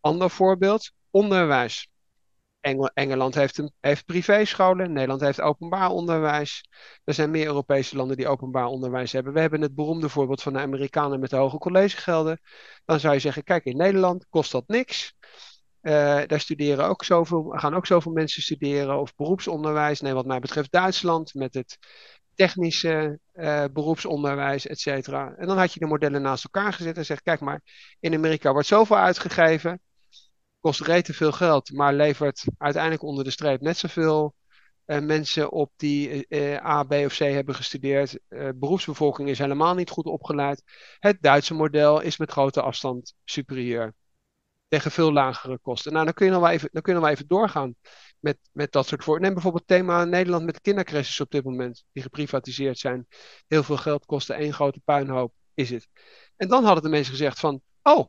Ander 0.00 0.30
voorbeeld, 0.30 0.92
onderwijs. 1.10 1.88
Engel, 2.60 2.90
Engeland 2.94 3.34
heeft, 3.34 3.58
een, 3.58 3.72
heeft 3.80 4.04
privéscholen, 4.04 4.92
Nederland 4.92 5.20
heeft 5.20 5.40
openbaar 5.40 5.90
onderwijs. 5.90 6.68
Er 7.04 7.14
zijn 7.14 7.30
meer 7.30 7.46
Europese 7.46 7.96
landen 7.96 8.16
die 8.16 8.28
openbaar 8.28 8.66
onderwijs 8.66 9.12
hebben. 9.12 9.32
We 9.32 9.40
hebben 9.40 9.60
het 9.60 9.74
beroemde 9.74 10.08
voorbeeld 10.08 10.42
van 10.42 10.52
de 10.52 10.58
Amerikanen 10.58 11.20
met 11.20 11.30
de 11.30 11.36
hoge 11.36 11.58
collegegelden. 11.58 12.40
Dan 12.84 13.00
zou 13.00 13.14
je 13.14 13.20
zeggen, 13.20 13.44
kijk, 13.44 13.64
in 13.64 13.76
Nederland 13.76 14.26
kost 14.28 14.52
dat 14.52 14.68
niks. 14.68 15.14
Uh, 15.82 15.92
daar 16.26 16.40
studeren 16.40 16.88
ook 16.88 17.04
zoveel, 17.04 17.48
gaan 17.48 17.74
ook 17.74 17.86
zoveel 17.86 18.12
mensen 18.12 18.42
studeren. 18.42 19.00
Of 19.00 19.14
beroepsonderwijs. 19.14 20.00
Nee, 20.00 20.14
wat 20.14 20.26
mij 20.26 20.40
betreft 20.40 20.72
Duitsland 20.72 21.34
met 21.34 21.54
het 21.54 21.78
technische 22.34 23.18
uh, 23.34 23.64
beroepsonderwijs, 23.72 24.66
et 24.66 24.80
cetera. 24.80 25.34
En 25.36 25.46
dan 25.46 25.58
had 25.58 25.72
je 25.72 25.80
de 25.80 25.86
modellen 25.86 26.22
naast 26.22 26.44
elkaar 26.44 26.72
gezet 26.72 26.96
en 26.96 27.04
zegt: 27.04 27.22
kijk 27.22 27.40
maar, 27.40 27.62
in 28.00 28.14
Amerika 28.14 28.52
wordt 28.52 28.68
zoveel 28.68 28.96
uitgegeven. 28.96 29.80
Kost 30.60 30.80
rete 30.80 31.14
veel 31.14 31.32
geld, 31.32 31.72
maar 31.72 31.94
levert 31.94 32.44
uiteindelijk 32.58 33.02
onder 33.02 33.24
de 33.24 33.30
streep 33.30 33.60
net 33.60 33.76
zoveel 33.76 34.34
uh, 34.86 34.98
mensen 34.98 35.52
op 35.52 35.72
die 35.76 36.26
A, 36.64 36.82
B 36.82 36.92
of 36.92 37.16
C 37.16 37.18
hebben 37.18 37.54
gestudeerd. 37.54 38.18
beroepsbevolking 38.54 39.28
is 39.28 39.38
helemaal 39.38 39.74
niet 39.74 39.90
goed 39.90 40.06
opgeleid. 40.06 40.62
Het 40.98 41.16
Duitse 41.20 41.54
model 41.54 42.00
is 42.00 42.16
met 42.16 42.30
grote 42.30 42.62
afstand 42.62 43.14
superieur 43.24 43.94
tegen 44.70 44.90
veel 44.90 45.12
lagere 45.12 45.58
kosten. 45.58 45.92
Nou, 45.92 46.04
dan 46.04 46.14
kun 46.14 46.26
je 46.26 46.32
nog 46.32 46.40
wel 46.40 46.50
even, 46.50 46.68
dan 46.72 47.06
even 47.06 47.26
doorgaan 47.26 47.74
met, 48.18 48.38
met 48.52 48.72
dat 48.72 48.86
soort 48.86 49.04
voor. 49.04 49.20
Neem 49.20 49.32
bijvoorbeeld 49.32 49.68
het 49.68 49.78
thema 49.78 50.04
Nederland 50.04 50.44
met 50.44 50.60
kindercrashes 50.60 51.20
op 51.20 51.30
dit 51.30 51.44
moment, 51.44 51.84
die 51.92 52.02
geprivatiseerd 52.02 52.78
zijn. 52.78 53.06
Heel 53.46 53.62
veel 53.62 53.76
geld 53.76 54.04
kosten, 54.06 54.36
één 54.36 54.52
grote 54.52 54.80
puinhoop 54.84 55.34
is 55.54 55.70
het. 55.70 55.88
En 56.36 56.48
dan 56.48 56.64
hadden 56.64 56.82
de 56.82 56.88
mensen 56.88 57.12
gezegd 57.12 57.40
van, 57.40 57.60
oh, 57.82 58.06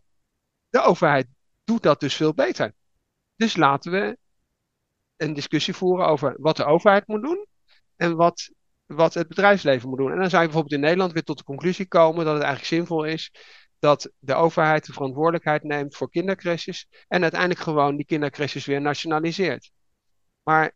de 0.69 0.81
overheid 0.81 1.27
doet 1.63 1.83
dat 1.83 1.99
dus 1.99 2.15
veel 2.15 2.33
beter. 2.33 2.73
Dus 3.35 3.55
laten 3.55 3.91
we 3.91 4.17
een 5.17 5.33
discussie 5.33 5.73
voeren 5.73 6.07
over 6.07 6.35
wat 6.39 6.57
de 6.57 6.65
overheid 6.65 7.07
moet 7.07 7.21
doen 7.21 7.45
en 7.95 8.15
wat, 8.15 8.49
wat 8.85 9.13
het 9.13 9.27
bedrijfsleven 9.27 9.89
moet 9.89 9.97
doen. 9.97 10.11
En 10.11 10.19
dan 10.19 10.29
zou 10.29 10.41
je 10.41 10.47
bijvoorbeeld 10.47 10.73
in 10.73 10.85
Nederland 10.87 11.11
weer 11.11 11.23
tot 11.23 11.37
de 11.37 11.43
conclusie 11.43 11.87
komen 11.87 12.25
dat 12.25 12.33
het 12.33 12.43
eigenlijk 12.43 12.73
zinvol 12.73 13.03
is 13.03 13.31
dat 13.81 14.11
de 14.19 14.33
overheid 14.33 14.85
de 14.85 14.93
verantwoordelijkheid 14.93 15.63
neemt 15.63 15.95
voor 15.95 16.09
kindercrashes 16.09 16.87
en 17.07 17.21
uiteindelijk 17.21 17.59
gewoon 17.59 17.95
die 17.95 18.05
kindercrashes 18.05 18.65
weer 18.65 18.81
nationaliseert. 18.81 19.71
Maar 20.43 20.75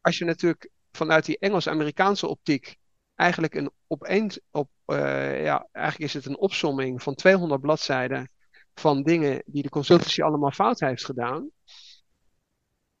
als 0.00 0.18
je 0.18 0.24
natuurlijk 0.24 0.70
vanuit 0.92 1.24
die 1.24 1.38
Engels-Amerikaanse 1.38 2.26
optiek 2.26 2.76
eigenlijk 3.14 3.54
een 3.54 3.70
opeens 3.86 4.40
op, 4.50 4.70
uh, 4.86 5.44
ja, 5.44 5.68
eigenlijk 5.72 6.04
is 6.04 6.14
het 6.14 6.26
een 6.26 6.38
opsomming 6.38 7.02
van 7.02 7.14
200 7.14 7.60
bladzijden 7.60 8.30
van 8.74 9.02
dingen 9.02 9.42
die 9.46 9.62
de 9.62 9.68
consultancy 9.68 10.22
allemaal 10.22 10.50
fout 10.50 10.80
heeft 10.80 11.04
gedaan. 11.04 11.50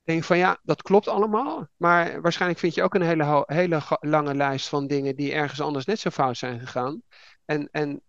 Denk 0.02 0.24
van 0.24 0.38
ja, 0.38 0.58
dat 0.62 0.82
klopt 0.82 1.08
allemaal. 1.08 1.68
Maar 1.76 2.20
waarschijnlijk 2.20 2.60
vind 2.60 2.74
je 2.74 2.82
ook 2.82 2.94
een 2.94 3.02
hele, 3.02 3.44
hele 3.46 3.82
lange 4.00 4.34
lijst 4.34 4.68
van 4.68 4.86
dingen 4.86 5.16
die 5.16 5.32
ergens 5.32 5.60
anders 5.60 5.84
net 5.84 6.00
zo 6.00 6.10
fout 6.10 6.36
zijn 6.36 6.60
gegaan. 6.60 7.02
En, 7.44 7.68
en 7.70 8.02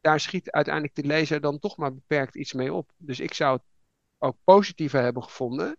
daar 0.00 0.20
schiet 0.20 0.50
uiteindelijk 0.50 0.94
de 0.94 1.04
lezer 1.04 1.40
dan 1.40 1.58
toch 1.58 1.76
maar 1.76 1.94
beperkt 1.94 2.36
iets 2.36 2.52
mee 2.52 2.72
op. 2.72 2.92
Dus 2.96 3.20
ik 3.20 3.34
zou 3.34 3.52
het 3.56 3.62
ook 4.18 4.36
positiever 4.44 5.02
hebben 5.02 5.22
gevonden 5.22 5.78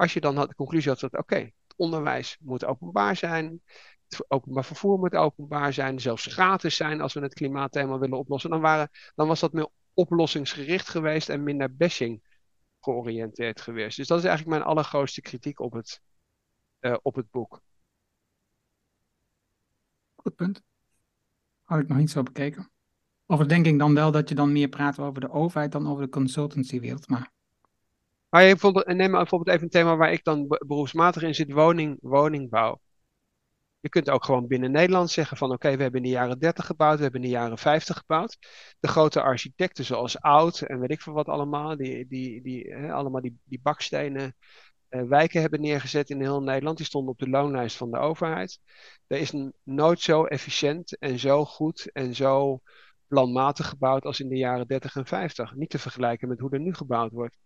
als 0.00 0.12
je 0.12 0.20
dan 0.20 0.36
had, 0.36 0.48
de 0.48 0.54
conclusie 0.54 0.90
had 0.90 1.00
dat, 1.00 1.16
oké, 1.16 1.36
het 1.36 1.74
onderwijs 1.76 2.36
moet 2.40 2.64
openbaar 2.64 3.16
zijn. 3.16 3.62
het 4.08 4.30
openbaar 4.30 4.64
vervoer 4.64 4.98
moet 4.98 5.14
openbaar 5.14 5.72
zijn, 5.72 6.00
zelfs 6.00 6.26
gratis 6.26 6.76
zijn 6.76 7.00
als 7.00 7.14
we 7.14 7.20
het 7.20 7.34
klimaatthema 7.34 7.98
willen 7.98 8.18
oplossen. 8.18 8.50
Dan, 8.50 8.60
waren, 8.60 8.90
dan 9.14 9.26
was 9.28 9.40
dat 9.40 9.52
meer 9.52 9.68
oplossingsgericht 9.94 10.88
geweest 10.88 11.28
en 11.28 11.42
minder 11.42 11.76
bashing 11.76 12.22
georiënteerd 12.80 13.60
geweest. 13.60 13.96
Dus 13.96 14.06
dat 14.06 14.18
is 14.18 14.24
eigenlijk 14.24 14.56
mijn 14.56 14.70
allergrootste 14.70 15.20
kritiek 15.20 15.60
op 15.60 15.72
het, 15.72 16.00
uh, 16.80 16.96
op 17.02 17.14
het 17.14 17.30
boek. 17.30 17.62
Goed 20.14 20.34
punt. 20.34 20.62
Had 21.62 21.80
ik 21.80 21.88
nog 21.88 21.98
niet 21.98 22.10
zo 22.10 22.22
bekeken. 22.22 22.70
Of 23.30 23.46
denk 23.46 23.66
ik 23.66 23.78
dan 23.78 23.94
wel 23.94 24.10
dat 24.10 24.28
je 24.28 24.34
dan 24.34 24.52
meer 24.52 24.68
praat 24.68 24.98
over 24.98 25.20
de 25.20 25.30
overheid 25.30 25.72
dan 25.72 25.88
over 25.88 26.04
de 26.04 26.10
consultancywereld. 26.10 27.08
Maar... 27.08 27.32
Neem 28.30 28.56
bijvoorbeeld 29.10 29.48
even 29.48 29.62
een 29.62 29.68
thema 29.68 29.96
waar 29.96 30.12
ik 30.12 30.24
dan 30.24 30.46
beroepsmatig 30.66 31.22
in 31.22 31.34
zit, 31.34 31.52
woning, 31.52 31.98
woningbouw. 32.00 32.80
Je 33.80 33.88
kunt 33.88 34.10
ook 34.10 34.24
gewoon 34.24 34.46
binnen 34.46 34.70
Nederland 34.70 35.10
zeggen 35.10 35.36
van 35.36 35.52
oké, 35.52 35.76
we 35.76 35.82
hebben 35.82 36.00
in 36.00 36.06
de 36.06 36.12
jaren 36.12 36.38
30 36.38 36.66
gebouwd, 36.66 36.96
we 36.96 37.02
hebben 37.02 37.22
in 37.22 37.26
de 37.26 37.34
jaren 37.34 37.58
50 37.58 37.96
gebouwd. 37.96 38.38
De 38.80 38.88
grote 38.88 39.22
architecten 39.22 39.84
zoals 39.84 40.20
Oud 40.20 40.60
en 40.60 40.80
weet 40.80 40.90
ik 40.90 41.00
veel 41.00 41.12
wat 41.12 41.28
allemaal, 41.28 41.76
die, 41.76 42.06
die, 42.06 42.42
die, 42.42 42.74
allemaal 42.76 43.20
die, 43.20 43.38
die 43.44 43.60
bakstenen 43.62 44.36
uh, 44.90 45.02
wijken 45.02 45.40
hebben 45.40 45.60
neergezet 45.60 46.10
in 46.10 46.20
heel 46.20 46.42
Nederland. 46.42 46.76
Die 46.76 46.86
stonden 46.86 47.12
op 47.12 47.18
de 47.18 47.28
loonlijst 47.28 47.76
van 47.76 47.90
de 47.90 47.98
overheid. 47.98 48.60
Er 49.06 49.18
is 49.18 49.34
nooit 49.62 50.00
zo 50.00 50.24
efficiënt 50.24 50.98
en 50.98 51.18
zo 51.18 51.44
goed 51.44 51.90
en 51.92 52.14
zo 52.14 52.60
planmatig 53.10 53.68
gebouwd 53.68 54.04
als 54.04 54.20
in 54.20 54.28
de 54.28 54.36
jaren 54.36 54.66
30 54.66 54.96
en 54.96 55.06
50. 55.06 55.54
Niet 55.54 55.70
te 55.70 55.78
vergelijken 55.78 56.28
met 56.28 56.38
hoe 56.38 56.50
er 56.50 56.60
nu 56.60 56.74
gebouwd 56.74 57.12
wordt. 57.12 57.36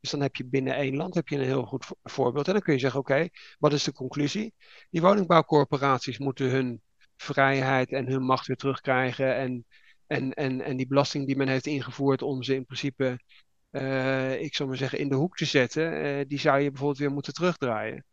Dus 0.00 0.10
dan 0.10 0.20
heb 0.20 0.36
je 0.36 0.46
binnen 0.46 0.74
één 0.74 0.96
land 0.96 1.14
heb 1.14 1.28
je 1.28 1.36
een 1.36 1.44
heel 1.44 1.64
goed 1.64 1.86
voorbeeld. 2.02 2.46
En 2.46 2.52
dan 2.52 2.62
kun 2.62 2.72
je 2.72 2.78
zeggen, 2.78 3.00
oké, 3.00 3.28
wat 3.58 3.72
is 3.72 3.84
de 3.84 3.92
conclusie? 3.92 4.54
Die 4.90 5.00
woningbouwcorporaties 5.00 6.18
moeten 6.18 6.50
hun 6.50 6.82
vrijheid 7.16 7.92
en 7.92 8.06
hun 8.06 8.22
macht 8.22 8.46
weer 8.46 8.56
terugkrijgen. 8.56 9.36
En, 9.36 9.66
en, 10.06 10.34
en, 10.34 10.60
en 10.60 10.76
die 10.76 10.86
belasting 10.86 11.26
die 11.26 11.36
men 11.36 11.48
heeft 11.48 11.66
ingevoerd 11.66 12.22
om 12.22 12.42
ze 12.42 12.54
in 12.54 12.64
principe, 12.64 13.20
uh, 13.70 14.40
ik 14.40 14.54
zou 14.54 14.68
maar 14.68 14.78
zeggen, 14.78 14.98
in 14.98 15.08
de 15.08 15.14
hoek 15.14 15.36
te 15.36 15.44
zetten, 15.44 16.04
uh, 16.04 16.24
die 16.26 16.38
zou 16.38 16.60
je 16.60 16.68
bijvoorbeeld 16.70 16.98
weer 16.98 17.12
moeten 17.12 17.32
terugdraaien. 17.32 18.04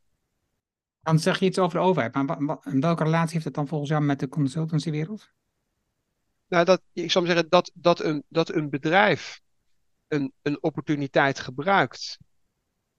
Dan 1.01 1.19
zeg 1.19 1.39
je 1.39 1.45
iets 1.45 1.59
over 1.59 1.79
de 1.79 1.85
overheid, 1.85 2.13
maar 2.13 2.59
welke 2.63 3.03
relatie 3.03 3.33
heeft 3.33 3.45
het 3.45 3.53
dan 3.53 3.67
volgens 3.67 3.89
jou 3.89 4.03
met 4.03 4.19
de 4.19 4.27
consultancywereld? 4.27 5.31
Nou, 6.47 6.65
dat, 6.65 6.81
ik 6.93 7.11
zou 7.11 7.25
zeggen 7.25 7.49
dat, 7.49 7.71
dat, 7.73 7.99
een, 7.99 8.23
dat 8.27 8.49
een 8.49 8.69
bedrijf 8.69 9.41
een, 10.07 10.33
een 10.41 10.63
opportuniteit 10.63 11.39
gebruikt 11.39 12.17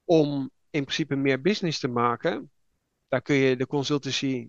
om 0.04 0.50
in 0.70 0.82
principe 0.82 1.16
meer 1.16 1.40
business 1.40 1.78
te 1.78 1.88
maken, 1.88 2.50
daar 3.08 3.22
kun 3.22 3.36
je 3.36 3.56
de 3.56 3.66
consultancy 3.66 4.48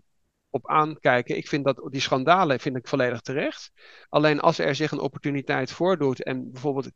op 0.50 0.68
aankijken. 0.70 1.38
Ik 1.38 1.48
vind 1.48 1.66
dat 1.66 1.88
die 1.92 2.02
schandalen 2.02 2.60
vind 2.60 2.76
ik 2.76 2.88
volledig 2.88 3.22
terecht. 3.22 3.72
Alleen 4.10 4.40
als 4.40 4.58
er 4.58 4.76
zich 4.76 4.92
een 4.92 5.00
opportuniteit 5.00 5.72
voordoet 5.72 6.24
en 6.24 6.52
bijvoorbeeld 6.52 6.92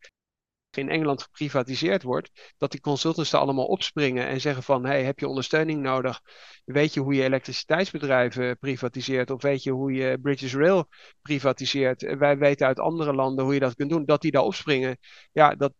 in 0.78 0.90
Engeland 0.90 1.22
geprivatiseerd 1.22 2.04
wordt, 2.04 2.54
dat 2.58 2.72
die 2.72 2.80
consultants 2.82 3.34
er 3.34 3.40
allemaal 3.40 3.66
opspringen 3.66 4.28
en 4.28 4.42
zeggen 4.42 4.64
van, 4.64 4.86
hey, 4.86 5.04
heb 5.04 5.20
je 5.20 5.28
ondersteuning 5.28 5.82
nodig? 5.82 6.22
Weet 6.66 6.94
je 6.94 7.00
hoe 7.00 7.14
je 7.14 7.24
elektriciteitsbedrijven 7.24 8.58
privatiseert? 8.58 9.32
Of 9.32 9.42
weet 9.42 9.64
je 9.64 9.72
hoe 9.72 9.94
je 9.94 10.20
British 10.22 10.54
Rail 10.54 10.88
privatiseert? 11.22 12.18
Wij 12.18 12.38
weten 12.38 12.68
uit 12.68 12.80
andere 12.80 13.14
landen 13.14 13.44
hoe 13.44 13.54
je 13.54 13.60
dat 13.60 13.76
kunt 13.76 13.90
doen. 13.90 14.06
Dat 14.06 14.22
die 14.22 14.32
daar 14.32 14.44
opspringen, 14.44 14.98
ja, 15.32 15.56
dat, 15.56 15.74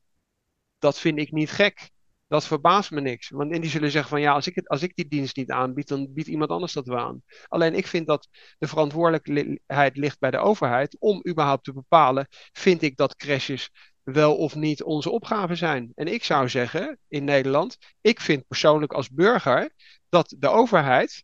dat 0.80 1.00
vind 1.00 1.20
ik 1.20 1.32
niet 1.32 1.52
gek. 1.52 1.92
Dat 2.28 2.46
verbaast 2.46 2.92
me 2.92 3.02
niks. 3.02 3.30
Want 3.30 3.52
die 3.52 3.70
zullen 3.70 3.92
zeggen 3.92 4.10
van 4.10 4.22
ja, 4.22 4.34
als 4.34 4.48
ik, 4.48 4.56
het, 4.56 4.68
als 4.68 4.82
ik 4.82 4.96
die 4.96 5.08
dienst 5.08 5.36
niet 5.36 5.52
aanbied, 5.52 5.88
dan 5.88 6.14
biedt 6.14 6.28
iemand 6.28 6.50
anders 6.50 6.74
dat 6.74 6.88
wel 6.88 6.98
aan. 6.98 7.22
Alleen 7.48 7.74
ik 7.74 7.88
vind 7.88 8.08
dat 8.08 8.28
de 8.58 8.68
verantwoordelijkheid 8.68 9.98
ligt 9.98 10.20
bij 10.20 10.32
de 10.32 10.38
overheid 10.38 11.00
om 11.00 11.22
überhaupt 11.28 11.64
te 11.64 11.74
bepalen, 11.74 12.28
vind 12.52 12.82
ik 12.82 12.98
dat 12.98 13.16
crashes 13.16 13.70
wel 14.04 14.38
of 14.38 14.56
niet 14.56 14.84
onze 14.84 15.10
opgave 15.10 15.56
zijn. 15.56 15.92
En 15.96 16.08
ik 16.08 16.24
zou 16.24 16.50
zeggen, 16.50 17.00
in 17.08 17.24
Nederland, 17.24 17.78
ik 18.02 18.20
vind 18.22 18.48
persoonlijk 18.48 18.94
als 18.94 19.10
burger 19.10 19.74
dat 20.10 20.36
de 20.38 20.48
overheid 20.48 21.24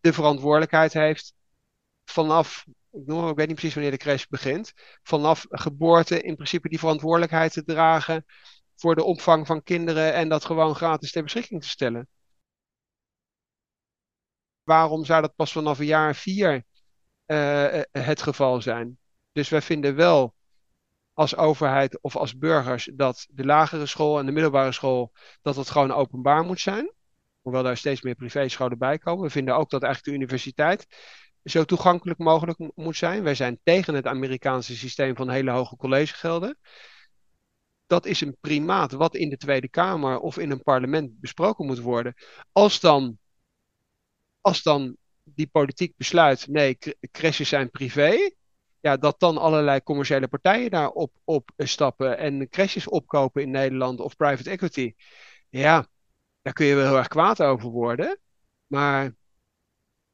de 0.00 0.12
verantwoordelijkheid 0.12 0.92
heeft 0.92 1.34
vanaf, 2.04 2.66
ik, 2.90 3.06
weet 3.06 3.36
niet 3.36 3.54
precies 3.54 3.74
wanneer 3.74 3.92
de 3.92 3.96
crash 3.96 4.26
begint, 4.26 4.72
vanaf 5.02 5.46
geboorte 5.48 6.20
in 6.20 6.34
principe 6.34 6.68
die 6.68 6.78
verantwoordelijkheid 6.78 7.52
te 7.52 7.64
dragen 7.64 8.24
voor 8.74 8.94
de 8.94 9.04
opvang 9.04 9.46
van 9.46 9.62
kinderen 9.62 10.14
en 10.14 10.28
dat 10.28 10.44
gewoon 10.44 10.74
gratis 10.74 11.12
ter 11.12 11.22
beschikking 11.22 11.60
te 11.62 11.68
stellen. 11.68 12.08
Waarom 14.62 15.04
zou 15.04 15.20
dat 15.20 15.34
pas 15.34 15.52
vanaf 15.52 15.78
een 15.78 15.86
jaar 15.86 16.14
vier 16.14 16.64
uh, 17.26 17.80
het 17.90 18.22
geval 18.22 18.62
zijn? 18.62 18.98
Dus 19.32 19.48
wij 19.48 19.62
vinden 19.62 19.94
wel 19.94 20.33
als 21.14 21.36
overheid 21.36 22.00
of 22.00 22.16
als 22.16 22.38
burgers 22.38 22.90
dat 22.94 23.26
de 23.30 23.44
lagere 23.44 23.86
school 23.86 24.18
en 24.18 24.26
de 24.26 24.32
middelbare 24.32 24.72
school 24.72 25.12
dat 25.42 25.56
het 25.56 25.70
gewoon 25.70 25.92
openbaar 25.92 26.44
moet 26.44 26.60
zijn. 26.60 26.92
Hoewel 27.40 27.62
daar 27.62 27.76
steeds 27.76 28.02
meer 28.02 28.14
privéscholen 28.14 28.78
bij 28.78 28.98
komen. 28.98 29.24
We 29.24 29.30
vinden 29.30 29.56
ook 29.56 29.70
dat 29.70 29.82
eigenlijk 29.82 30.12
de 30.12 30.22
universiteit 30.22 30.86
zo 31.44 31.64
toegankelijk 31.64 32.18
mogelijk 32.18 32.58
moet 32.74 32.96
zijn. 32.96 33.22
Wij 33.22 33.34
zijn 33.34 33.60
tegen 33.62 33.94
het 33.94 34.06
Amerikaanse 34.06 34.76
systeem 34.76 35.16
van 35.16 35.30
hele 35.30 35.50
hoge 35.50 35.76
collegegelden. 35.76 36.58
Dat 37.86 38.06
is 38.06 38.20
een 38.20 38.36
primaat 38.40 38.92
wat 38.92 39.14
in 39.14 39.28
de 39.28 39.36
Tweede 39.36 39.68
Kamer 39.68 40.18
of 40.18 40.38
in 40.38 40.50
een 40.50 40.62
parlement 40.62 41.20
besproken 41.20 41.66
moet 41.66 41.80
worden. 41.80 42.14
Als 42.52 42.80
dan, 42.80 43.18
als 44.40 44.62
dan 44.62 44.96
die 45.22 45.46
politiek 45.46 45.96
besluit, 45.96 46.46
nee, 46.48 46.78
crashes 47.10 47.48
zijn 47.48 47.70
privé, 47.70 48.30
ja, 48.84 48.96
dat 48.96 49.20
dan 49.20 49.38
allerlei 49.38 49.82
commerciële 49.82 50.28
partijen 50.28 50.70
daarop 50.70 51.12
op 51.24 51.50
stappen 51.56 52.18
en 52.18 52.48
crashes 52.48 52.88
opkopen 52.88 53.42
in 53.42 53.50
Nederland 53.50 54.00
of 54.00 54.16
private 54.16 54.50
equity. 54.50 54.94
Ja, 55.48 55.86
daar 56.42 56.52
kun 56.52 56.66
je 56.66 56.74
wel 56.74 56.86
heel 56.86 56.96
erg 56.96 57.08
kwaad 57.08 57.42
over 57.42 57.70
worden. 57.70 58.18
Maar 58.66 59.14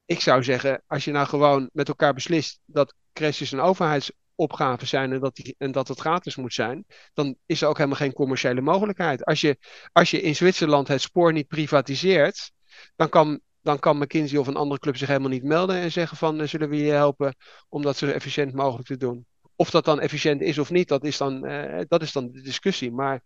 ik 0.04 0.20
zou 0.20 0.42
zeggen, 0.44 0.82
als 0.86 1.04
je 1.04 1.10
nou 1.10 1.26
gewoon 1.26 1.70
met 1.72 1.88
elkaar 1.88 2.14
beslist 2.14 2.60
dat 2.64 2.94
crashes 3.12 3.52
een 3.52 3.60
overheidsopgave 3.60 4.86
zijn 4.86 5.12
en 5.12 5.20
dat, 5.20 5.34
die, 5.34 5.54
en 5.58 5.72
dat 5.72 5.88
het 5.88 6.00
gratis 6.00 6.36
moet 6.36 6.54
zijn, 6.54 6.84
dan 7.12 7.36
is 7.46 7.62
er 7.62 7.68
ook 7.68 7.76
helemaal 7.76 7.98
geen 7.98 8.12
commerciële 8.12 8.60
mogelijkheid. 8.60 9.24
Als 9.24 9.40
je, 9.40 9.58
als 9.92 10.10
je 10.10 10.20
in 10.20 10.36
Zwitserland 10.36 10.88
het 10.88 11.00
spoor 11.00 11.32
niet 11.32 11.48
privatiseert, 11.48 12.52
dan 12.96 13.08
kan 13.08 13.40
dan 13.62 13.78
kan 13.78 13.98
McKinsey 13.98 14.38
of 14.38 14.46
een 14.46 14.56
andere 14.56 14.80
club 14.80 14.96
zich 14.96 15.08
helemaal 15.08 15.28
niet 15.28 15.42
melden 15.42 15.76
en 15.76 15.92
zeggen 15.92 16.16
van 16.16 16.40
uh, 16.40 16.46
zullen 16.46 16.68
we 16.68 16.76
je 16.76 16.92
helpen 16.92 17.34
om 17.68 17.82
dat 17.82 17.96
zo 17.96 18.06
efficiënt 18.06 18.54
mogelijk 18.54 18.88
te 18.88 18.96
doen. 18.96 19.26
Of 19.56 19.70
dat 19.70 19.84
dan 19.84 20.00
efficiënt 20.00 20.40
is 20.40 20.58
of 20.58 20.70
niet, 20.70 20.88
dat 20.88 21.04
is 21.04 21.16
dan, 21.16 21.46
uh, 21.46 21.80
dat 21.88 22.02
is 22.02 22.12
dan 22.12 22.30
de 22.30 22.42
discussie. 22.42 22.92
Maar 22.92 23.22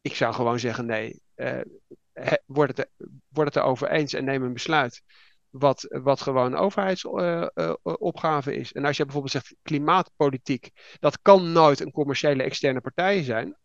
ik 0.00 0.14
zou 0.14 0.34
gewoon 0.34 0.58
zeggen 0.58 0.86
nee, 0.86 1.20
uh, 1.36 1.60
word, 2.46 2.76
het, 2.76 2.90
word 3.28 3.54
het 3.54 3.56
erover 3.56 3.90
eens 3.90 4.12
en 4.12 4.24
neem 4.24 4.42
een 4.42 4.52
besluit 4.52 5.02
wat, 5.58 5.86
wat 5.88 6.20
gewoon 6.20 6.56
overheidsopgave 6.56 8.56
is. 8.56 8.72
En 8.72 8.84
als 8.84 8.96
je 8.96 9.04
bijvoorbeeld 9.04 9.32
zegt 9.32 9.54
klimaatpolitiek, 9.62 10.70
dat 10.98 11.22
kan 11.22 11.52
nooit 11.52 11.80
een 11.80 11.92
commerciële 11.92 12.42
externe 12.42 12.80
partij 12.80 13.22
zijn. 13.22 13.56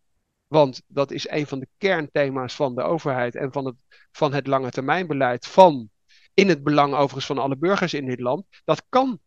Want 0.52 0.82
dat 0.88 1.12
is 1.12 1.30
een 1.30 1.48
van 1.48 1.60
de 1.60 1.68
kernthema's 1.78 2.56
van 2.56 2.76
de 2.76 2.82
overheid 2.82 3.36
en 3.36 3.52
van 3.52 3.66
het, 3.66 3.76
van 4.12 4.34
het 4.34 4.48
lange 4.48 4.70
termijnbeleid 4.70 5.48
van, 5.48 5.90
in 6.34 6.50
het 6.50 6.64
belang 6.64 6.94
overigens 6.94 7.26
van 7.26 7.38
alle 7.38 7.58
burgers 7.58 7.94
in 7.94 8.06
dit 8.06 8.20
land. 8.20 8.46
Dat 8.64 8.84
kan 8.90 9.20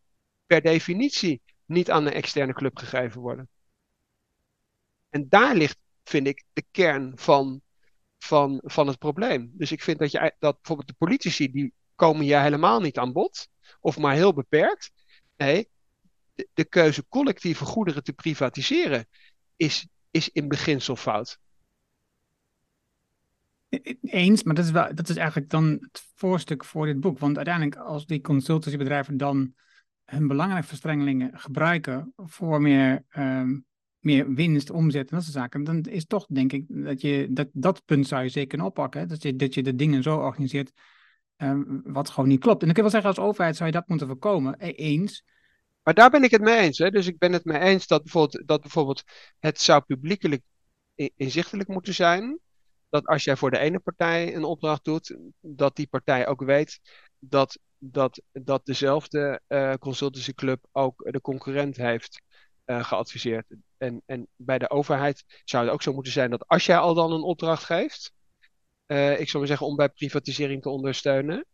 per 0.47 0.63
definitie 0.63 1.43
niet 1.65 1.91
aan 1.91 2.07
een 2.07 2.13
externe 2.13 2.53
club 2.53 2.79
gegeven 2.79 3.21
worden. 3.21 3.49
En 5.09 5.29
daar 5.29 5.55
ligt, 5.55 5.79
vind 6.03 6.27
ik, 6.27 6.45
de 6.53 6.65
kern 6.71 7.13
van, 7.15 7.61
van, 8.19 8.61
van 8.65 8.87
het 8.87 8.99
probleem. 8.99 9.51
Dus 9.55 9.73
ik 9.73 9.83
vind 9.83 9.99
dat, 9.99 10.11
je, 10.11 10.35
dat 10.39 10.55
bijvoorbeeld 10.55 10.89
de 10.89 10.95
politici, 10.99 11.51
die 11.51 11.73
komen 11.95 12.23
hier 12.23 12.41
helemaal 12.41 12.81
niet 12.81 12.99
aan 12.99 13.13
bod. 13.13 13.49
Of 13.81 13.99
maar 13.99 14.15
heel 14.15 14.35
beperkt. 14.35 14.91
Nee, 15.37 15.69
de, 16.35 16.49
de 16.55 16.65
keuze 16.65 17.09
collectieve 17.09 17.65
goederen 17.65 18.05
te 18.05 18.13
privatiseren 18.13 19.09
is 19.57 19.87
is 20.15 20.31
in 20.33 20.49
beginsel 20.49 20.97
fout. 20.97 21.39
Eens, 24.03 24.43
maar 24.43 24.55
dat 24.55 24.65
is, 24.65 24.71
wel, 24.71 24.95
dat 24.95 25.09
is 25.09 25.17
eigenlijk 25.17 25.51
dan 25.51 25.65
het 25.81 26.05
voorstuk 26.15 26.65
voor 26.65 26.87
dit 26.87 27.01
boek. 27.01 27.19
Want 27.19 27.37
uiteindelijk, 27.37 27.77
als 27.77 28.07
die 28.07 28.21
consultancybedrijven 28.21 29.17
dan 29.17 29.55
hun 30.05 30.27
belangrijke 30.27 30.67
verstrengelingen 30.67 31.39
gebruiken 31.39 32.13
voor 32.17 32.61
meer, 32.61 33.05
um, 33.17 33.65
meer 33.99 34.35
winst, 34.35 34.71
omzet 34.71 35.11
en 35.11 35.17
dat 35.17 35.25
soort 35.25 35.37
zaken, 35.37 35.65
dan 35.65 35.81
is 35.81 36.07
toch, 36.07 36.27
denk 36.27 36.53
ik, 36.53 36.65
dat 36.69 37.01
je 37.01 37.27
dat, 37.31 37.49
dat 37.53 37.85
punt 37.85 38.07
zou 38.07 38.23
je 38.23 38.29
zeker 38.29 38.49
kunnen 38.49 38.67
oppakken. 38.67 39.09
Dat, 39.09 39.23
je, 39.23 39.37
dat 39.37 39.55
je 39.55 39.63
de 39.63 39.75
dingen 39.75 40.03
zo 40.03 40.17
organiseert 40.17 40.73
um, 41.37 41.83
wat 41.85 42.11
gewoon 42.11 42.29
niet 42.29 42.41
klopt. 42.41 42.61
En 42.61 42.67
dan 42.67 42.75
kun 42.75 42.85
je 42.85 42.91
wel 42.91 43.01
zeggen, 43.01 43.21
als 43.21 43.29
overheid 43.29 43.57
zou 43.57 43.69
je 43.69 43.77
dat 43.77 43.89
moeten 43.89 44.07
voorkomen. 44.07 44.55
E-, 44.59 44.71
eens. 44.71 45.25
Maar 45.85 45.95
daar 45.95 46.11
ben 46.11 46.23
ik 46.23 46.31
het 46.31 46.41
mee 46.41 46.59
eens. 46.59 46.79
Hè? 46.79 46.91
Dus 46.91 47.07
ik 47.07 47.19
ben 47.19 47.33
het 47.33 47.45
mee 47.45 47.59
eens 47.61 47.87
dat 47.87 48.03
bijvoorbeeld, 48.03 48.49
dat 48.49 48.61
bijvoorbeeld 48.61 49.03
het 49.39 49.61
zou 49.61 49.83
publiekelijk 49.83 50.43
inzichtelijk 51.17 51.69
moeten 51.69 51.95
zijn. 51.95 52.39
Dat 52.89 53.07
als 53.07 53.25
jij 53.25 53.37
voor 53.37 53.51
de 53.51 53.59
ene 53.59 53.79
partij 53.79 54.35
een 54.35 54.45
opdracht 54.45 54.85
doet, 54.85 55.17
dat 55.41 55.77
die 55.77 55.87
partij 55.87 56.27
ook 56.27 56.43
weet 56.43 56.81
dat 57.19 57.59
dat, 57.79 58.23
dat 58.33 58.67
dezelfde 58.67 59.41
uh, 59.49 59.75
consultancyclub 59.75 60.67
ook 60.73 61.09
de 61.13 61.21
concurrent 61.21 61.77
heeft 61.77 62.23
uh, 62.67 62.85
geadviseerd. 62.85 63.47
En, 63.77 64.03
en 64.07 64.29
bij 64.37 64.59
de 64.59 64.71
overheid 64.71 65.25
zou 65.45 65.65
het 65.65 65.73
ook 65.73 65.83
zo 65.83 65.93
moeten 65.93 66.13
zijn 66.13 66.31
dat 66.31 66.49
als 66.49 66.67
jij 66.67 66.79
al 66.79 66.95
dan 66.95 67.13
een 67.13 67.23
opdracht 67.23 67.65
geeft, 67.65 68.13
uh, 68.87 69.21
ik 69.21 69.29
zou 69.29 69.39
maar 69.39 69.47
zeggen 69.47 69.67
om 69.67 69.77
bij 69.77 69.89
privatisering 69.89 70.63
te 70.63 70.69
ondersteunen, 70.69 71.47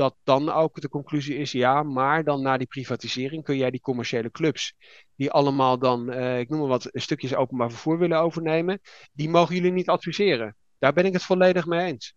dat 0.00 0.16
dan 0.22 0.48
ook 0.48 0.80
de 0.80 0.88
conclusie 0.88 1.36
is, 1.36 1.52
ja, 1.52 1.82
maar 1.82 2.24
dan 2.24 2.42
na 2.42 2.56
die 2.56 2.66
privatisering 2.66 3.44
kun 3.44 3.56
jij 3.56 3.70
die 3.70 3.80
commerciële 3.80 4.30
clubs, 4.30 4.74
die 5.14 5.30
allemaal 5.30 5.78
dan, 5.78 6.12
uh, 6.12 6.38
ik 6.38 6.48
noem 6.48 6.58
maar 6.58 6.68
wat, 6.68 6.88
stukjes 6.92 7.34
openbaar 7.34 7.70
vervoer 7.70 7.98
willen 7.98 8.20
overnemen, 8.20 8.80
die 9.12 9.28
mogen 9.28 9.54
jullie 9.54 9.72
niet 9.72 9.88
adviseren. 9.88 10.56
Daar 10.78 10.92
ben 10.92 11.04
ik 11.04 11.12
het 11.12 11.22
volledig 11.22 11.66
mee 11.66 11.86
eens. 11.86 12.14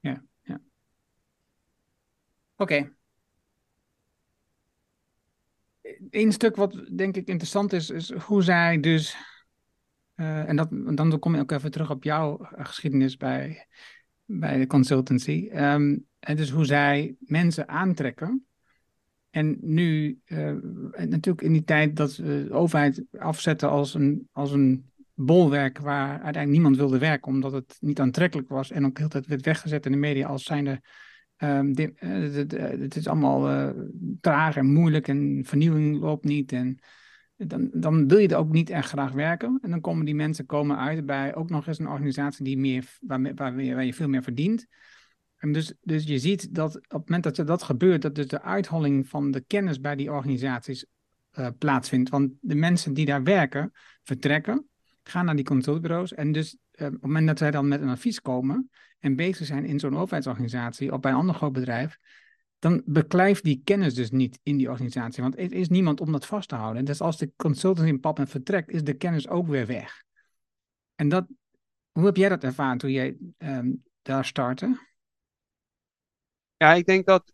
Ja, 0.00 0.24
ja. 0.42 0.60
Oké. 2.56 2.62
Okay. 2.62 2.92
Eén 6.10 6.32
stuk 6.32 6.56
wat 6.56 6.72
denk 6.96 7.16
ik 7.16 7.28
interessant 7.28 7.72
is, 7.72 7.90
is 7.90 8.12
hoe 8.12 8.42
zij 8.42 8.80
dus, 8.80 9.16
uh, 10.16 10.48
en 10.48 10.56
dat, 10.56 10.68
dan 10.70 11.18
kom 11.18 11.34
ik 11.34 11.40
ook 11.40 11.50
even 11.50 11.70
terug 11.70 11.90
op 11.90 12.04
jouw 12.04 12.38
geschiedenis 12.40 13.16
bij, 13.16 13.66
bij 14.24 14.58
de 14.58 14.66
consultancy. 14.66 15.50
Um, 15.52 16.06
en 16.24 16.36
dus 16.36 16.50
hoe 16.50 16.64
zij 16.64 17.16
mensen 17.18 17.68
aantrekken. 17.68 18.46
En 19.30 19.56
nu, 19.60 20.18
uh, 20.26 20.52
natuurlijk 20.94 21.42
in 21.42 21.52
die 21.52 21.64
tijd 21.64 21.96
dat 21.96 22.16
we 22.16 22.44
de 22.48 22.54
overheid 22.54 23.04
afzetten 23.18 23.70
als 23.70 23.94
een, 23.94 24.28
als 24.32 24.52
een 24.52 24.92
bolwerk 25.14 25.78
waar 25.78 26.08
uiteindelijk 26.08 26.50
niemand 26.50 26.76
wilde 26.76 26.98
werken, 26.98 27.32
omdat 27.32 27.52
het 27.52 27.76
niet 27.80 28.00
aantrekkelijk 28.00 28.48
was 28.48 28.70
en 28.70 28.84
ook 28.84 28.98
heel 28.98 29.08
tijd 29.08 29.26
werd 29.26 29.44
weggezet 29.44 29.86
in 29.86 29.92
de 29.92 29.98
media 29.98 30.26
als 30.26 30.44
zijnde. 30.44 30.80
Um, 31.38 31.74
het 31.98 32.96
is 32.96 33.08
allemaal 33.08 33.72
traag 34.20 34.56
en 34.56 34.72
moeilijk 34.72 35.08
en 35.08 35.42
vernieuwing 35.46 36.00
loopt 36.00 36.24
niet. 36.24 36.52
En 36.52 36.78
dan, 37.36 37.70
dan 37.72 38.08
wil 38.08 38.18
je 38.18 38.28
er 38.28 38.36
ook 38.36 38.52
niet 38.52 38.70
echt 38.70 38.88
graag 38.88 39.12
werken. 39.12 39.58
En 39.62 39.70
dan 39.70 39.80
komen 39.80 40.04
die 40.04 40.14
mensen 40.14 40.46
komen 40.46 40.78
uit 40.78 41.06
bij 41.06 41.34
ook 41.34 41.50
nog 41.50 41.66
eens 41.66 41.78
een 41.78 41.88
organisatie 41.88 42.44
die 42.44 42.58
meer, 42.58 42.98
waar, 43.00 43.22
waar, 43.22 43.54
waar 43.54 43.84
je 43.84 43.94
veel 43.94 44.08
meer 44.08 44.22
verdient. 44.22 44.66
En 45.44 45.52
dus, 45.52 45.74
dus 45.80 46.04
je 46.04 46.18
ziet 46.18 46.54
dat 46.54 46.76
op 46.76 46.82
het 46.82 47.08
moment 47.08 47.36
dat 47.36 47.46
dat 47.46 47.62
gebeurt, 47.62 48.02
dat 48.02 48.14
dus 48.14 48.26
de 48.26 48.42
uitholling 48.42 49.08
van 49.08 49.30
de 49.30 49.40
kennis 49.40 49.80
bij 49.80 49.96
die 49.96 50.12
organisaties 50.12 50.86
uh, 51.32 51.48
plaatsvindt. 51.58 52.10
Want 52.10 52.32
de 52.40 52.54
mensen 52.54 52.94
die 52.94 53.06
daar 53.06 53.22
werken, 53.22 53.72
vertrekken, 54.02 54.68
gaan 55.02 55.24
naar 55.24 55.36
die 55.36 55.44
consultbureaus. 55.44 56.14
En 56.14 56.32
dus 56.32 56.56
uh, 56.72 56.86
op 56.86 56.92
het 56.92 57.02
moment 57.02 57.26
dat 57.26 57.38
zij 57.38 57.50
dan 57.50 57.68
met 57.68 57.80
een 57.80 57.88
advies 57.88 58.20
komen 58.20 58.70
en 58.98 59.16
bezig 59.16 59.46
zijn 59.46 59.64
in 59.64 59.78
zo'n 59.78 59.96
overheidsorganisatie 59.96 60.92
of 60.92 61.00
bij 61.00 61.10
een 61.10 61.18
ander 61.18 61.34
groot 61.34 61.52
bedrijf, 61.52 61.98
dan 62.58 62.82
beklijft 62.84 63.44
die 63.44 63.60
kennis 63.64 63.94
dus 63.94 64.10
niet 64.10 64.38
in 64.42 64.56
die 64.56 64.70
organisatie. 64.70 65.22
Want 65.22 65.38
er 65.38 65.52
is 65.52 65.68
niemand 65.68 66.00
om 66.00 66.12
dat 66.12 66.26
vast 66.26 66.48
te 66.48 66.54
houden. 66.54 66.84
Dus 66.84 67.00
als 67.00 67.18
de 67.18 67.32
consultant 67.36 67.88
in 67.88 68.00
pap 68.00 68.18
en 68.18 68.28
vertrekt, 68.28 68.70
is 68.70 68.84
de 68.84 68.94
kennis 68.94 69.28
ook 69.28 69.46
weer 69.46 69.66
weg. 69.66 70.02
En 70.94 71.08
dat, 71.08 71.26
hoe 71.92 72.04
heb 72.04 72.16
jij 72.16 72.28
dat 72.28 72.44
ervaren 72.44 72.78
toen 72.78 72.92
jij 72.92 73.16
um, 73.38 73.82
daar 74.02 74.24
startte? 74.24 74.92
Ja, 76.64 76.74
ik 76.74 76.86
denk 76.86 77.06
dat, 77.06 77.32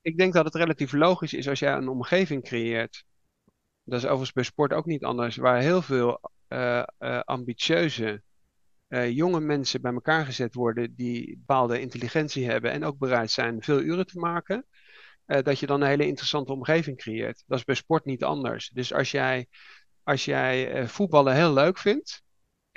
ik 0.00 0.16
denk 0.16 0.32
dat 0.32 0.44
het 0.44 0.54
relatief 0.54 0.92
logisch 0.92 1.32
is 1.32 1.48
als 1.48 1.58
jij 1.58 1.72
een 1.72 1.88
omgeving 1.88 2.44
creëert. 2.44 3.04
Dat 3.84 3.98
is 3.98 4.04
overigens 4.04 4.32
bij 4.32 4.44
sport 4.44 4.72
ook 4.72 4.86
niet 4.86 5.04
anders, 5.04 5.36
waar 5.36 5.60
heel 5.60 5.82
veel 5.82 6.20
uh, 6.48 6.82
uh, 6.98 7.20
ambitieuze 7.20 8.22
uh, 8.88 9.10
jonge 9.10 9.40
mensen 9.40 9.80
bij 9.80 9.92
elkaar 9.92 10.24
gezet 10.24 10.54
worden 10.54 10.94
die 10.94 11.36
bepaalde 11.36 11.80
intelligentie 11.80 12.50
hebben 12.50 12.70
en 12.70 12.84
ook 12.84 12.98
bereid 12.98 13.30
zijn 13.30 13.62
veel 13.62 13.80
uren 13.80 14.06
te 14.06 14.18
maken, 14.18 14.66
dat 15.26 15.58
je 15.58 15.66
dan 15.66 15.80
een 15.80 15.88
hele 15.88 16.06
interessante 16.06 16.52
omgeving 16.52 16.96
creëert. 16.96 17.44
Dat 17.46 17.58
is 17.58 17.64
bij 17.64 17.74
sport 17.74 18.04
niet 18.04 18.24
anders. 18.24 18.68
Dus 18.68 18.92
als 18.92 19.10
jij, 19.10 19.48
als 20.02 20.24
jij 20.24 20.88
voetballen 20.88 21.34
heel 21.34 21.52
leuk 21.52 21.78
vindt 21.78 22.24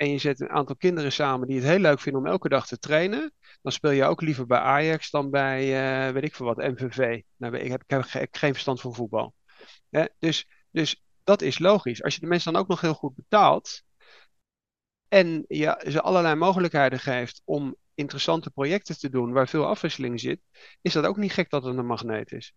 en 0.00 0.10
je 0.10 0.18
zet 0.18 0.40
een 0.40 0.50
aantal 0.50 0.76
kinderen 0.76 1.12
samen 1.12 1.46
die 1.46 1.56
het 1.56 1.66
heel 1.66 1.78
leuk 1.78 2.00
vinden 2.00 2.20
om 2.20 2.26
elke 2.26 2.48
dag 2.48 2.66
te 2.66 2.78
trainen, 2.78 3.32
dan 3.62 3.72
speel 3.72 3.90
je 3.90 4.04
ook 4.04 4.20
liever 4.20 4.46
bij 4.46 4.58
Ajax 4.58 5.10
dan 5.10 5.30
bij, 5.30 5.62
uh, 6.06 6.12
weet 6.12 6.24
ik 6.24 6.34
veel 6.34 6.46
wat, 6.46 6.56
MVV. 6.56 7.22
Nou, 7.36 7.56
ik, 7.56 7.70
heb, 7.70 7.82
ik 7.86 7.90
heb 8.10 8.28
geen 8.30 8.52
verstand 8.52 8.80
van 8.80 8.94
voetbal. 8.94 9.34
dus, 10.18 10.48
dus 10.70 11.02
dat 11.24 11.42
is 11.42 11.58
logisch. 11.58 12.02
Als 12.02 12.14
je 12.14 12.20
de 12.20 12.26
mensen 12.26 12.52
dan 12.52 12.62
ook 12.62 12.68
nog 12.68 12.80
heel 12.80 12.94
goed 12.94 13.14
betaalt 13.14 13.82
en 15.08 15.44
je 15.48 15.84
ze 15.88 16.00
allerlei 16.00 16.34
mogelijkheden 16.34 17.00
geeft 17.00 17.42
om 17.44 17.76
interessante 17.94 18.50
projecten 18.50 18.98
te 18.98 19.10
doen 19.10 19.32
waar 19.32 19.48
veel 19.48 19.66
afwisseling 19.66 20.20
zit, 20.20 20.40
is 20.80 20.92
dat 20.92 21.04
ook 21.04 21.16
niet 21.16 21.32
gek 21.32 21.50
dat 21.50 21.64
het 21.64 21.76
een 21.76 21.86
magneet 21.86 22.32
is. 22.32 22.52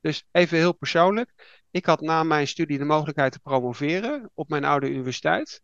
Dus 0.00 0.24
even 0.30 0.58
heel 0.58 0.74
persoonlijk. 0.74 1.62
Ik 1.70 1.86
had 1.86 2.00
na 2.00 2.22
mijn 2.22 2.48
studie 2.48 2.78
de 2.78 2.84
mogelijkheid 2.84 3.32
te 3.32 3.40
promoveren 3.40 4.30
op 4.34 4.48
mijn 4.48 4.64
oude 4.64 4.90
universiteit. 4.90 5.62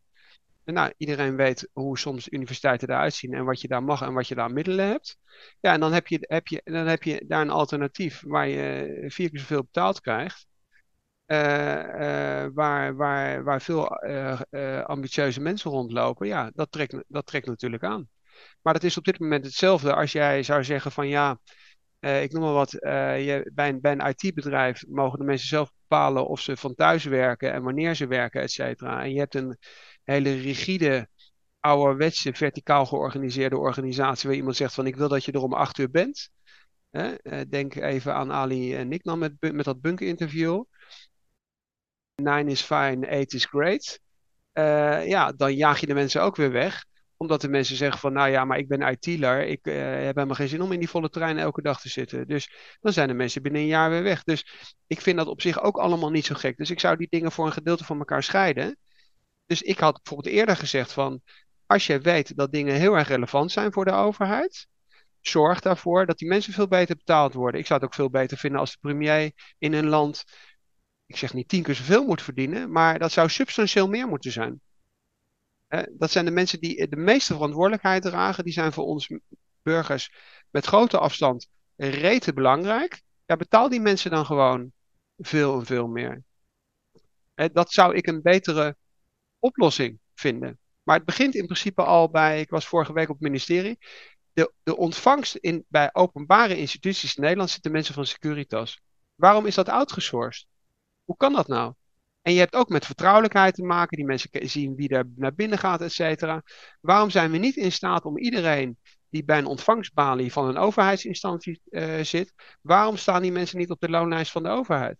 Nou, 0.65 0.93
iedereen 0.97 1.37
weet 1.37 1.69
hoe 1.73 1.99
soms 1.99 2.29
universiteiten 2.29 2.89
eruit 2.89 3.15
zien 3.15 3.35
en 3.35 3.45
wat 3.45 3.61
je 3.61 3.69
daar 3.69 3.83
mag 3.83 4.03
en 4.03 4.13
wat 4.13 4.29
je 4.29 4.35
daar 4.35 4.53
middelen 4.53 4.87
hebt. 4.87 5.19
Ja, 5.61 5.73
en 5.73 5.81
dan 5.81 5.93
heb 5.93 6.07
je, 6.07 6.19
heb 6.21 6.47
je, 6.47 6.61
dan 6.65 6.87
heb 6.87 7.03
je 7.03 7.25
daar 7.27 7.41
een 7.41 7.51
alternatief 7.51 8.23
waar 8.27 8.49
je 8.49 9.05
vier 9.09 9.31
keer 9.31 9.39
zoveel 9.39 9.63
betaald 9.63 10.01
krijgt. 10.01 10.47
Uh, 11.27 11.39
uh, 11.39 12.47
waar, 12.55 12.97
waar, 12.97 13.45
waar 13.45 13.63
veel 13.63 14.05
uh, 14.05 14.83
ambitieuze 14.85 15.41
mensen 15.41 15.71
rondlopen. 15.71 16.27
Ja, 16.27 16.51
dat 16.55 16.73
trekt, 16.73 17.05
dat 17.09 17.27
trekt 17.27 17.47
natuurlijk 17.47 17.85
aan. 17.85 18.09
Maar 18.63 18.73
dat 18.73 18.83
is 18.83 18.99
op 18.99 19.05
dit 19.05 19.19
moment 19.19 19.45
hetzelfde 19.45 19.95
als 19.95 20.13
jij 20.13 20.43
zou 20.43 20.65
zeggen 20.65 20.93
van 20.93 21.09
ja, 21.09 21.39
ik 22.01 22.33
noem 22.33 22.43
maar 22.43 22.53
wat, 22.53 22.71
je, 22.71 23.51
bij 23.55 23.69
een, 23.69 23.81
bij 23.81 23.93
een 23.93 24.15
IT-bedrijf 24.17 24.85
mogen 24.89 25.19
de 25.19 25.25
mensen 25.25 25.49
zelf 25.49 25.73
bepalen 25.81 26.27
of 26.27 26.41
ze 26.41 26.57
van 26.57 26.75
thuis 26.75 27.05
werken 27.05 27.53
en 27.53 27.63
wanneer 27.63 27.95
ze 27.95 28.07
werken, 28.07 28.43
et 28.43 28.51
cetera. 28.51 29.03
En 29.03 29.13
je 29.13 29.19
hebt 29.19 29.35
een 29.35 29.59
hele 30.05 30.35
rigide, 30.35 31.09
ouderwetse, 31.61 32.35
verticaal 32.35 32.87
georganiseerde 32.87 33.59
organisatie 33.59 34.29
waar 34.29 34.39
iemand 34.39 34.57
zegt 34.57 34.75
van 34.75 34.87
ik 34.87 34.97
wil 34.97 35.09
dat 35.09 35.25
je 35.25 35.33
er 35.33 35.43
om 35.43 35.55
acht 35.55 35.79
uur 35.79 35.91
bent. 35.91 36.31
Hè? 36.91 37.15
Denk 37.49 37.75
even 37.75 38.15
aan 38.15 38.33
Ali 38.33 38.75
en 38.75 38.89
Nick 38.89 39.03
dan 39.03 39.19
met, 39.19 39.33
met 39.41 39.65
dat 39.65 39.81
bunker-interview. 39.81 40.65
Nine 42.15 42.51
is 42.51 42.61
fine, 42.61 43.07
eight 43.07 43.33
is 43.33 43.45
great. 43.45 44.01
Uh, 44.53 45.07
ja, 45.09 45.33
dan 45.33 45.55
jaag 45.55 45.81
je 45.81 45.87
de 45.87 45.95
mensen 45.95 46.23
ook 46.23 46.37
weer 46.37 46.53
weg 46.53 46.85
omdat 47.17 47.41
de 47.41 47.49
mensen 47.49 47.77
zeggen 47.77 48.01
van, 48.01 48.13
nou 48.13 48.31
ja, 48.31 48.45
maar 48.45 48.59
ik 48.59 48.69
ben 48.69 48.81
IT'ler. 48.81 49.47
Ik 49.47 49.67
uh, 49.67 49.75
heb 49.83 50.15
helemaal 50.15 50.35
geen 50.35 50.49
zin 50.49 50.63
om 50.63 50.73
in 50.73 50.79
die 50.79 50.89
volle 50.89 51.09
trein 51.09 51.39
elke 51.39 51.63
dag 51.63 51.81
te 51.81 51.89
zitten. 51.89 52.27
Dus 52.27 52.77
dan 52.81 52.93
zijn 52.93 53.09
de 53.09 53.15
mensen 53.15 53.43
binnen 53.43 53.61
een 53.61 53.67
jaar 53.67 53.91
weer 53.91 54.03
weg. 54.03 54.23
Dus 54.23 54.47
ik 54.87 55.01
vind 55.01 55.17
dat 55.17 55.27
op 55.27 55.41
zich 55.41 55.63
ook 55.63 55.77
allemaal 55.77 56.11
niet 56.11 56.27
zo 56.27 56.35
gek. 56.35 56.57
Dus 56.57 56.71
ik 56.71 56.81
zou 56.81 56.97
die 56.97 57.07
dingen 57.11 57.33
voor 57.33 57.47
een 57.47 57.53
gedeelte 57.53 57.85
van 57.85 57.99
elkaar 57.99 58.23
scheiden. 58.23 58.77
Dus 59.47 59.63
ik 59.63 59.79
had 59.79 60.03
bijvoorbeeld 60.03 60.35
eerder 60.35 60.57
gezegd 60.57 60.93
van, 60.93 61.23
als 61.67 61.87
je 61.87 62.01
weet 62.01 62.37
dat 62.37 62.53
dingen 62.53 62.75
heel 62.75 62.95
erg 62.95 63.09
relevant 63.09 63.53
zijn 63.53 63.73
voor 63.73 63.85
de 63.85 63.93
overheid, 63.93 64.67
zorg 65.21 65.61
daarvoor 65.61 66.07
dat 66.07 66.19
die 66.19 66.29
mensen 66.29 66.53
veel 66.53 66.69
beter 66.69 66.97
betaald 66.97 67.35
worden. 67.35 67.61
Ik 67.61 67.67
zou 67.67 67.81
het 67.81 67.89
ook 67.89 67.95
veel 67.95 68.11
beter 68.11 68.39
vinden 68.39 68.61
als 68.61 68.73
de 68.73 68.79
premier 68.81 69.33
in 69.59 69.73
een 69.73 69.89
land, 69.89 70.25
ik 71.07 71.17
zeg 71.17 71.35
niet 71.35 71.49
tien 71.49 71.63
keer 71.63 71.75
zoveel 71.75 72.05
moet 72.05 72.23
verdienen, 72.23 72.73
maar 72.73 72.99
dat 72.99 73.13
zou 73.13 73.29
substantieel 73.29 73.89
meer 73.89 74.09
moeten 74.09 74.33
zijn. 74.33 74.61
dat 75.91 76.11
zijn 76.11 76.25
de 76.25 76.31
mensen 76.31 76.61
die 76.61 76.89
de 76.89 76.97
meeste 76.97 77.35
verantwoordelijkheid 77.35 78.03
dragen. 78.03 78.45
Die 78.45 78.53
zijn 78.53 78.73
voor 78.73 78.85
ons 78.85 79.11
burgers 79.63 80.13
met 80.51 80.67
grote 80.67 80.99
afstand 80.99 81.49
rete 81.77 82.33
belangrijk. 82.33 83.03
Ja, 83.27 83.37
betaal 83.37 83.69
die 83.69 83.81
mensen 83.81 84.11
dan 84.11 84.27
gewoon 84.27 84.73
veel 85.17 85.59
en 85.59 85.67
veel 85.67 85.87
meer. 85.87 86.23
dat 87.53 87.73
zou 87.73 87.95
ik 87.95 88.07
een 88.07 88.23
betere 88.23 88.77
oplossing 89.45 89.99
vinden. 90.15 90.59
Maar 90.83 90.97
het 90.97 91.05
begint 91.05 91.35
in 91.35 91.45
principe 91.45 91.83
al 91.83 92.11
bij, 92.11 92.41
ik 92.41 92.51
was 92.51 92.67
vorige 92.67 92.93
week 92.93 93.09
op 93.09 93.15
het 93.15 93.25
ministerie, 93.25 93.79
de, 94.33 94.53
de 94.63 94.77
ontvangst 94.77 95.35
in, 95.35 95.65
bij 95.69 95.91
openbare 95.93 96.57
instituties 96.57 97.17
in 97.17 97.23
Nederland 97.23 97.51
zitten 97.51 97.73
mensen 97.73 97.95
van 97.95 98.07
Securitas. 98.07 98.81
Waarom 99.15 99.47
is 99.47 99.55
dat 99.55 99.69
outgesourced? 99.69 100.47
Hoe 101.05 101.17
kan 101.17 101.33
dat 101.33 101.49
nou? 101.49 101.75
En 102.23 102.33
je 102.33 102.39
hebt 102.39 102.55
ook 102.55 102.69
met 102.69 102.87
vertrouwelijkheid 102.87 103.55
te 103.55 103.65
maken, 103.65 103.97
die 103.97 104.07
mensen 104.07 104.31
zien 104.49 104.75
wie 104.75 104.89
er 104.89 105.05
naar 105.17 105.35
binnen 105.35 105.59
gaat, 105.59 105.81
et 105.81 105.93
cetera. 105.93 106.43
Waarom 106.81 107.11
zijn 107.11 107.31
we 107.31 107.39
niet 107.39 107.57
in 107.57 107.73
staat 107.73 108.05
om 108.05 108.19
iedereen 108.19 108.79
die 109.09 109.25
bij 109.25 109.39
een 109.39 109.47
ontvangstbalie 109.47 110.33
van 110.33 110.49
een 110.49 110.57
overheidsinstantie 110.57 111.61
uh, 111.69 112.01
zit, 112.01 112.35
waarom 112.61 112.97
staan 112.97 113.23
die 113.23 113.33
mensen 113.33 113.59
niet 113.59 113.71
op 113.71 113.81
de 113.81 113.89
loonlijst 113.89 114.33
van 114.33 114.43
de 114.43 114.49
overheid? 114.49 114.97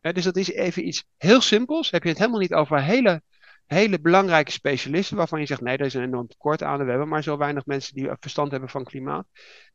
Dus 0.00 0.24
dat 0.24 0.36
is 0.36 0.50
even 0.50 0.86
iets 0.86 1.04
heel 1.16 1.40
simpels. 1.40 1.90
Heb 1.90 2.02
je 2.02 2.08
het 2.08 2.18
helemaal 2.18 2.40
niet 2.40 2.54
over 2.54 2.82
hele, 2.82 3.22
hele 3.66 4.00
belangrijke 4.00 4.50
specialisten 4.50 5.16
waarvan 5.16 5.40
je 5.40 5.46
zegt: 5.46 5.60
nee, 5.60 5.76
er 5.76 5.86
is 5.86 5.94
een 5.94 6.02
enorm 6.02 6.26
tekort 6.26 6.62
aan. 6.62 6.84
We 6.84 6.90
hebben 6.90 7.08
maar 7.08 7.22
zo 7.22 7.36
weinig 7.36 7.66
mensen 7.66 7.94
die 7.94 8.10
verstand 8.20 8.50
hebben 8.50 8.68
van 8.68 8.84
klimaat. 8.84 9.26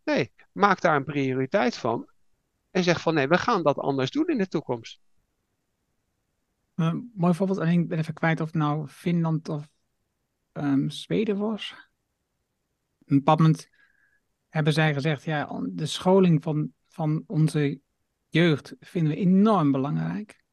Nee, 0.04 0.32
maak 0.52 0.82
daar 0.82 0.96
een 0.96 1.04
prioriteit 1.04 1.78
van. 1.78 2.10
En 2.72 2.84
zeg 2.84 3.02
van 3.02 3.14
nee, 3.14 3.28
we 3.28 3.38
gaan 3.38 3.64
dat 3.64 3.78
anders 3.78 4.12
doen 4.12 4.28
in 4.28 4.38
de 4.38 4.48
toekomst. 4.48 5.00
Uh, 6.76 6.94
mooi 7.14 7.34
voorbeeld, 7.34 7.60
en 7.60 7.68
ik 7.68 7.88
ben 7.88 7.98
even 7.98 8.14
kwijt 8.14 8.40
of 8.42 8.46
het 8.46 8.56
nou 8.56 8.88
Finland 8.88 9.50
of 9.50 9.70
um, 10.54 10.90
Zweden 10.90 11.38
was. 11.38 11.76
Een 13.06 13.18
bepaald 13.18 13.40
moment 13.40 13.70
hebben 14.50 14.74
zij 14.74 14.94
gezegd, 14.94 15.24
ja, 15.24 15.62
de 15.70 15.86
scholing 15.86 16.44
van, 16.44 16.74
van 16.88 17.24
onze 17.28 17.80
jeugd 18.36 18.76
vinden 18.80 19.14
we 19.14 19.20
enorm 19.20 19.72
belangrijk. 19.72 20.44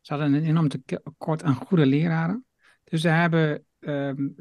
Ze 0.00 0.12
hadden 0.12 0.34
een 0.34 0.44
enorm 0.44 0.68
tekort 0.68 1.42
aan 1.42 1.54
goede 1.54 1.86
leraren. 1.86 2.46
Dus 2.84 3.00
ze 3.00 3.08
hebben 3.08 3.64
um, 3.78 4.34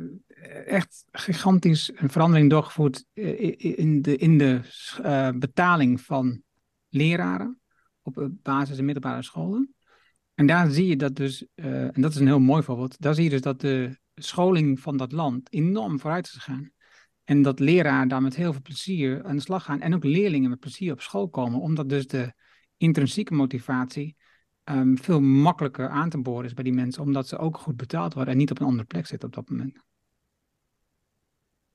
echt 0.65 1.05
gigantisch 1.11 1.91
een 1.95 2.09
verandering 2.09 2.49
doorgevoerd 2.49 3.05
in 3.13 4.01
de, 4.01 4.15
in 4.15 4.37
de 4.37 4.61
uh, 5.01 5.29
betaling 5.29 6.01
van 6.01 6.41
leraren 6.89 7.59
op 8.01 8.29
basis- 8.43 8.77
en 8.77 8.85
middelbare 8.85 9.23
scholen. 9.23 9.75
En 10.33 10.45
daar 10.45 10.71
zie 10.71 10.87
je 10.87 10.95
dat 10.95 11.15
dus, 11.15 11.45
en 11.55 12.01
dat 12.01 12.11
is 12.11 12.19
een 12.19 12.27
heel 12.27 12.39
mooi 12.39 12.63
voorbeeld, 12.63 13.01
daar 13.01 13.13
zie 13.13 13.23
je 13.23 13.29
dus 13.29 13.41
dat 13.41 13.61
de 13.61 13.97
scholing 14.15 14.79
van 14.79 14.97
dat 14.97 15.11
land 15.11 15.53
enorm 15.53 15.99
vooruit 15.99 16.25
is 16.25 16.31
gegaan. 16.31 16.71
En 17.23 17.41
dat 17.41 17.59
leraren 17.59 18.07
daar 18.07 18.21
met 18.21 18.35
heel 18.35 18.51
veel 18.51 18.61
plezier 18.61 19.23
aan 19.23 19.35
de 19.35 19.41
slag 19.41 19.63
gaan 19.63 19.81
en 19.81 19.95
ook 19.95 20.03
leerlingen 20.03 20.49
met 20.49 20.59
plezier 20.59 20.91
op 20.91 21.01
school 21.01 21.29
komen, 21.29 21.59
omdat 21.59 21.89
dus 21.89 22.07
de 22.07 22.33
intrinsieke 22.78 23.34
motivatie 23.34 24.15
um, 24.63 24.97
veel 24.97 25.21
makkelijker 25.21 25.89
aan 25.89 26.09
te 26.09 26.21
boren 26.21 26.45
is 26.45 26.53
bij 26.53 26.63
die 26.63 26.73
mensen, 26.73 27.03
omdat 27.03 27.28
ze 27.28 27.38
ook 27.38 27.57
goed 27.57 27.78
betaald 27.78 28.13
worden 28.13 28.34
en 28.34 28.39
niet 28.39 28.51
op 28.51 28.59
een 28.59 28.65
andere 28.65 28.88
plek 28.88 29.05
zitten 29.05 29.28
op 29.28 29.36
dat 29.36 29.49
moment. 29.49 29.86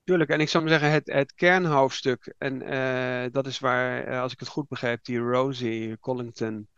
Tuurlijk, 0.05 0.30
en 0.30 0.40
ik 0.40 0.48
zou 0.48 0.64
maar 0.64 0.72
zeggen, 0.72 0.90
het, 0.90 1.12
het 1.12 1.34
kernhoofdstuk, 1.34 2.34
en 2.38 2.62
uh, 2.62 3.32
dat 3.32 3.46
is 3.46 3.59
waar, 3.59 4.09
uh, 4.09 4.20
als 4.20 4.32
ik 4.32 4.40
het 4.40 4.48
goed 4.48 4.68
begrijp, 4.68 5.05
die 5.05 5.18
Rosie 5.18 5.98
Collington, 5.98 6.68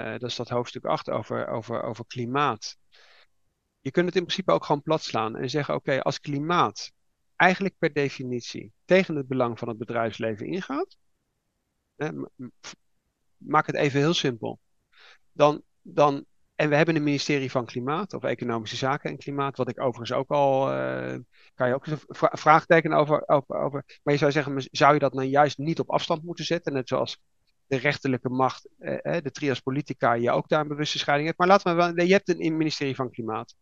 uh, 0.00 0.12
dat 0.12 0.22
is 0.22 0.36
dat 0.36 0.48
hoofdstuk 0.48 0.84
8 0.84 1.10
over, 1.10 1.48
over, 1.48 1.82
over 1.82 2.06
klimaat. 2.06 2.76
Je 3.80 3.90
kunt 3.90 4.06
het 4.06 4.16
in 4.16 4.22
principe 4.22 4.52
ook 4.52 4.64
gewoon 4.64 4.82
plat 4.82 5.02
slaan 5.02 5.36
en 5.36 5.50
zeggen, 5.50 5.74
oké, 5.74 6.02
als 6.02 6.20
klimaat 6.20 6.92
eigenlijk 7.36 7.74
per 7.78 7.92
definitie 7.92 8.72
tegen 8.84 9.16
het 9.16 9.26
belang 9.26 9.58
van 9.58 9.68
het 9.68 9.78
bedrijfsleven 9.78 10.46
ingaat, 10.46 10.96
maak 13.36 13.66
het 13.66 13.76
even 13.76 14.00
heel 14.00 14.14
simpel. 14.14 14.58
Dan, 15.32 15.62
dan, 15.82 16.24
en 16.54 16.68
we 16.68 16.76
hebben 16.76 16.96
een 16.96 17.02
ministerie 17.02 17.50
van 17.50 17.66
Klimaat, 17.66 18.14
of 18.14 18.24
Economische 18.24 18.76
Zaken 18.76 19.10
en 19.10 19.16
Klimaat, 19.16 19.56
wat 19.56 19.68
ik 19.68 19.80
overigens 19.80 20.12
ook 20.12 20.30
al, 20.30 20.72
uh, 20.72 21.16
kan 21.54 21.68
je 21.68 21.74
ook 21.74 21.86
een 21.86 21.98
vraagteken 22.38 22.92
over, 22.92 23.28
over, 23.28 23.56
over. 23.56 23.84
Maar 24.02 24.14
je 24.14 24.20
zou 24.20 24.32
zeggen, 24.32 24.68
zou 24.70 24.94
je 24.94 24.98
dat 24.98 25.12
nou 25.12 25.26
juist 25.26 25.58
niet 25.58 25.78
op 25.78 25.90
afstand 25.90 26.22
moeten 26.22 26.44
zetten? 26.44 26.72
Net 26.72 26.88
zoals 26.88 27.20
de 27.66 27.76
rechterlijke 27.76 28.28
macht, 28.28 28.68
eh, 28.78 29.16
de 29.22 29.30
trias 29.30 29.60
politica, 29.60 30.12
je 30.12 30.30
ook 30.30 30.48
daar 30.48 30.60
een 30.60 30.68
bewuste 30.68 30.98
scheiding 30.98 31.28
hebt. 31.28 31.40
Maar 31.40 31.48
laten 31.48 31.70
we 31.70 31.82
wel, 31.94 32.06
je 32.06 32.12
hebt 32.12 32.28
een 32.28 32.56
ministerie 32.56 32.94
van 32.94 33.10
Klimaat. 33.10 33.54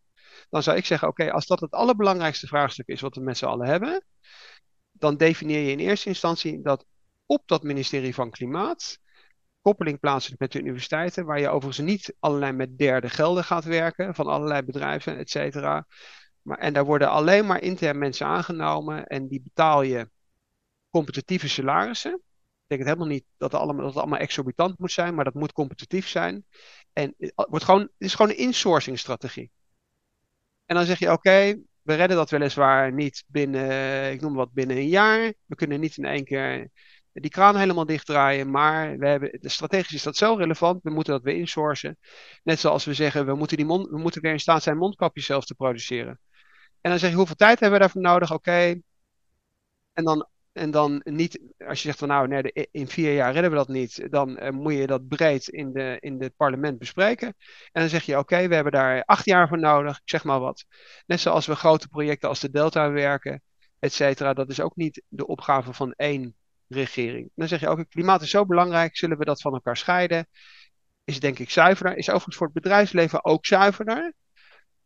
Dan 0.49 0.63
zou 0.63 0.77
ik 0.77 0.85
zeggen, 0.85 1.09
oké, 1.09 1.33
als 1.33 1.47
dat 1.47 1.61
het 1.61 1.71
allerbelangrijkste 1.71 2.47
vraagstuk 2.47 2.87
is 2.87 3.01
wat 3.01 3.15
we 3.15 3.21
met 3.21 3.39
z'n 3.39 3.45
allen 3.45 3.67
hebben, 3.67 4.05
dan 4.93 5.17
definieer 5.17 5.61
je 5.61 5.71
in 5.71 5.79
eerste 5.79 6.09
instantie 6.09 6.63
dat 6.63 6.87
op 7.31 7.43
dat 7.47 7.63
ministerie 7.63 8.15
van 8.15 8.31
Klimaat 8.31 8.99
koppeling 9.61 10.01
plaatsen 10.01 10.35
met 10.39 10.53
de 10.53 10.61
universiteiten, 10.61 11.25
waar 11.25 11.41
je 11.41 11.49
overigens 11.49 11.87
niet 11.87 12.15
allerlei 12.19 12.53
met 12.53 12.79
derde 12.79 13.09
gelden 13.09 13.45
gaat 13.45 13.65
werken, 13.65 14.15
van 14.15 14.27
allerlei 14.27 14.63
bedrijven, 14.63 15.17
et 15.17 15.31
cetera. 15.31 15.87
Maar, 16.43 16.59
en 16.59 16.73
daar 16.73 16.85
worden 16.85 17.11
alleen 17.11 17.47
maar 17.47 17.63
intern 17.63 17.99
mensen 17.99 18.27
aangenomen 18.27 19.07
en 19.07 19.29
die 19.29 19.43
betaal 19.43 19.83
je 19.83 20.11
competitieve 20.91 21.49
salarissen. 21.49 22.15
Ik 22.15 22.67
denk 22.67 22.81
het 22.81 22.91
helemaal 22.91 23.15
niet 23.15 23.25
dat 23.37 23.53
het 23.53 23.61
allemaal, 23.61 23.83
dat 23.85 23.95
het 23.95 24.03
allemaal 24.03 24.19
exorbitant 24.19 24.79
moet 24.79 24.93
zijn, 24.93 25.15
maar 25.15 25.25
dat 25.25 25.35
moet 25.35 25.53
competitief 25.53 26.09
zijn. 26.09 26.45
En 26.93 27.15
het, 27.19 27.33
wordt 27.35 27.65
gewoon, 27.65 27.89
is 27.99 28.15
gewoon 28.15 28.31
een 28.31 28.39
insourcing 28.39 28.99
strategie. 28.99 29.51
En 30.67 30.77
dan 30.77 30.85
zeg 30.85 30.99
je, 30.99 31.13
oké, 31.13 31.63
we 31.83 31.95
redden 31.95 32.17
dat 32.17 32.31
weliswaar 32.31 32.93
niet 32.93 33.25
binnen, 33.27 34.13
ik 34.13 34.21
noem 34.21 34.35
wat, 34.35 34.53
binnen 34.53 34.77
een 34.77 34.89
jaar. 34.89 35.33
We 35.47 35.55
kunnen 35.55 35.81
niet 35.81 35.97
in 35.97 36.05
één 36.05 36.25
keer 36.25 36.69
die 37.13 37.31
kraan 37.31 37.57
helemaal 37.57 37.87
dichtdraaien. 37.87 38.51
Maar 38.51 38.99
we 38.99 39.07
hebben, 39.07 39.39
strategisch 39.41 39.95
is 39.95 40.03
dat 40.03 40.17
zo 40.17 40.35
relevant. 40.35 40.83
We 40.83 40.91
moeten 40.91 41.13
dat 41.13 41.23
weer 41.23 41.37
insourcen. 41.37 41.99
Net 42.43 42.61
zoals 42.61 42.85
we 42.85 42.95
zeggen, 42.95 43.27
we 43.27 43.35
moeten, 43.35 43.57
die 43.57 43.67
we 43.67 43.99
moeten 43.99 44.23
weer 44.23 44.33
in 44.33 44.41
staat 44.41 44.63
zijn 44.63 44.77
mondkapjes 44.77 45.27
zelf 45.27 45.45
te 45.45 45.55
produceren. 45.55 46.21
En 46.81 46.91
dan 46.91 46.99
zeg 46.99 47.11
je, 47.11 47.17
hoeveel 47.17 47.37
tijd 47.37 47.61
hebben 47.61 47.79
we 47.79 47.85
daarvoor 47.85 48.03
nodig? 48.03 48.33
Oké. 48.33 48.81
En 49.93 50.05
dan 50.05 50.29
en 50.53 50.71
dan 50.71 51.01
niet, 51.05 51.41
als 51.59 51.83
je 51.83 51.87
zegt 51.87 51.99
van 51.99 52.09
nou, 52.09 52.29
nee, 52.29 52.69
in 52.71 52.89
vier 52.89 53.15
jaar 53.15 53.33
redden 53.33 53.51
we 53.51 53.57
dat 53.57 53.69
niet, 53.69 54.11
dan 54.11 54.43
uh, 54.43 54.51
moet 54.51 54.73
je 54.73 54.87
dat 54.87 55.09
breed 55.09 55.49
in, 55.49 55.73
de, 55.73 55.97
in 56.01 56.23
het 56.23 56.37
parlement 56.37 56.79
bespreken. 56.79 57.27
En 57.73 57.81
dan 57.81 57.89
zeg 57.89 58.03
je 58.03 58.19
oké, 58.19 58.49
we 58.49 58.55
hebben 58.55 58.73
daar 58.73 59.05
acht 59.05 59.25
jaar 59.25 59.49
voor 59.49 59.59
nodig, 59.59 59.97
ik 59.97 60.09
zeg 60.09 60.25
maar 60.25 60.41
wat. 60.41 60.65
Net 61.07 61.21
zoals 61.21 61.47
we 61.47 61.55
grote 61.55 61.89
projecten 61.89 62.29
als 62.29 62.41
de 62.41 62.51
Delta 62.51 62.91
werken, 62.91 63.43
et 63.79 63.93
cetera, 63.93 64.33
dat 64.33 64.51
is 64.51 64.61
ook 64.61 64.77
niet 64.77 65.03
de 65.09 65.27
opgave 65.27 65.73
van 65.73 65.93
één 65.93 66.35
regering. 66.75 67.31
Dan 67.35 67.49
zeg 67.49 67.61
je 67.61 67.69
ook, 67.69 67.85
klimaat 67.89 68.23
is 68.23 68.31
zo 68.31 68.47
belangrijk, 68.47 68.97
zullen 68.97 69.19
we 69.19 69.25
dat 69.25 69.41
van 69.41 69.53
elkaar 69.53 69.77
scheiden? 69.77 70.27
Is 71.05 71.21
denk 71.21 71.39
ik 71.39 71.51
zuiverder, 71.51 71.97
is 71.97 72.09
overigens 72.09 72.37
voor 72.37 72.47
het 72.47 72.55
bedrijfsleven 72.63 73.25
ook 73.25 73.47
zuiverder. 73.47 74.13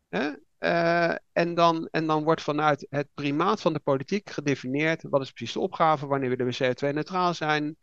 Hè? 0.09 0.31
Uh, 0.59 1.15
en, 1.33 1.55
dan, 1.55 1.89
en 1.91 2.07
dan 2.07 2.25
wordt 2.25 2.43
vanuit 2.43 2.87
het 2.91 3.09
primaat 3.15 3.61
van 3.61 3.73
de 3.73 3.79
politiek 3.79 4.31
gedefinieerd 4.31 5.03
wat 5.03 5.21
is 5.21 5.31
precies 5.31 5.55
de 5.55 5.61
opgave, 5.61 6.07
wanneer 6.07 6.29
willen 6.29 6.47
we 6.47 6.75
CO2-neutraal 6.75 7.35
zijn. 7.35 7.77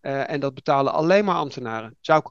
Uh, 0.00 0.30
en 0.30 0.40
dat 0.40 0.54
betalen 0.54 0.92
alleen 0.92 1.24
maar 1.24 1.34
ambtenaren. 1.34 1.96
Zou 2.00 2.22
ik 2.24 2.30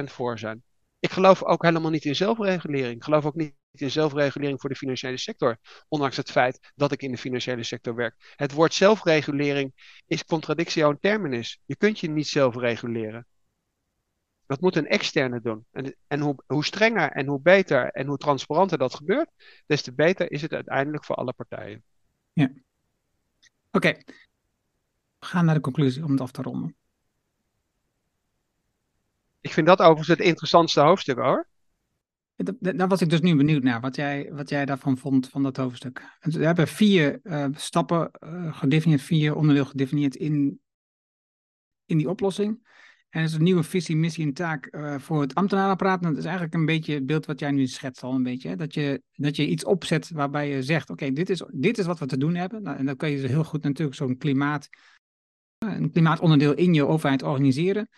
100% 0.00 0.04
voor 0.04 0.38
zijn. 0.38 0.62
Ik 0.98 1.10
geloof 1.10 1.42
ook 1.42 1.62
helemaal 1.62 1.90
niet 1.90 2.04
in 2.04 2.16
zelfregulering. 2.16 2.96
Ik 2.96 3.04
geloof 3.04 3.26
ook 3.26 3.34
niet 3.34 3.54
in 3.80 3.90
zelfregulering 3.90 4.60
voor 4.60 4.70
de 4.70 4.76
financiële 4.76 5.16
sector. 5.16 5.58
Ondanks 5.88 6.16
het 6.16 6.30
feit 6.30 6.72
dat 6.74 6.92
ik 6.92 7.02
in 7.02 7.10
de 7.10 7.18
financiële 7.18 7.62
sector 7.62 7.94
werk. 7.94 8.34
Het 8.36 8.52
woord 8.52 8.74
zelfregulering 8.74 9.98
is 10.06 10.24
contradictio 10.24 10.90
in 10.90 10.98
terminus. 11.00 11.60
Je 11.64 11.76
kunt 11.76 11.98
je 11.98 12.10
niet 12.10 12.26
zelf 12.26 12.56
reguleren. 12.56 13.26
Dat 14.46 14.60
moet 14.60 14.76
een 14.76 14.86
externe 14.86 15.40
doen. 15.40 15.66
En, 15.70 15.96
en 16.06 16.20
hoe, 16.20 16.42
hoe, 16.46 16.64
strenger 16.64 17.10
en 17.10 17.26
hoe 17.26 17.40
beter 17.40 17.90
en 17.90 18.06
hoe 18.06 18.16
transparanter 18.16 18.78
dat 18.78 18.94
gebeurt, 18.94 19.30
des 19.66 19.82
te 19.82 19.94
beter 19.94 20.30
is 20.30 20.42
het 20.42 20.52
uiteindelijk 20.52 21.04
voor 21.04 21.16
alle 21.16 21.32
partijen. 21.32 21.84
Ja. 22.32 22.44
Oké. 23.70 23.88
Okay. 23.88 24.02
We 25.18 25.26
gaan 25.26 25.44
naar 25.44 25.54
de 25.54 25.60
conclusie 25.60 26.04
om 26.04 26.10
het 26.10 26.20
af 26.20 26.30
te 26.30 26.42
ronden. 26.42 26.76
Ik 29.40 29.52
vind 29.52 29.66
dat 29.66 29.80
overigens 29.80 30.08
het 30.08 30.20
interessantste 30.20 30.80
hoofdstuk 30.80 31.18
hoor. 31.18 31.48
Daar 32.58 32.88
was 32.88 33.00
ik 33.00 33.10
dus 33.10 33.20
nu 33.20 33.36
benieuwd 33.36 33.62
naar, 33.62 33.80
wat 33.80 33.96
jij, 33.96 34.30
wat 34.32 34.48
jij 34.48 34.64
daarvan 34.64 34.98
vond, 34.98 35.28
van 35.28 35.42
dat 35.42 35.56
hoofdstuk. 35.56 36.02
We 36.20 36.44
hebben 36.44 36.68
vier 36.68 37.20
uh, 37.22 37.46
stappen 37.52 38.10
uh, 38.24 38.56
gedefinieerd, 38.58 39.02
vier 39.02 39.34
onderdelen 39.34 39.66
gedefinieerd 39.68 40.16
in, 40.16 40.60
in 41.84 41.98
die 41.98 42.08
oplossing. 42.08 42.64
En 43.08 43.20
het 43.20 43.30
is 43.30 43.36
een 43.36 43.42
nieuwe 43.42 43.62
visie, 43.62 43.96
missie 43.96 44.24
en 44.24 44.32
taak 44.32 44.68
uh, 44.70 44.98
voor 44.98 45.20
het 45.20 45.34
ambtenarenapparaat. 45.34 46.02
dat 46.02 46.16
is 46.16 46.24
eigenlijk 46.24 46.54
een 46.54 46.66
beetje 46.66 46.94
het 46.94 47.06
beeld 47.06 47.26
wat 47.26 47.40
jij 47.40 47.50
nu 47.50 47.66
schetst 47.66 48.02
al 48.02 48.14
een 48.14 48.22
beetje. 48.22 48.48
Hè? 48.48 48.56
Dat, 48.56 48.74
je, 48.74 49.02
dat 49.12 49.36
je 49.36 49.46
iets 49.46 49.64
opzet 49.64 50.10
waarbij 50.10 50.48
je 50.48 50.62
zegt, 50.62 50.90
oké, 50.90 51.12
dit, 51.12 51.30
is, 51.30 51.42
dit 51.52 51.78
is 51.78 51.86
wat 51.86 51.98
we 51.98 52.06
te 52.06 52.16
doen 52.16 52.34
hebben. 52.34 52.62
Nou, 52.62 52.76
en 52.76 52.86
dan 52.86 52.96
kun 52.96 53.10
je 53.10 53.26
heel 53.26 53.44
goed 53.44 53.62
natuurlijk 53.62 53.96
zo'n 53.96 54.16
klimaat, 54.16 54.68
een 55.58 55.90
klimaatonderdeel 55.90 56.54
in 56.54 56.74
je 56.74 56.86
overheid 56.86 57.22
organiseren. 57.22 57.88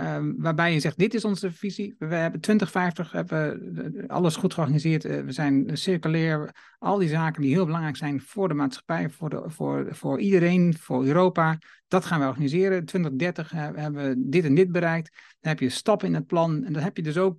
Um, 0.00 0.34
waarbij 0.38 0.72
je 0.72 0.80
zegt, 0.80 0.98
dit 0.98 1.14
is 1.14 1.24
onze 1.24 1.52
visie. 1.52 1.94
We 1.98 2.14
hebben 2.14 2.40
2050, 2.40 3.12
hebben 3.12 4.06
alles 4.06 4.36
goed 4.36 4.54
georganiseerd. 4.54 5.04
Uh, 5.04 5.20
we 5.20 5.32
zijn 5.32 5.76
circulair. 5.76 6.54
Al 6.78 6.98
die 6.98 7.08
zaken 7.08 7.42
die 7.42 7.52
heel 7.52 7.64
belangrijk 7.64 7.96
zijn 7.96 8.20
voor 8.20 8.48
de 8.48 8.54
maatschappij, 8.54 9.10
voor, 9.10 9.30
de, 9.30 9.42
voor, 9.46 9.86
voor 9.90 10.20
iedereen, 10.20 10.74
voor 10.78 11.04
Europa. 11.04 11.58
Dat 11.88 12.04
gaan 12.04 12.20
we 12.20 12.26
organiseren. 12.26 12.84
2030 12.84 13.52
uh, 13.52 13.58
hebben 13.60 14.08
we 14.08 14.14
dit 14.28 14.44
en 14.44 14.54
dit 14.54 14.72
bereikt. 14.72 15.10
Dan 15.40 15.50
heb 15.50 15.60
je 15.60 15.68
stappen 15.68 16.08
in 16.08 16.14
het 16.14 16.26
plan. 16.26 16.64
En 16.64 16.72
dan 16.72 16.82
heb 16.82 16.96
je 16.96 17.02
dus 17.02 17.18
ook, 17.18 17.38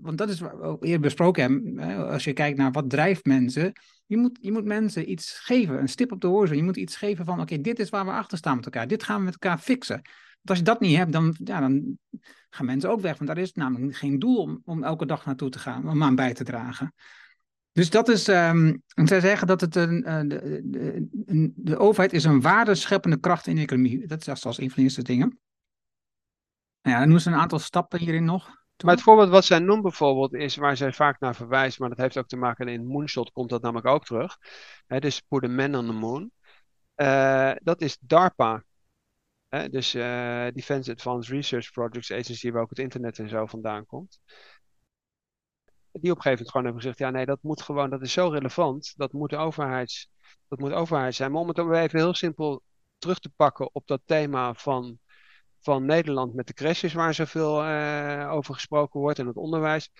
want 0.00 0.18
dat 0.18 0.28
is 0.28 0.40
wat 0.40 0.80
we 0.80 0.86
eerder 0.86 1.00
besproken 1.00 1.42
hebben. 1.42 2.08
als 2.10 2.24
je 2.24 2.32
kijkt 2.32 2.58
naar 2.58 2.72
wat 2.72 2.90
drijft 2.90 3.24
mensen. 3.24 3.72
Je 4.06 4.16
moet, 4.16 4.38
je 4.40 4.52
moet 4.52 4.64
mensen 4.64 5.10
iets 5.10 5.32
geven, 5.32 5.80
een 5.80 5.88
stip 5.88 6.12
op 6.12 6.20
de 6.20 6.26
horizon. 6.26 6.56
Je 6.56 6.62
moet 6.62 6.76
iets 6.76 6.96
geven 6.96 7.24
van, 7.24 7.40
oké, 7.40 7.60
dit 7.60 7.78
is 7.78 7.88
waar 7.88 8.04
we 8.04 8.10
achter 8.10 8.38
staan 8.38 8.56
met 8.56 8.64
elkaar. 8.64 8.86
Dit 8.86 9.02
gaan 9.02 9.18
we 9.18 9.24
met 9.24 9.32
elkaar 9.32 9.58
fixen 9.58 10.02
als 10.48 10.58
je 10.58 10.64
dat 10.64 10.80
niet 10.80 10.96
hebt, 10.96 11.12
dan, 11.12 11.36
ja, 11.44 11.60
dan 11.60 11.98
gaan 12.50 12.66
mensen 12.66 12.90
ook 12.90 13.00
weg. 13.00 13.16
Want 13.16 13.26
daar 13.26 13.38
is 13.38 13.52
namelijk 13.52 13.96
geen 13.96 14.18
doel 14.18 14.36
om, 14.36 14.60
om 14.64 14.82
elke 14.82 15.06
dag 15.06 15.26
naartoe 15.26 15.50
te 15.50 15.58
gaan, 15.58 15.88
om 15.88 16.02
aan 16.02 16.14
bij 16.14 16.34
te 16.34 16.44
dragen. 16.44 16.94
Dus 17.72 17.90
dat 17.90 18.08
is, 18.08 18.28
um, 18.28 18.82
zij 18.94 19.20
zeggen 19.20 19.46
dat 19.46 19.60
het 19.60 19.76
een, 19.76 20.08
uh, 20.08 20.20
de, 20.20 20.60
de, 20.64 21.52
de, 21.56 21.76
overheid 21.78 22.12
is 22.12 22.24
een 22.24 22.40
waardescheppende 22.40 23.20
kracht 23.20 23.46
in 23.46 23.54
de 23.54 23.62
economie. 23.62 24.06
Dat 24.06 24.26
is 24.26 24.44
als 24.44 24.58
een 24.58 24.68
van 24.68 24.76
de 24.76 24.82
eerste 24.82 25.02
dingen. 25.02 25.40
Nou 26.82 26.96
ja, 26.96 27.04
noemen 27.04 27.20
ze 27.20 27.30
een 27.30 27.36
aantal 27.36 27.58
stappen 27.58 27.98
hierin 27.98 28.24
nog. 28.24 28.64
Maar 28.84 28.94
het 28.94 29.02
voorbeeld 29.02 29.28
wat 29.28 29.44
zij 29.44 29.58
noemt 29.58 29.82
bijvoorbeeld 29.82 30.34
is 30.34 30.56
waar 30.56 30.76
zij 30.76 30.92
vaak 30.92 31.20
naar 31.20 31.34
verwijst, 31.34 31.78
maar 31.78 31.88
dat 31.88 31.98
heeft 31.98 32.18
ook 32.18 32.26
te 32.26 32.36
maken 32.36 32.68
in 32.68 32.86
Moonshot 32.86 33.32
komt 33.32 33.50
dat 33.50 33.62
namelijk 33.62 33.86
ook 33.86 34.04
terug. 34.04 34.38
Hè, 34.86 34.98
dus 34.98 35.20
Put 35.20 35.42
the 35.42 35.48
Man 35.48 35.74
on 35.74 35.86
the 35.86 35.92
Moon. 35.92 36.30
Uh, 36.96 37.52
dat 37.62 37.80
is 37.80 37.98
DARPA. 38.00 38.64
Hè? 39.48 39.68
Dus 39.68 39.94
uh, 39.94 40.46
Defense 40.52 40.92
Advanced 40.92 41.32
Research 41.32 41.70
Projects 41.70 42.12
Agency, 42.12 42.50
waar 42.50 42.62
ook 42.62 42.70
het 42.70 42.78
internet 42.78 43.18
en 43.18 43.28
zo 43.28 43.46
vandaan 43.46 43.86
komt. 43.86 44.20
Die 45.92 46.10
op 46.10 46.16
een 46.16 46.22
gegeven 46.22 46.30
moment 46.30 46.50
gewoon 46.50 46.64
hebben 46.64 46.82
gezegd, 46.82 46.98
ja 46.98 47.10
nee, 47.10 47.26
dat 47.26 47.42
moet 47.42 47.62
gewoon, 47.62 47.90
dat 47.90 48.02
is 48.02 48.12
zo 48.12 48.28
relevant, 48.28 48.92
dat 48.96 49.12
moet 49.12 49.34
overheids, 49.34 50.10
dat 50.48 50.58
moet 50.58 50.72
overheid 50.72 51.14
zijn. 51.14 51.32
Maar 51.32 51.40
om 51.40 51.48
het 51.48 51.58
even 51.58 51.98
heel 51.98 52.14
simpel 52.14 52.62
terug 52.98 53.18
te 53.18 53.30
pakken 53.36 53.74
op 53.74 53.86
dat 53.86 54.00
thema 54.04 54.54
van, 54.54 54.98
van 55.60 55.84
Nederland 55.84 56.34
met 56.34 56.46
de 56.46 56.52
crashes, 56.52 56.92
waar 56.92 57.14
zoveel 57.14 57.64
uh, 57.64 58.28
over 58.32 58.54
gesproken 58.54 59.00
wordt 59.00 59.18
en 59.18 59.26
het 59.26 59.36
onderwijs. 59.36 59.90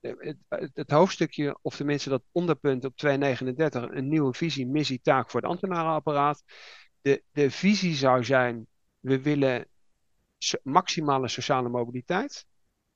Het, 0.00 0.36
het, 0.48 0.70
het, 0.74 0.90
hoofdstukje, 0.90 1.58
of 1.62 1.76
tenminste 1.76 2.08
dat 2.08 2.22
onderpunt 2.32 2.84
op 2.84 2.96
239, 2.96 3.90
een 3.90 4.08
nieuwe 4.08 4.34
visie, 4.34 4.66
missie, 4.66 5.00
taak 5.00 5.30
voor 5.30 5.40
het 5.40 5.50
ambtenarenapparaat. 5.50 6.42
De, 7.04 7.22
de 7.32 7.50
visie 7.50 7.94
zou 7.94 8.24
zijn, 8.24 8.66
we 9.00 9.22
willen 9.22 9.68
maximale 10.62 11.28
sociale 11.28 11.68
mobiliteit. 11.68 12.46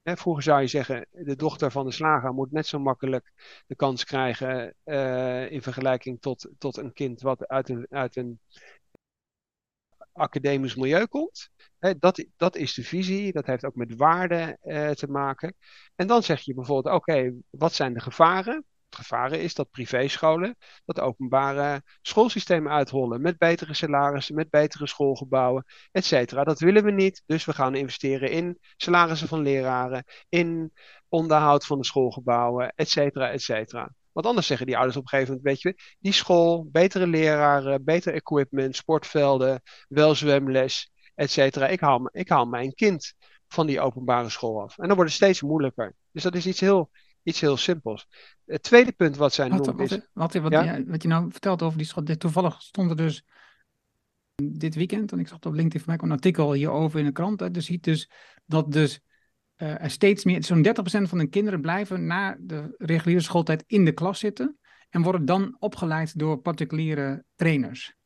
vroeger 0.02 0.42
zou 0.42 0.60
je 0.60 0.66
zeggen, 0.66 1.06
de 1.10 1.36
dochter 1.36 1.70
van 1.70 1.84
de 1.84 1.92
slager 1.92 2.32
moet 2.32 2.52
net 2.52 2.66
zo 2.66 2.78
makkelijk 2.78 3.32
de 3.66 3.74
kans 3.74 4.04
krijgen 4.04 4.74
uh, 4.84 5.50
in 5.50 5.62
vergelijking 5.62 6.20
tot, 6.20 6.48
tot 6.58 6.76
een 6.76 6.92
kind 6.92 7.20
wat 7.20 7.46
uit 7.46 7.68
een, 7.68 7.86
uit 7.90 8.16
een 8.16 8.40
academisch 10.12 10.74
milieu 10.74 11.06
komt. 11.06 11.50
dat, 11.98 12.24
dat 12.36 12.56
is 12.56 12.74
de 12.74 12.84
visie, 12.84 13.32
dat 13.32 13.46
heeft 13.46 13.64
ook 13.64 13.74
met 13.74 13.96
waarden 13.96 14.58
uh, 14.64 14.90
te 14.90 15.06
maken. 15.06 15.54
En 15.94 16.06
dan 16.06 16.22
zeg 16.22 16.40
je 16.40 16.54
bijvoorbeeld, 16.54 16.94
oké, 16.94 17.34
wat 17.50 17.72
zijn 17.72 17.94
de 17.94 18.00
gevaren? 18.00 18.64
Het 18.88 18.98
gevaren 18.98 19.40
is 19.40 19.54
dat 19.54 19.70
privéscholen 19.70 20.56
dat 20.84 21.00
openbare 21.00 21.82
schoolsysteem 22.00 22.68
uitrollen 22.68 23.20
met 23.20 23.38
betere 23.38 23.74
salarissen, 23.74 24.34
met 24.34 24.50
betere 24.50 24.86
schoolgebouwen, 24.86 25.64
et 25.90 26.04
cetera. 26.04 26.44
Dat 26.44 26.60
willen 26.60 26.84
we 26.84 26.90
niet, 26.90 27.22
dus 27.26 27.44
we 27.44 27.52
gaan 27.52 27.74
investeren 27.74 28.30
in 28.30 28.58
salarissen 28.76 29.28
van 29.28 29.42
leraren, 29.42 30.04
in 30.28 30.72
onderhoud 31.08 31.66
van 31.66 31.78
de 31.78 31.84
schoolgebouwen, 31.84 32.72
et 32.74 32.88
cetera, 32.88 33.30
et 33.30 33.42
cetera. 33.42 33.94
Want 34.12 34.26
anders 34.26 34.46
zeggen 34.46 34.66
die 34.66 34.76
ouders 34.76 34.96
op 34.96 35.02
een 35.02 35.08
gegeven 35.08 35.34
moment, 35.34 35.50
weet 35.50 35.62
je, 35.62 35.82
die 35.98 36.12
school, 36.12 36.68
betere 36.70 37.06
leraren, 37.06 37.84
beter 37.84 38.14
equipment, 38.14 38.76
sportvelden, 38.76 39.62
wel 39.88 40.14
zwemles, 40.14 40.90
et 41.14 41.30
cetera. 41.30 41.66
Ik 41.66 41.80
haal, 41.80 42.08
ik 42.12 42.28
haal 42.28 42.46
mijn 42.46 42.74
kind 42.74 43.14
van 43.48 43.66
die 43.66 43.80
openbare 43.80 44.28
school 44.28 44.62
af. 44.62 44.78
En 44.78 44.86
dan 44.86 44.96
wordt 44.96 45.10
het 45.10 45.22
steeds 45.22 45.42
moeilijker. 45.42 45.94
Dus 46.12 46.22
dat 46.22 46.34
is 46.34 46.46
iets 46.46 46.60
heel, 46.60 46.90
iets 47.28 47.40
heel 47.40 47.56
simpels. 47.56 48.08
Het 48.44 48.62
tweede 48.62 48.92
punt 48.92 49.16
wat 49.16 49.32
zij 49.32 49.48
wat, 49.48 49.66
noemt 49.66 49.78
wat, 49.78 49.90
is... 49.90 50.08
Wat, 50.12 50.34
wat, 50.34 50.52
ja? 50.52 50.84
wat, 50.84 51.02
je 51.02 51.08
nou 51.08 51.30
vertelt 51.30 51.62
over 51.62 51.78
die 51.78 51.86
school, 51.86 52.04
toevallig 52.04 52.62
stond 52.62 52.90
er 52.90 52.96
dus 52.96 53.24
dit 54.42 54.74
weekend, 54.74 55.12
en 55.12 55.18
ik 55.18 55.28
zag 55.28 55.38
op 55.40 55.54
LinkedIn 55.54 55.80
van 55.80 55.94
mij 55.94 56.04
een 56.04 56.12
artikel 56.12 56.52
hierover 56.52 56.98
in 56.98 57.04
de 57.04 57.12
krant, 57.12 57.54
dus 57.54 57.66
ziet 57.66 57.84
dus 57.84 58.10
dat 58.46 58.72
dus 58.72 59.00
uh, 59.56 59.82
er 59.82 59.90
steeds 59.90 60.24
meer, 60.24 60.44
zo'n 60.44 60.66
30% 60.66 60.70
van 61.02 61.18
de 61.18 61.28
kinderen 61.28 61.60
blijven 61.60 62.06
na 62.06 62.36
de 62.40 62.74
reguliere 62.78 63.22
schooltijd 63.22 63.64
in 63.66 63.84
de 63.84 63.92
klas 63.92 64.18
zitten 64.18 64.58
en 64.90 65.02
worden 65.02 65.24
dan 65.24 65.56
opgeleid 65.58 66.18
door 66.18 66.38
particuliere 66.38 67.24
trainers. 67.34 67.96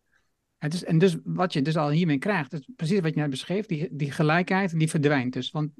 Het 0.59 0.75
is, 0.75 0.85
en 0.85 0.99
dus 0.99 1.17
wat 1.25 1.53
je 1.53 1.63
dus 1.63 1.77
al 1.77 1.91
hiermee 1.91 2.19
krijgt, 2.19 2.53
is 2.53 2.69
precies 2.77 3.01
wat 3.01 3.15
je 3.15 3.21
net 3.21 3.31
beschreef, 3.31 3.67
die, 3.67 3.89
die 3.93 4.11
gelijkheid, 4.11 4.79
die 4.79 4.91
verdwijnt 4.91 5.33
dus. 5.33 5.51
Want 5.51 5.71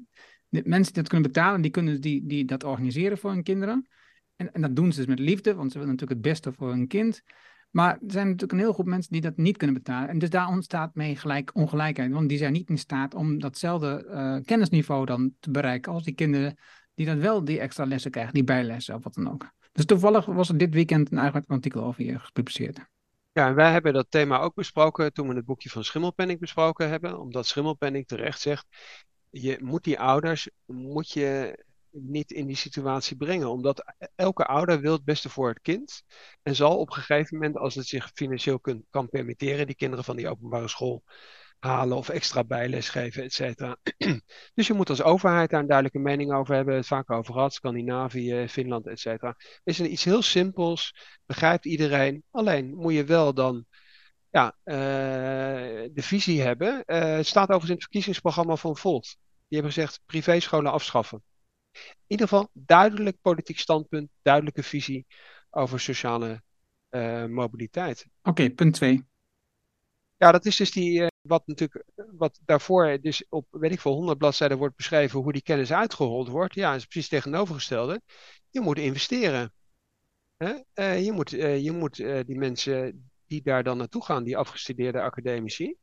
mensen 0.63 0.93
die 0.93 1.01
dat 1.01 1.07
kunnen 1.07 1.31
betalen, 1.31 1.61
die 1.61 1.71
kunnen 1.71 2.01
die, 2.01 2.25
die 2.25 2.45
dat 2.45 2.63
organiseren 2.63 3.17
voor 3.17 3.31
hun 3.31 3.43
kinderen. 3.43 3.87
En, 4.35 4.53
en 4.53 4.61
dat 4.61 4.75
doen 4.75 4.91
ze 4.91 4.97
dus 4.97 5.07
met 5.07 5.19
liefde, 5.19 5.55
want 5.55 5.71
ze 5.71 5.77
willen 5.77 5.93
natuurlijk 5.93 6.21
het 6.21 6.31
beste 6.31 6.53
voor 6.53 6.69
hun 6.69 6.87
kind. 6.87 7.23
Maar 7.69 7.93
er 7.93 8.11
zijn 8.11 8.25
natuurlijk 8.25 8.51
een 8.51 8.57
heel 8.57 8.73
groep 8.73 8.85
mensen 8.85 9.11
die 9.11 9.21
dat 9.21 9.37
niet 9.37 9.57
kunnen 9.57 9.75
betalen. 9.75 10.09
En 10.09 10.19
dus 10.19 10.29
daar 10.29 10.47
ontstaat 10.47 10.95
mee 10.95 11.15
gelijk 11.15 11.51
ongelijkheid. 11.53 12.11
Want 12.11 12.29
die 12.29 12.37
zijn 12.37 12.53
niet 12.53 12.69
in 12.69 12.77
staat 12.77 13.13
om 13.13 13.39
datzelfde 13.39 14.05
uh, 14.09 14.45
kennisniveau 14.45 15.05
dan 15.05 15.33
te 15.39 15.51
bereiken 15.51 15.91
als 15.91 16.03
die 16.03 16.13
kinderen 16.13 16.57
die 16.95 17.05
dan 17.05 17.19
wel 17.19 17.43
die 17.43 17.59
extra 17.59 17.85
lessen 17.85 18.11
krijgen, 18.11 18.33
die 18.33 18.43
bijlessen 18.43 18.95
of 18.95 19.03
wat 19.03 19.13
dan 19.13 19.31
ook. 19.31 19.51
Dus 19.71 19.85
toevallig 19.85 20.25
was 20.25 20.49
er 20.49 20.57
dit 20.57 20.73
weekend 20.73 21.11
een 21.11 21.17
eigen 21.17 21.43
artikel 21.47 21.83
over 21.83 22.03
hier 22.03 22.19
gepubliceerd. 22.19 22.79
Ja, 23.31 23.47
en 23.47 23.55
wij 23.55 23.71
hebben 23.71 23.93
dat 23.93 24.05
thema 24.09 24.39
ook 24.39 24.55
besproken 24.55 25.13
toen 25.13 25.27
we 25.27 25.35
het 25.35 25.45
boekje 25.45 25.69
van 25.69 25.83
Schimmelpenning 25.83 26.39
besproken 26.39 26.89
hebben. 26.89 27.19
Omdat 27.19 27.45
Schimmelpenning 27.45 28.07
terecht 28.07 28.39
zegt, 28.39 28.65
je 29.35 29.57
moet 29.61 29.83
die 29.83 29.99
ouders, 29.99 30.49
moet 30.65 31.11
je 31.11 31.57
niet 31.89 32.31
in 32.31 32.47
die 32.47 32.55
situatie 32.55 33.17
brengen. 33.17 33.49
Omdat 33.49 33.93
elke 34.15 34.45
ouder 34.45 34.79
wil 34.79 34.93
het 34.93 35.03
beste 35.03 35.29
voor 35.29 35.49
het 35.49 35.61
kind. 35.61 36.03
En 36.41 36.55
zal 36.55 36.77
op 36.77 36.87
een 36.87 36.93
gegeven 36.93 37.37
moment, 37.37 37.57
als 37.57 37.75
het 37.75 37.87
zich 37.87 38.11
financieel 38.13 38.59
kan 38.89 39.09
permitteren, 39.09 39.65
die 39.65 39.75
kinderen 39.75 40.05
van 40.05 40.15
die 40.15 40.29
openbare 40.29 40.67
school 40.67 41.03
halen 41.59 41.97
of 41.97 42.09
extra 42.09 42.43
bijles 42.43 42.89
geven, 42.89 43.23
et 43.23 43.33
cetera. 43.33 43.77
dus 44.55 44.67
je 44.67 44.73
moet 44.73 44.89
als 44.89 45.03
overheid 45.03 45.49
daar 45.49 45.59
een 45.59 45.67
duidelijke 45.67 45.99
mening 45.99 46.33
over 46.33 46.55
hebben. 46.55 46.75
Het 46.75 46.87
vaak 46.87 47.11
over 47.11 47.51
Scandinavië, 47.51 48.45
Finland, 48.49 48.87
et 48.87 48.99
cetera. 48.99 49.35
Is 49.63 49.79
een, 49.79 49.91
iets 49.91 50.03
heel 50.03 50.21
simpels, 50.21 50.95
begrijpt 51.25 51.65
iedereen. 51.65 52.23
Alleen 52.31 52.75
moet 52.75 52.93
je 52.93 53.03
wel 53.03 53.33
dan 53.33 53.65
ja, 54.33 54.55
uh, 54.63 54.75
de 55.93 56.01
visie 56.01 56.41
hebben. 56.41 56.83
Uh, 56.85 56.99
het 56.99 57.27
staat 57.27 57.43
overigens 57.43 57.69
in 57.69 57.75
het 57.75 57.83
verkiezingsprogramma 57.83 58.55
van 58.55 58.77
Volt. 58.77 59.17
Die 59.47 59.59
hebben 59.59 59.71
gezegd 59.71 60.01
privéscholen 60.05 60.71
afschaffen. 60.71 61.23
In 61.71 61.81
ieder 62.07 62.27
geval 62.27 62.49
duidelijk 62.53 63.17
politiek 63.21 63.59
standpunt, 63.59 64.09
duidelijke 64.21 64.63
visie 64.63 65.05
over 65.49 65.79
sociale 65.79 66.41
uh, 66.89 67.25
mobiliteit. 67.25 68.05
Oké, 68.19 68.29
okay, 68.29 68.49
punt 68.49 68.73
2. 68.73 69.05
Ja, 70.17 70.31
dat 70.31 70.45
is 70.45 70.55
dus 70.55 70.71
die, 70.71 70.99
uh, 70.99 71.07
wat 71.21 71.47
natuurlijk, 71.47 71.85
wat 71.95 72.39
daarvoor 72.45 72.97
dus 73.01 73.25
op, 73.29 73.47
weet 73.49 73.71
ik 73.71 73.81
veel, 73.81 73.93
100 73.93 74.17
bladzijden 74.17 74.57
wordt 74.57 74.75
beschreven 74.75 75.19
hoe 75.19 75.31
die 75.31 75.43
kennis 75.43 75.73
uitgerold 75.73 76.27
wordt. 76.27 76.53
Ja, 76.53 76.71
dat 76.71 76.79
is 76.79 76.85
precies 76.85 77.09
tegenovergestelde. 77.09 78.01
Je 78.49 78.61
moet 78.61 78.77
investeren. 78.77 79.53
Hè? 80.37 80.53
Uh, 80.75 81.05
je 81.05 81.11
moet, 81.11 81.29
je 81.29 81.71
moet 81.71 81.95
die 82.25 82.37
mensen 82.37 83.11
die 83.27 83.41
daar 83.41 83.63
dan 83.63 83.77
naartoe 83.77 84.03
gaan, 84.03 84.23
die 84.23 84.37
afgestudeerde 84.37 85.01
academici, 85.01 85.75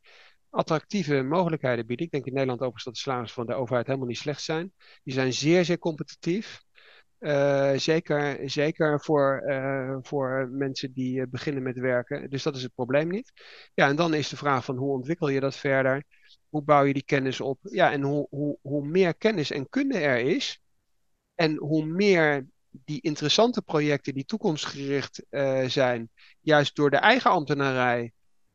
attractieve 0.50 1.22
mogelijkheden 1.22 1.86
bieden. 1.86 2.06
Ik 2.06 2.12
denk 2.12 2.26
in 2.26 2.32
Nederland 2.32 2.60
overigens 2.60 2.84
dat 2.84 2.94
de 2.94 3.00
salarissen 3.00 3.44
van 3.44 3.46
de 3.46 3.60
overheid 3.60 3.86
helemaal 3.86 4.08
niet 4.08 4.18
slecht 4.18 4.42
zijn. 4.42 4.72
Die 5.04 5.14
zijn 5.14 5.32
zeer, 5.32 5.64
zeer 5.64 5.78
competitief. 5.78 6.62
Uh, 7.20 7.72
zeker 7.76 8.50
zeker 8.50 9.00
voor, 9.00 9.42
uh, 9.46 9.96
voor 10.00 10.48
mensen 10.50 10.92
die 10.92 11.20
uh, 11.20 11.26
beginnen 11.30 11.62
met 11.62 11.78
werken. 11.78 12.30
Dus 12.30 12.42
dat 12.42 12.56
is 12.56 12.62
het 12.62 12.74
probleem 12.74 13.08
niet. 13.08 13.32
Ja, 13.74 13.88
en 13.88 13.96
dan 13.96 14.14
is 14.14 14.28
de 14.28 14.36
vraag 14.36 14.64
van 14.64 14.76
hoe 14.76 14.92
ontwikkel 14.92 15.28
je 15.28 15.40
dat 15.40 15.56
verder? 15.56 16.04
Hoe 16.48 16.62
bouw 16.62 16.84
je 16.84 16.92
die 16.92 17.04
kennis 17.04 17.40
op? 17.40 17.58
Ja, 17.62 17.92
en 17.92 18.02
hoe, 18.02 18.26
hoe, 18.30 18.58
hoe 18.62 18.86
meer 18.86 19.14
kennis 19.14 19.50
en 19.50 19.68
kunde 19.68 19.98
er 19.98 20.18
is, 20.18 20.62
en 21.34 21.56
hoe 21.56 21.86
meer 21.86 22.46
die 22.70 23.00
interessante 23.00 23.62
projecten 23.62 24.14
die 24.14 24.24
toekomstgericht 24.24 25.22
zijn, 25.66 26.10
juist 26.40 26.76
door 26.76 26.90
de 26.90 26.96
eigen 26.96 27.30
ambtenarij 27.30 28.12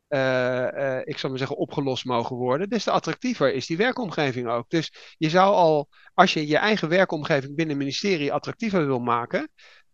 uh, 0.08 0.98
ik 1.04 1.18
zou 1.18 1.28
maar 1.28 1.38
zeggen, 1.38 1.56
opgelost 1.56 2.04
mogen 2.04 2.36
worden, 2.36 2.68
des 2.68 2.84
te 2.84 2.90
attractiever 2.90 3.54
is 3.54 3.66
die 3.66 3.76
werkomgeving 3.76 4.48
ook. 4.48 4.70
Dus 4.70 5.14
je 5.18 5.30
zou 5.30 5.54
al, 5.54 5.88
als 6.14 6.32
je 6.32 6.46
je 6.46 6.56
eigen 6.56 6.88
werkomgeving 6.88 7.56
binnen 7.56 7.76
het 7.76 7.84
ministerie 7.84 8.32
attractiever 8.32 8.86
wil 8.86 8.98
maken, 8.98 9.50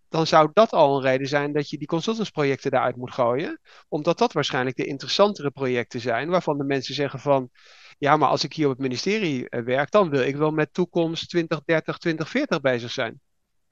dan 0.09 0.27
zou 0.27 0.51
dat 0.53 0.73
al 0.73 0.97
een 0.97 1.03
reden 1.03 1.29
zijn 1.29 1.53
dat 1.53 1.71
je 1.71 1.79
die 1.79 1.87
consultantsprojecten 1.87 2.73
eruit 2.73 2.97
moet 2.97 3.13
gooien. 3.13 3.61
Omdat 3.89 4.19
dat 4.19 4.33
waarschijnlijk 4.33 4.77
de 4.77 4.85
interessantere 4.85 5.51
projecten 5.51 6.01
zijn, 6.01 6.29
waarvan 6.29 6.59
de 6.59 6.65
mensen 6.65 6.95
zeggen 6.95 7.21
van, 7.21 7.51
ja, 7.99 8.17
maar 8.17 8.29
als 8.29 8.45
ik 8.45 8.53
hier 8.53 8.67
op 8.67 8.73
het 8.73 8.81
ministerie 8.81 9.47
werk, 9.49 9.91
dan 9.91 10.11
wil 10.11 10.21
ik 10.21 10.37
wel 10.37 10.51
met 10.51 10.73
toekomst 10.73 11.29
2030, 11.29 11.99
2040 11.99 12.61
bezig 12.61 12.91
zijn. 12.91 13.21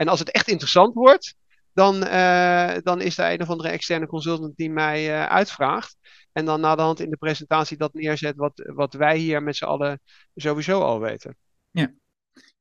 En 0.01 0.09
als 0.09 0.18
het 0.18 0.30
echt 0.30 0.48
interessant 0.48 0.94
wordt, 0.94 1.34
dan, 1.72 1.94
uh, 1.94 2.74
dan 2.82 3.01
is 3.01 3.18
er 3.18 3.32
een 3.32 3.40
of 3.40 3.51
andere 3.51 3.68
externe 3.68 4.07
consultant 4.07 4.57
die 4.57 4.70
mij 4.70 5.09
uh, 5.09 5.26
uitvraagt. 5.26 5.96
En 6.32 6.44
dan 6.44 6.61
na 6.61 6.74
de 6.74 6.82
hand 6.82 7.01
in 7.01 7.11
de 7.11 7.16
presentatie 7.16 7.76
dat 7.76 7.94
neerzet 7.94 8.36
wat, 8.36 8.70
wat 8.74 8.92
wij 8.94 9.16
hier 9.16 9.42
met 9.42 9.57
z'n 9.57 9.64
allen 9.64 10.01
sowieso 10.34 10.80
al 10.80 11.01
weten. 11.01 11.36
Ja. 11.70 11.92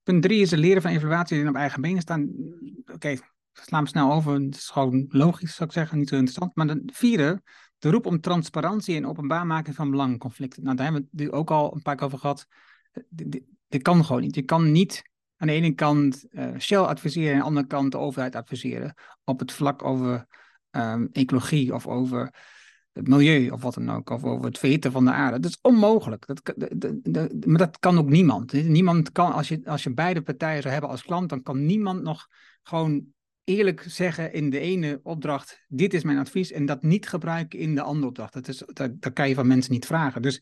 Punt 0.03 0.23
drie 0.23 0.41
is 0.41 0.51
het 0.51 0.59
leren 0.59 0.81
van 0.81 0.91
evaluatie 0.91 1.39
die 1.39 1.49
op 1.49 1.55
eigen 1.55 1.81
benen 1.81 2.01
staan. 2.01 2.29
Oké, 2.81 2.93
okay, 2.93 3.19
slaan 3.53 3.83
we 3.83 3.89
snel 3.89 4.11
over. 4.11 4.33
Het 4.33 4.55
is 4.55 4.69
gewoon 4.69 5.05
logisch, 5.09 5.55
zou 5.55 5.69
ik 5.69 5.75
zeggen. 5.75 5.97
Niet 5.97 6.09
zo 6.09 6.15
interessant. 6.15 6.55
Maar 6.55 6.67
de 6.67 6.81
vierde, 6.85 7.41
de 7.77 7.89
roep 7.89 8.05
om 8.05 8.21
transparantie 8.21 8.95
en 8.95 9.07
openbaarmaking 9.07 9.75
van 9.75 9.91
belangenconflicten. 9.91 10.63
Nou, 10.63 10.75
daar 10.75 10.85
hebben 10.85 11.09
we 11.11 11.23
het 11.23 11.31
ook 11.31 11.51
al 11.51 11.75
een 11.75 11.81
paar 11.81 11.95
keer 11.95 12.05
over 12.05 12.19
gehad. 12.19 12.47
Dit 13.67 13.81
kan 13.81 14.05
gewoon 14.05 14.21
niet. 14.21 14.35
Je 14.35 14.41
kan 14.41 14.71
niet 14.71 15.08
aan 15.39 15.47
de 15.47 15.53
ene 15.53 15.73
kant 15.73 16.25
uh, 16.31 16.57
Shell 16.57 16.77
adviseren 16.77 17.29
en 17.29 17.33
aan 17.33 17.39
de 17.39 17.45
andere 17.45 17.67
kant 17.67 17.91
de 17.91 17.97
overheid 17.97 18.35
adviseren 18.35 18.93
op 19.23 19.39
het 19.39 19.51
vlak 19.51 19.83
over 19.83 20.25
um, 20.71 21.09
ecologie 21.11 21.73
of 21.73 21.87
over 21.87 22.33
het 22.91 23.07
milieu 23.07 23.49
of 23.49 23.61
wat 23.61 23.73
dan 23.73 23.91
ook, 23.91 24.09
of 24.09 24.23
over 24.23 24.45
het 24.45 24.57
verhitten 24.57 24.91
van 24.91 25.05
de 25.05 25.11
aarde. 25.11 25.39
Dat 25.39 25.51
is 25.51 25.59
onmogelijk. 25.61 26.25
Dat, 26.25 26.55
maar 27.45 27.57
dat 27.57 27.79
kan 27.79 27.97
ook 27.97 28.09
niemand. 28.09 28.53
Niemand 28.53 29.11
kan, 29.11 29.33
als 29.33 29.47
je, 29.47 29.61
als 29.65 29.83
je 29.83 29.93
beide 29.93 30.21
partijen 30.21 30.61
zou 30.61 30.73
hebben 30.73 30.91
als 30.91 31.03
klant, 31.03 31.29
dan 31.29 31.43
kan 31.43 31.65
niemand 31.65 32.01
nog 32.01 32.27
gewoon 32.63 33.05
eerlijk 33.43 33.85
zeggen 33.87 34.33
in 34.33 34.49
de 34.49 34.59
ene 34.59 34.99
opdracht, 35.03 35.65
dit 35.67 35.93
is 35.93 36.03
mijn 36.03 36.17
advies, 36.17 36.51
en 36.51 36.65
dat 36.65 36.83
niet 36.83 37.07
gebruiken 37.07 37.59
in 37.59 37.75
de 37.75 37.81
andere 37.81 38.07
opdracht. 38.07 38.33
Dat, 38.33 38.47
is, 38.47 38.63
dat, 38.65 39.01
dat 39.01 39.13
kan 39.13 39.29
je 39.29 39.35
van 39.35 39.47
mensen 39.47 39.73
niet 39.73 39.85
vragen. 39.85 40.21
Dus 40.21 40.41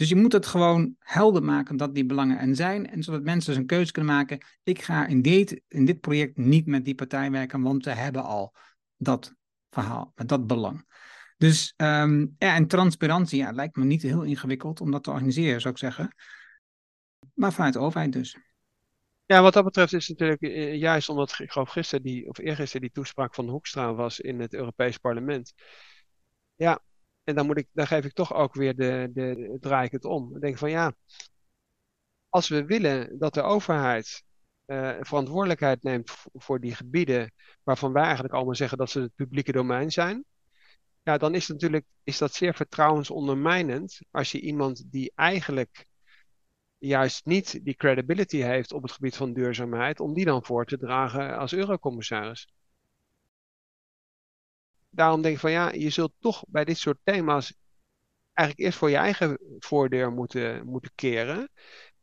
dus 0.00 0.08
je 0.08 0.16
moet 0.16 0.32
het 0.32 0.46
gewoon 0.46 0.96
helder 0.98 1.42
maken 1.42 1.76
dat 1.76 1.94
die 1.94 2.06
belangen 2.06 2.38
er 2.38 2.56
zijn. 2.56 2.90
En 2.90 3.02
zodat 3.02 3.22
mensen 3.22 3.56
een 3.56 3.66
keuze 3.66 3.92
kunnen 3.92 4.14
maken. 4.14 4.38
Ik 4.62 4.82
ga 4.82 5.06
in 5.06 5.22
dit, 5.22 5.62
in 5.68 5.84
dit 5.84 6.00
project 6.00 6.36
niet 6.36 6.66
met 6.66 6.84
die 6.84 6.94
partij 6.94 7.30
werken, 7.30 7.62
want 7.62 7.84
ze 7.84 7.90
hebben 7.90 8.24
al 8.24 8.54
dat 8.96 9.34
verhaal, 9.70 10.12
met 10.14 10.28
dat 10.28 10.46
belang. 10.46 10.86
Dus 11.36 11.74
ehm, 11.76 12.20
ja, 12.38 12.54
en 12.54 12.66
transparantie 12.66 13.52
lijkt 13.52 13.76
me 13.76 13.84
niet 13.84 14.02
heel 14.02 14.22
ingewikkeld 14.22 14.80
om 14.80 14.90
dat 14.90 15.04
te 15.04 15.10
organiseren, 15.10 15.60
zou 15.60 15.74
ik 15.74 15.80
zeggen. 15.80 16.14
Maar 17.34 17.52
vanuit 17.52 17.72
de 17.72 17.78
overheid 17.78 18.12
dus. 18.12 18.36
Ja, 19.24 19.42
wat 19.42 19.52
dat 19.52 19.64
betreft 19.64 19.92
is 19.92 20.08
natuurlijk 20.08 20.42
eh, 20.42 20.76
juist 20.76 21.08
omdat 21.08 21.38
ik 21.38 21.50
geloof 21.50 21.70
gisteren 21.70 22.04
die, 22.04 22.28
of 22.28 22.38
eergisteren 22.38 22.80
die 22.80 22.90
toespraak 22.90 23.34
van 23.34 23.48
Hoekstra 23.48 23.94
was 23.94 24.20
in 24.20 24.40
het 24.40 24.54
Europees 24.54 24.98
Parlement. 24.98 25.52
Ja, 26.54 26.82
en 27.30 27.36
dan, 27.36 27.46
moet 27.46 27.58
ik, 27.58 27.68
dan 27.72 27.86
geef 27.86 28.04
ik 28.04 28.12
toch 28.12 28.34
ook 28.34 28.54
weer 28.54 28.76
de, 28.76 29.10
de, 29.12 29.56
draai 29.60 29.86
ik 29.86 29.92
het 29.92 30.04
om. 30.04 30.34
Ik 30.34 30.40
denk 30.40 30.58
van 30.58 30.70
ja, 30.70 30.94
als 32.28 32.48
we 32.48 32.64
willen 32.64 33.18
dat 33.18 33.34
de 33.34 33.42
overheid 33.42 34.22
uh, 34.66 34.96
verantwoordelijkheid 35.00 35.82
neemt 35.82 36.12
voor 36.32 36.60
die 36.60 36.74
gebieden 36.74 37.32
waarvan 37.62 37.92
wij 37.92 38.02
eigenlijk 38.02 38.34
allemaal 38.34 38.54
zeggen 38.54 38.78
dat 38.78 38.90
ze 38.90 39.00
het 39.00 39.14
publieke 39.14 39.52
domein 39.52 39.90
zijn, 39.90 40.24
ja, 41.02 41.18
dan 41.18 41.34
is, 41.34 41.48
natuurlijk, 41.48 41.84
is 42.04 42.18
dat 42.18 42.34
zeer 42.34 42.54
vertrouwensondermijnend 42.54 44.00
als 44.10 44.32
je 44.32 44.40
iemand 44.40 44.84
die 44.86 45.12
eigenlijk 45.14 45.86
juist 46.78 47.24
niet 47.24 47.64
die 47.64 47.74
credibility 47.74 48.36
heeft 48.36 48.72
op 48.72 48.82
het 48.82 48.92
gebied 48.92 49.16
van 49.16 49.32
duurzaamheid, 49.32 50.00
om 50.00 50.14
die 50.14 50.24
dan 50.24 50.44
voor 50.44 50.64
te 50.64 50.78
dragen 50.78 51.38
als 51.38 51.52
eurocommissaris. 51.52 52.48
Daarom 54.90 55.22
denk 55.22 55.34
ik 55.34 55.40
van 55.40 55.50
ja, 55.50 55.72
je 55.72 55.90
zult 55.90 56.12
toch 56.18 56.44
bij 56.48 56.64
dit 56.64 56.78
soort 56.78 56.98
thema's 57.04 57.54
eigenlijk 58.32 58.68
eerst 58.68 58.78
voor 58.78 58.90
je 58.90 58.96
eigen 58.96 59.38
voordeur 59.58 60.12
moeten, 60.12 60.66
moeten 60.66 60.92
keren. 60.94 61.50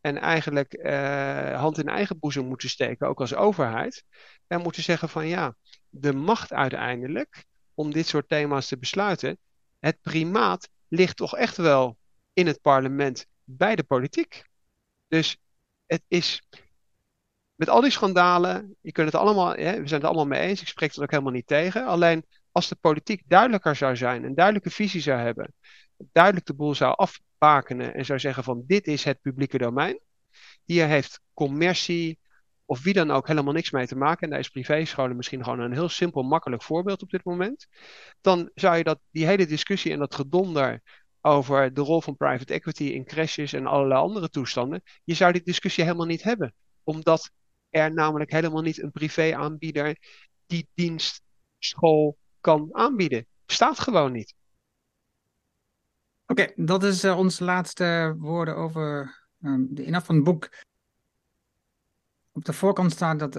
En 0.01 0.17
eigenlijk 0.17 0.73
eh, 0.73 1.59
hand 1.59 1.77
in 1.77 1.87
eigen 1.87 2.19
boezem 2.19 2.45
moeten 2.45 2.69
steken, 2.69 3.07
ook 3.07 3.19
als 3.19 3.35
overheid. 3.35 4.03
En 4.47 4.61
moeten 4.61 4.83
zeggen 4.83 5.09
van 5.09 5.27
ja, 5.27 5.55
de 5.89 6.13
macht 6.13 6.53
uiteindelijk 6.53 7.45
om 7.73 7.91
dit 7.91 8.07
soort 8.07 8.29
thema's 8.29 8.67
te 8.67 8.77
besluiten, 8.77 9.37
het 9.79 10.01
primaat 10.01 10.69
ligt 10.87 11.17
toch 11.17 11.35
echt 11.35 11.57
wel 11.57 11.97
in 12.33 12.47
het 12.47 12.61
parlement 12.61 13.25
bij 13.43 13.75
de 13.75 13.83
politiek. 13.83 14.43
Dus 15.07 15.37
het 15.85 16.03
is 16.07 16.47
met 17.55 17.69
al 17.69 17.81
die 17.81 17.91
schandalen, 17.91 18.75
je 18.81 18.91
kunt 18.91 19.11
het 19.11 19.21
allemaal, 19.21 19.55
hè, 19.55 19.81
we 19.81 19.87
zijn 19.87 20.01
het 20.01 20.09
allemaal 20.09 20.25
mee 20.27 20.41
eens, 20.41 20.61
ik 20.61 20.67
spreek 20.67 20.89
het 20.89 21.01
ook 21.01 21.11
helemaal 21.11 21.31
niet 21.31 21.47
tegen. 21.47 21.85
Alleen 21.85 22.25
als 22.57 22.67
de 22.67 22.75
politiek 22.75 23.21
duidelijker 23.25 23.75
zou 23.75 23.95
zijn, 23.95 24.23
een 24.23 24.35
duidelijke 24.35 24.69
visie 24.69 25.01
zou 25.01 25.19
hebben, 25.19 25.53
duidelijk 26.11 26.45
de 26.45 26.53
boel 26.53 26.75
zou 26.75 26.95
afbakenen 26.95 27.93
en 27.93 28.05
zou 28.05 28.19
zeggen 28.19 28.43
van 28.43 28.63
dit 28.67 28.87
is 28.87 29.03
het 29.03 29.21
publieke 29.21 29.57
domein. 29.57 29.99
Hier 30.63 30.87
heeft 30.87 31.19
commercie 31.33 32.19
of 32.65 32.83
wie 32.83 32.93
dan 32.93 33.11
ook 33.11 33.27
helemaal 33.27 33.53
niks 33.53 33.71
mee 33.71 33.87
te 33.87 33.95
maken. 33.95 34.21
En 34.21 34.29
daar 34.29 34.39
is 34.39 34.49
privéscholen 34.49 35.15
misschien 35.15 35.43
gewoon 35.43 35.59
een 35.59 35.73
heel 35.73 35.89
simpel, 35.89 36.23
makkelijk 36.23 36.63
voorbeeld 36.63 37.01
op 37.01 37.09
dit 37.09 37.23
moment. 37.23 37.67
Dan 38.21 38.51
zou 38.53 38.77
je 38.77 38.83
dat, 38.83 38.99
die 39.11 39.25
hele 39.25 39.45
discussie 39.45 39.91
en 39.91 39.99
dat 39.99 40.15
gedonder 40.15 40.81
over 41.21 41.73
de 41.73 41.81
rol 41.81 42.01
van 42.01 42.17
private 42.17 42.53
equity 42.53 42.83
in 42.83 43.05
crashes 43.05 43.53
en 43.53 43.65
allerlei 43.67 43.99
andere 43.99 44.29
toestanden. 44.29 44.81
Je 45.03 45.13
zou 45.13 45.31
die 45.31 45.43
discussie 45.43 45.83
helemaal 45.83 46.05
niet 46.05 46.23
hebben. 46.23 46.53
Omdat 46.83 47.31
er 47.69 47.93
namelijk 47.93 48.31
helemaal 48.31 48.61
niet 48.61 48.81
een 48.81 48.91
privé-aanbieder 48.91 49.97
die 50.45 50.67
dienst, 50.73 51.21
school 51.59 52.17
kan 52.47 52.69
aanbieden. 52.71 53.25
Staat 53.45 53.79
gewoon 53.79 54.11
niet. 54.11 54.33
Oké, 56.25 56.51
dat 56.55 56.83
is 56.83 57.03
uh, 57.03 57.17
onze 57.17 57.43
laatste 57.43 58.15
woorden 58.17 58.55
over 58.55 59.17
uh, 59.41 59.65
de 59.69 59.83
inhoud 59.83 60.05
van 60.05 60.15
het 60.15 60.23
boek. 60.23 60.49
Op 62.31 62.45
de 62.45 62.53
voorkant 62.53 62.91
staat 62.91 63.19
dat 63.19 63.33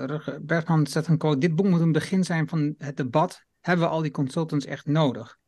Bergman 0.46 0.86
zet 0.86 1.06
een 1.06 1.18
quote. 1.18 1.38
Dit 1.38 1.54
boek 1.54 1.66
moet 1.66 1.80
een 1.80 1.92
begin 1.92 2.24
zijn 2.24 2.48
van 2.48 2.74
het 2.78 2.96
debat. 2.96 3.44
Hebben 3.60 3.86
we 3.86 3.92
al 3.92 4.02
die 4.02 4.10
consultants 4.10 4.64
echt 4.64 4.86
nodig? 4.86 5.38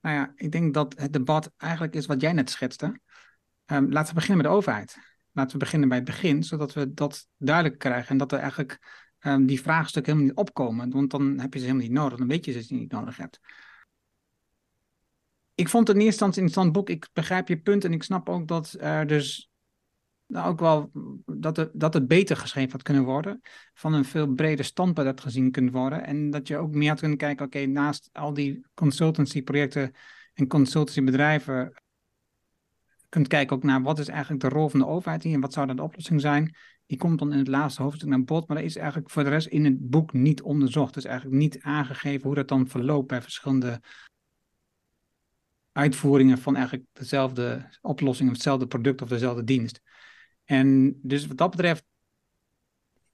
Nou 0.00 0.16
ja, 0.16 0.32
ik 0.34 0.52
denk 0.52 0.74
dat 0.74 0.94
het 0.98 1.12
debat 1.12 1.52
eigenlijk 1.56 1.94
is 1.94 2.06
wat 2.06 2.20
jij 2.20 2.32
net 2.32 2.50
schetste. 2.50 3.00
Um, 3.66 3.92
laten 3.92 4.08
we 4.08 4.14
beginnen 4.14 4.36
met 4.36 4.46
de 4.46 4.56
overheid. 4.56 4.96
Laten 5.32 5.52
we 5.52 5.58
beginnen 5.58 5.88
bij 5.88 5.98
het 5.98 6.06
begin, 6.06 6.42
zodat 6.42 6.72
we 6.72 6.94
dat 6.94 7.26
duidelijk 7.36 7.78
krijgen. 7.78 8.08
En 8.08 8.16
dat 8.16 8.32
er 8.32 8.38
eigenlijk 8.38 8.78
um, 9.22 9.46
die 9.46 9.60
vraagstukken 9.60 10.12
helemaal 10.12 10.34
niet 10.34 10.46
opkomen. 10.46 10.90
Want 10.90 11.10
dan 11.10 11.38
heb 11.38 11.52
je 11.52 11.58
ze 11.58 11.64
helemaal 11.66 11.86
niet 11.86 11.96
nodig. 11.96 12.18
Dan 12.18 12.28
weet 12.28 12.44
je 12.44 12.62
ze 12.62 12.74
niet 12.74 12.92
nodig 12.92 13.16
hebt. 13.16 13.40
Ik 15.54 15.68
vond 15.68 15.88
het 15.88 15.96
in 15.96 16.02
eerste 16.02 16.24
instantie 16.24 16.70
boek. 16.70 16.90
Ik 16.90 17.08
begrijp 17.12 17.48
je 17.48 17.60
punt 17.60 17.84
en 17.84 17.92
ik 17.92 18.02
snap 18.02 18.28
ook 18.28 18.48
dat 18.48 18.76
er 18.78 19.06
dus 19.06 19.50
nou, 20.26 20.48
ook 20.48 20.60
wel 20.60 20.90
dat 21.26 21.56
het, 21.56 21.70
dat 21.74 21.94
het 21.94 22.08
beter 22.08 22.36
geschreven 22.36 22.72
had 22.72 22.82
kunnen 22.82 23.04
worden. 23.04 23.40
Van 23.74 23.92
een 23.92 24.04
veel 24.04 24.26
breder 24.26 24.64
standpunt 24.64 25.06
dat 25.06 25.20
gezien 25.20 25.50
kunt 25.50 25.72
worden. 25.72 26.04
En 26.04 26.30
dat 26.30 26.48
je 26.48 26.56
ook 26.56 26.74
meer 26.74 26.88
had 26.88 27.00
kunnen 27.00 27.18
kijken, 27.18 27.46
oké, 27.46 27.66
naast 27.66 28.08
al 28.12 28.34
die 28.34 28.66
consultancy-projecten 28.74 29.92
en 30.34 30.46
consultancybedrijven, 30.46 31.82
kunt 33.10 33.28
kijken 33.28 33.56
ook 33.56 33.62
naar 33.62 33.82
wat 33.82 33.98
is 33.98 34.08
eigenlijk 34.08 34.42
de 34.42 34.48
rol 34.48 34.68
van 34.68 34.80
de 34.80 34.86
overheid 34.86 35.22
hier 35.22 35.34
en 35.34 35.40
wat 35.40 35.52
zou 35.52 35.66
dan 35.66 35.76
de 35.76 35.82
oplossing 35.82 36.20
zijn. 36.20 36.54
Die 36.86 36.98
komt 36.98 37.18
dan 37.18 37.32
in 37.32 37.38
het 37.38 37.48
laatste 37.48 37.82
hoofdstuk 37.82 38.08
naar 38.08 38.24
bod, 38.24 38.48
maar 38.48 38.56
dat 38.56 38.66
is 38.66 38.76
eigenlijk 38.76 39.10
voor 39.10 39.24
de 39.24 39.30
rest 39.30 39.46
in 39.46 39.64
het 39.64 39.90
boek 39.90 40.12
niet 40.12 40.42
onderzocht. 40.42 40.94
Dus 40.94 41.04
eigenlijk 41.04 41.36
niet 41.36 41.60
aangegeven 41.60 42.26
hoe 42.26 42.34
dat 42.34 42.48
dan 42.48 42.68
verloopt 42.68 43.06
bij 43.06 43.22
verschillende 43.22 43.80
uitvoeringen 45.72 46.38
van 46.38 46.54
eigenlijk 46.54 46.86
dezelfde 46.92 47.68
oplossing 47.80 48.28
of 48.28 48.34
hetzelfde 48.34 48.66
product 48.66 49.02
of 49.02 49.08
dezelfde 49.08 49.44
dienst. 49.44 49.80
En 50.44 50.98
dus 51.02 51.26
wat 51.26 51.36
dat 51.36 51.50
betreft, 51.50 51.84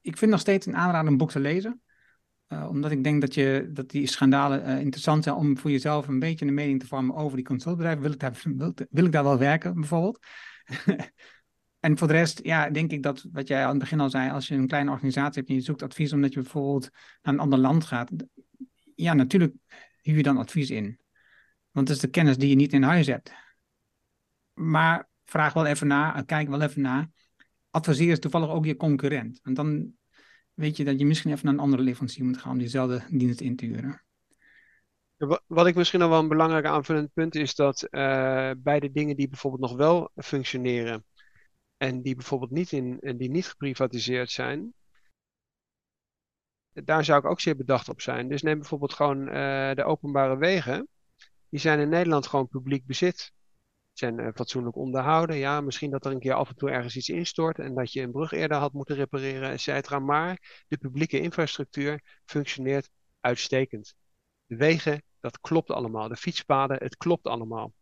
ik 0.01 0.17
vind 0.17 0.31
nog 0.31 0.39
steeds 0.39 0.65
een 0.65 0.75
aanrader 0.75 1.11
een 1.11 1.17
boek 1.17 1.31
te 1.31 1.39
lezen. 1.39 1.81
Uh, 2.47 2.69
omdat 2.69 2.91
ik 2.91 3.03
denk 3.03 3.21
dat, 3.21 3.33
je, 3.33 3.69
dat 3.73 3.89
die 3.89 4.07
schandalen 4.07 4.69
uh, 4.69 4.79
interessant 4.79 5.23
zijn 5.23 5.35
om 5.35 5.57
voor 5.57 5.71
jezelf 5.71 6.07
een 6.07 6.19
beetje 6.19 6.45
een 6.45 6.53
mening 6.53 6.79
te 6.79 6.87
vormen 6.87 7.15
over 7.15 7.35
die 7.35 7.45
consultbedrijven. 7.45 8.01
Wil 8.01 8.11
ik 8.11 8.19
daar, 8.19 8.41
wil, 8.89 9.05
ik 9.05 9.11
daar 9.11 9.23
wel 9.23 9.37
werken, 9.37 9.73
bijvoorbeeld? 9.73 10.19
en 11.79 11.97
voor 11.97 12.07
de 12.07 12.13
rest, 12.13 12.39
ja, 12.43 12.69
denk 12.69 12.91
ik 12.91 13.03
dat 13.03 13.25
wat 13.31 13.47
jij 13.47 13.63
aan 13.63 13.69
het 13.69 13.79
begin 13.79 13.99
al 13.99 14.09
zei, 14.09 14.31
als 14.31 14.47
je 14.47 14.55
een 14.55 14.67
kleine 14.67 14.91
organisatie 14.91 15.35
hebt 15.35 15.49
en 15.49 15.55
je 15.55 15.61
zoekt 15.61 15.83
advies 15.83 16.13
omdat 16.13 16.33
je 16.33 16.41
bijvoorbeeld 16.41 16.89
naar 17.21 17.33
een 17.33 17.39
ander 17.39 17.59
land 17.59 17.85
gaat. 17.85 18.11
Ja, 18.95 19.13
natuurlijk 19.13 19.53
huur 20.01 20.15
je 20.15 20.23
dan 20.23 20.37
advies 20.37 20.69
in. 20.69 20.99
Want 21.71 21.87
het 21.87 21.97
is 21.97 22.03
de 22.03 22.09
kennis 22.09 22.37
die 22.37 22.49
je 22.49 22.55
niet 22.55 22.73
in 22.73 22.83
huis 22.83 23.07
hebt. 23.07 23.33
Maar 24.53 25.09
vraag 25.25 25.53
wel 25.53 25.65
even 25.65 25.87
na, 25.87 26.23
kijk 26.25 26.49
wel 26.49 26.61
even 26.61 26.81
na 26.81 27.09
adviseer 27.77 28.11
is 28.11 28.19
toevallig 28.19 28.49
ook 28.49 28.65
je 28.65 28.75
concurrent. 28.75 29.39
En 29.43 29.53
dan 29.53 29.93
weet 30.59 30.77
je 30.77 30.83
dat 30.83 30.99
je 30.99 31.05
misschien 31.05 31.31
even 31.31 31.45
naar 31.45 31.53
een 31.53 31.59
andere 31.59 31.83
leverancier 31.83 32.25
moet 32.25 32.37
gaan 32.37 32.51
om 32.51 32.57
diezelfde 32.57 33.03
dienst 33.09 33.41
in 33.41 33.55
te 33.55 33.65
huren. 33.65 34.03
Wat 35.47 35.67
ik 35.67 35.75
misschien 35.75 35.99
nog 35.99 36.09
wel 36.09 36.19
een 36.19 36.27
belangrijk 36.27 36.65
aanvullend 36.65 37.13
punt 37.13 37.35
is 37.35 37.55
dat 37.55 37.87
uh, 37.91 38.51
bij 38.57 38.79
de 38.79 38.91
dingen 38.91 39.15
die 39.15 39.27
bijvoorbeeld 39.27 39.61
nog 39.61 39.75
wel 39.75 40.11
functioneren 40.15 41.05
en 41.77 42.01
die 42.01 42.15
bijvoorbeeld 42.15 42.51
niet, 42.51 42.71
in, 42.71 42.99
die 43.17 43.29
niet 43.29 43.47
geprivatiseerd 43.47 44.31
zijn, 44.31 44.73
daar 46.69 47.05
zou 47.05 47.19
ik 47.19 47.25
ook 47.25 47.39
zeer 47.39 47.55
bedacht 47.55 47.89
op 47.89 48.01
zijn. 48.01 48.29
Dus 48.29 48.41
neem 48.41 48.57
bijvoorbeeld 48.57 48.93
gewoon 48.93 49.27
uh, 49.27 49.73
de 49.73 49.83
openbare 49.83 50.37
wegen. 50.37 50.87
Die 51.49 51.59
zijn 51.59 51.79
in 51.79 51.89
Nederland 51.89 52.27
gewoon 52.27 52.47
publiek 52.47 52.85
bezit 52.85 53.33
zijn 53.97 54.19
uh, 54.19 54.27
fatsoenlijk 54.35 54.75
onderhouden. 54.75 55.35
Ja, 55.35 55.61
misschien 55.61 55.91
dat 55.91 56.05
er 56.05 56.11
een 56.11 56.19
keer 56.19 56.33
af 56.33 56.49
en 56.49 56.55
toe 56.55 56.69
ergens 56.69 56.95
iets 56.95 57.09
instort 57.09 57.59
en 57.59 57.75
dat 57.75 57.91
je 57.91 58.01
een 58.01 58.11
brug 58.11 58.31
eerder 58.31 58.57
had 58.57 58.73
moeten 58.73 58.95
repareren, 58.95 59.51
et 59.51 59.61
cetera. 59.61 59.99
Maar 59.99 60.63
de 60.67 60.77
publieke 60.77 61.19
infrastructuur 61.19 62.19
functioneert 62.25 62.89
uitstekend. 63.19 63.95
De 64.45 64.55
wegen, 64.55 65.03
dat 65.19 65.39
klopt 65.39 65.71
allemaal. 65.71 66.07
De 66.07 66.15
fietspaden, 66.15 66.77
het 66.83 66.97
klopt 66.97 67.27
allemaal. 67.27 67.73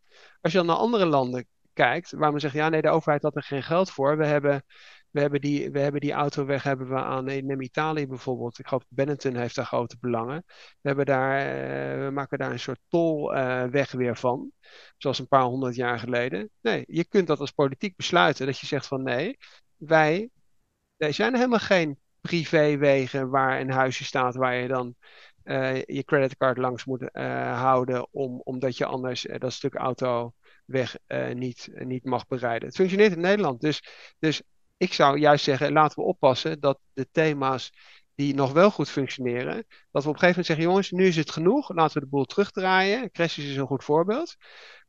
Als 0.42 0.52
je 0.52 0.58
dan 0.58 0.68
naar 0.68 0.76
andere 0.76 1.06
landen 1.06 1.48
kijkt, 1.74 2.12
waar 2.12 2.32
men 2.32 2.40
zegt, 2.40 2.54
ja 2.54 2.70
nee, 2.70 2.82
de 2.82 2.90
overheid 2.90 3.22
had 3.22 3.36
er 3.36 3.44
geen 3.44 3.64
geld 3.64 3.92
voor. 3.92 4.18
We 4.18 4.26
hebben 4.26 4.64
we 5.16 5.22
hebben 5.22 5.42
die, 5.42 5.72
we 5.72 5.80
hebben 5.80 6.02
die 6.02 6.12
autoweg 6.12 6.64
hebben 6.64 6.90
we 6.90 6.96
aan, 6.96 7.30
in 7.30 7.62
Italië 7.62 8.08
bijvoorbeeld. 8.08 8.60
Ik 8.60 8.68
geloof 8.68 8.84
Benetton 8.88 9.36
heeft 9.36 9.56
daar 9.56 9.66
grote 9.66 9.98
belangen. 10.00 10.44
We, 10.48 10.88
hebben 10.88 11.06
daar, 11.06 11.40
uh, 11.40 12.06
we 12.06 12.12
maken 12.12 12.38
daar 12.38 12.52
een 12.52 12.60
soort 12.60 12.80
tolweg 12.88 13.94
uh, 13.94 14.00
weer 14.00 14.18
van. 14.18 14.52
Zoals 14.98 15.20
een 15.20 15.28
paar 15.28 15.44
honderd 15.44 15.76
jaar 15.76 16.00
geleden. 16.00 16.50
Nee, 16.62 16.84
je 16.88 17.06
kunt 17.08 17.28
dat 17.28 17.40
als 17.40 17.52
politiek 17.52 17.96
besluiten. 17.96 18.46
Dat 18.46 18.60
je 18.60 18.66
zegt 18.66 18.88
van 18.88 19.04
nee, 19.04 19.38
wij, 19.76 20.30
wij 20.96 21.12
zijn 21.12 21.36
helemaal 21.36 21.60
geen 21.60 22.00
privéwegen 22.22 23.30
waar 23.30 23.60
een 23.60 23.72
huisje 23.72 24.04
staat 24.04 24.36
waar 24.36 24.56
je 24.56 24.68
dan 24.68 24.96
uh, 25.44 25.84
je 25.84 26.04
creditcard 26.04 26.58
langs 26.58 26.86
moet 26.86 27.10
houden, 27.14 28.08
om, 28.12 28.42
omdat 28.44 28.78
je 28.78 28.86
anders 28.86 29.28
dat 29.38 29.54
stuk 29.54 29.76
autoweg 29.76 30.98
niet, 31.34 31.70
niet 31.74 32.04
mag 32.04 32.28
bereiden. 32.28 32.68
Het 32.68 32.78
functioneert 32.78 33.16
in 33.16 33.22
Nederland. 33.22 33.62
Dus, 33.62 33.84
dus 34.20 34.44
ik 34.78 34.94
zou 34.94 35.18
juist 35.18 35.44
zeggen, 35.44 35.72
laten 35.72 36.00
we 36.00 36.08
oppassen 36.08 36.60
dat 36.60 36.80
de 36.94 37.08
thema's 37.12 37.72
die 38.16 38.36
nog 38.36 38.52
wel 38.52 38.72
goed 38.72 38.90
functioneren, 38.90 39.66
dat 39.92 40.04
we 40.04 40.10
op 40.10 40.14
een 40.14 40.20
gegeven 40.20 40.28
moment 40.28 40.46
zeggen, 40.46 40.66
jongens, 40.66 40.92
nu 40.92 41.06
is 41.06 41.16
het 41.16 41.32
genoeg, 41.32 41.74
laten 41.74 41.94
we 41.94 42.00
de 42.00 42.10
boel 42.10 42.26
terugdraaien. 42.26 43.12
Crashes 43.12 43.46
is 43.46 43.56
een 43.56 43.68
goed 43.68 43.84
voorbeeld. 43.84 44.36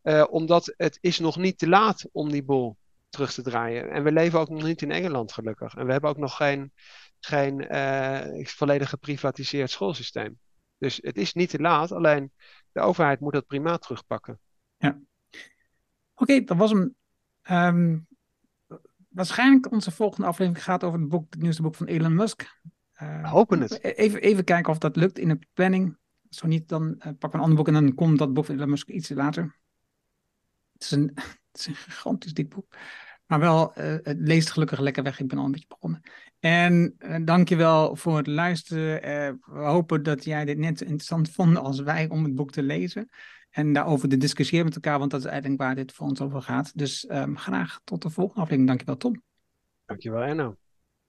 Uh, 0.03 0.25
omdat 0.31 0.75
het 0.77 0.99
is 1.01 1.19
nog 1.19 1.37
niet 1.37 1.59
te 1.59 1.69
laat 1.69 2.09
om 2.13 2.31
die 2.31 2.45
boel 2.45 2.77
terug 3.09 3.33
te 3.33 3.43
draaien. 3.43 3.91
En 3.91 4.03
we 4.03 4.13
leven 4.13 4.39
ook 4.39 4.49
nog 4.49 4.63
niet 4.63 4.83
in 4.83 4.91
Engeland, 4.91 5.33
gelukkig. 5.33 5.75
En 5.75 5.87
we 5.87 5.93
hebben 5.93 6.11
ook 6.11 6.17
nog 6.17 6.37
geen, 6.37 6.73
geen 7.21 7.75
uh, 7.75 8.47
volledig 8.47 8.89
geprivatiseerd 8.89 9.71
schoolsysteem. 9.71 10.39
Dus 10.79 10.99
het 11.03 11.17
is 11.17 11.33
niet 11.33 11.51
te 11.51 11.59
laat, 11.59 11.93
alleen 11.93 12.33
de 12.73 12.81
overheid 12.81 13.21
moet 13.21 13.33
dat 13.33 13.47
prima 13.47 13.79
terugpakken. 13.79 14.41
Ja. 14.77 15.01
Oké, 16.15 16.45
dat 16.45 16.57
was 16.57 16.71
hem. 16.71 16.95
Ehm, 17.43 17.99
waarschijnlijk 19.17 19.73
onze 19.73 19.91
volgende 19.91 20.27
aflevering 20.27 20.65
gaat 20.65 20.85
over 20.85 21.01
het, 21.01 21.09
boek, 21.09 21.27
het 21.31 21.43
nieuwste 21.43 21.63
boek 21.63 21.75
van 21.75 21.87
Elon 21.87 22.15
Musk. 22.15 22.61
Uh, 23.03 23.31
hopen 23.31 23.61
het. 23.61 23.79
E-, 23.83 23.91
even, 23.91 24.21
even 24.21 24.45
kijken 24.45 24.73
of 24.73 24.79
dat 24.79 24.97
lukt 24.97 25.19
in 25.19 25.29
de 25.29 25.39
planning. 25.55 25.97
Zo 26.31 26.47
niet, 26.47 26.69
dan 26.69 26.95
uh, 26.99 27.13
pak 27.19 27.35
een 27.35 27.41
ander 27.41 27.57
boek 27.57 27.67
en 27.67 27.73
dan 27.73 27.95
komt 27.95 28.19
dat 28.19 28.33
boek 28.33 28.45
van 28.45 28.55
Elon 28.55 28.71
Musk 28.71 28.89
iets 28.89 29.09
later. 29.09 29.57
Het 30.73 30.83
is 30.83 30.91
een, 30.91 31.11
het 31.53 31.61
is 31.61 31.67
een 31.67 31.75
gigantisch 31.75 32.35
dik 32.35 32.49
boek. 32.49 32.77
Maar 33.27 33.41
wel, 33.41 33.73
uh, 33.79 33.95
het 34.03 34.19
leest 34.19 34.51
gelukkig 34.51 34.79
lekker 34.79 35.03
weg. 35.03 35.21
Ik 35.21 35.29
ben 35.29 35.39
al 35.39 35.45
een 35.45 35.51
beetje 35.51 35.69
begonnen. 35.69 36.03
En 36.41 36.97
uh, 36.99 37.17
dankjewel 37.25 37.97
voor 37.97 38.17
het 38.17 38.27
luisteren. 38.27 38.97
Uh, 38.97 39.55
we 39.55 39.65
hopen 39.65 40.03
dat 40.03 40.25
jij 40.25 40.45
dit 40.45 40.59
net 40.59 40.79
zo 40.79 40.85
interessant 40.85 41.31
vond 41.31 41.57
als 41.57 41.81
wij 41.81 42.09
om 42.09 42.25
het 42.25 42.35
boek 42.35 42.53
te 42.53 42.63
lezen. 42.63 43.09
En 43.57 43.73
daarover 43.73 44.09
te 44.09 44.17
discussiëren 44.17 44.65
met 44.65 44.75
elkaar, 44.75 44.99
want 44.99 45.11
dat 45.11 45.21
is 45.21 45.27
eigenlijk 45.27 45.61
waar 45.61 45.75
dit 45.75 45.93
voor 45.93 46.07
ons 46.07 46.21
over 46.21 46.43
gaat. 46.43 46.79
Dus 46.79 47.11
um, 47.11 47.39
graag 47.39 47.81
tot 47.85 48.03
de 48.03 48.11
volgende 48.11 48.41
aflevering. 48.41 48.67
Dankjewel, 48.67 48.97
Tom. 48.97 49.23
Dankjewel, 49.85 50.23
Enno. 50.23 50.57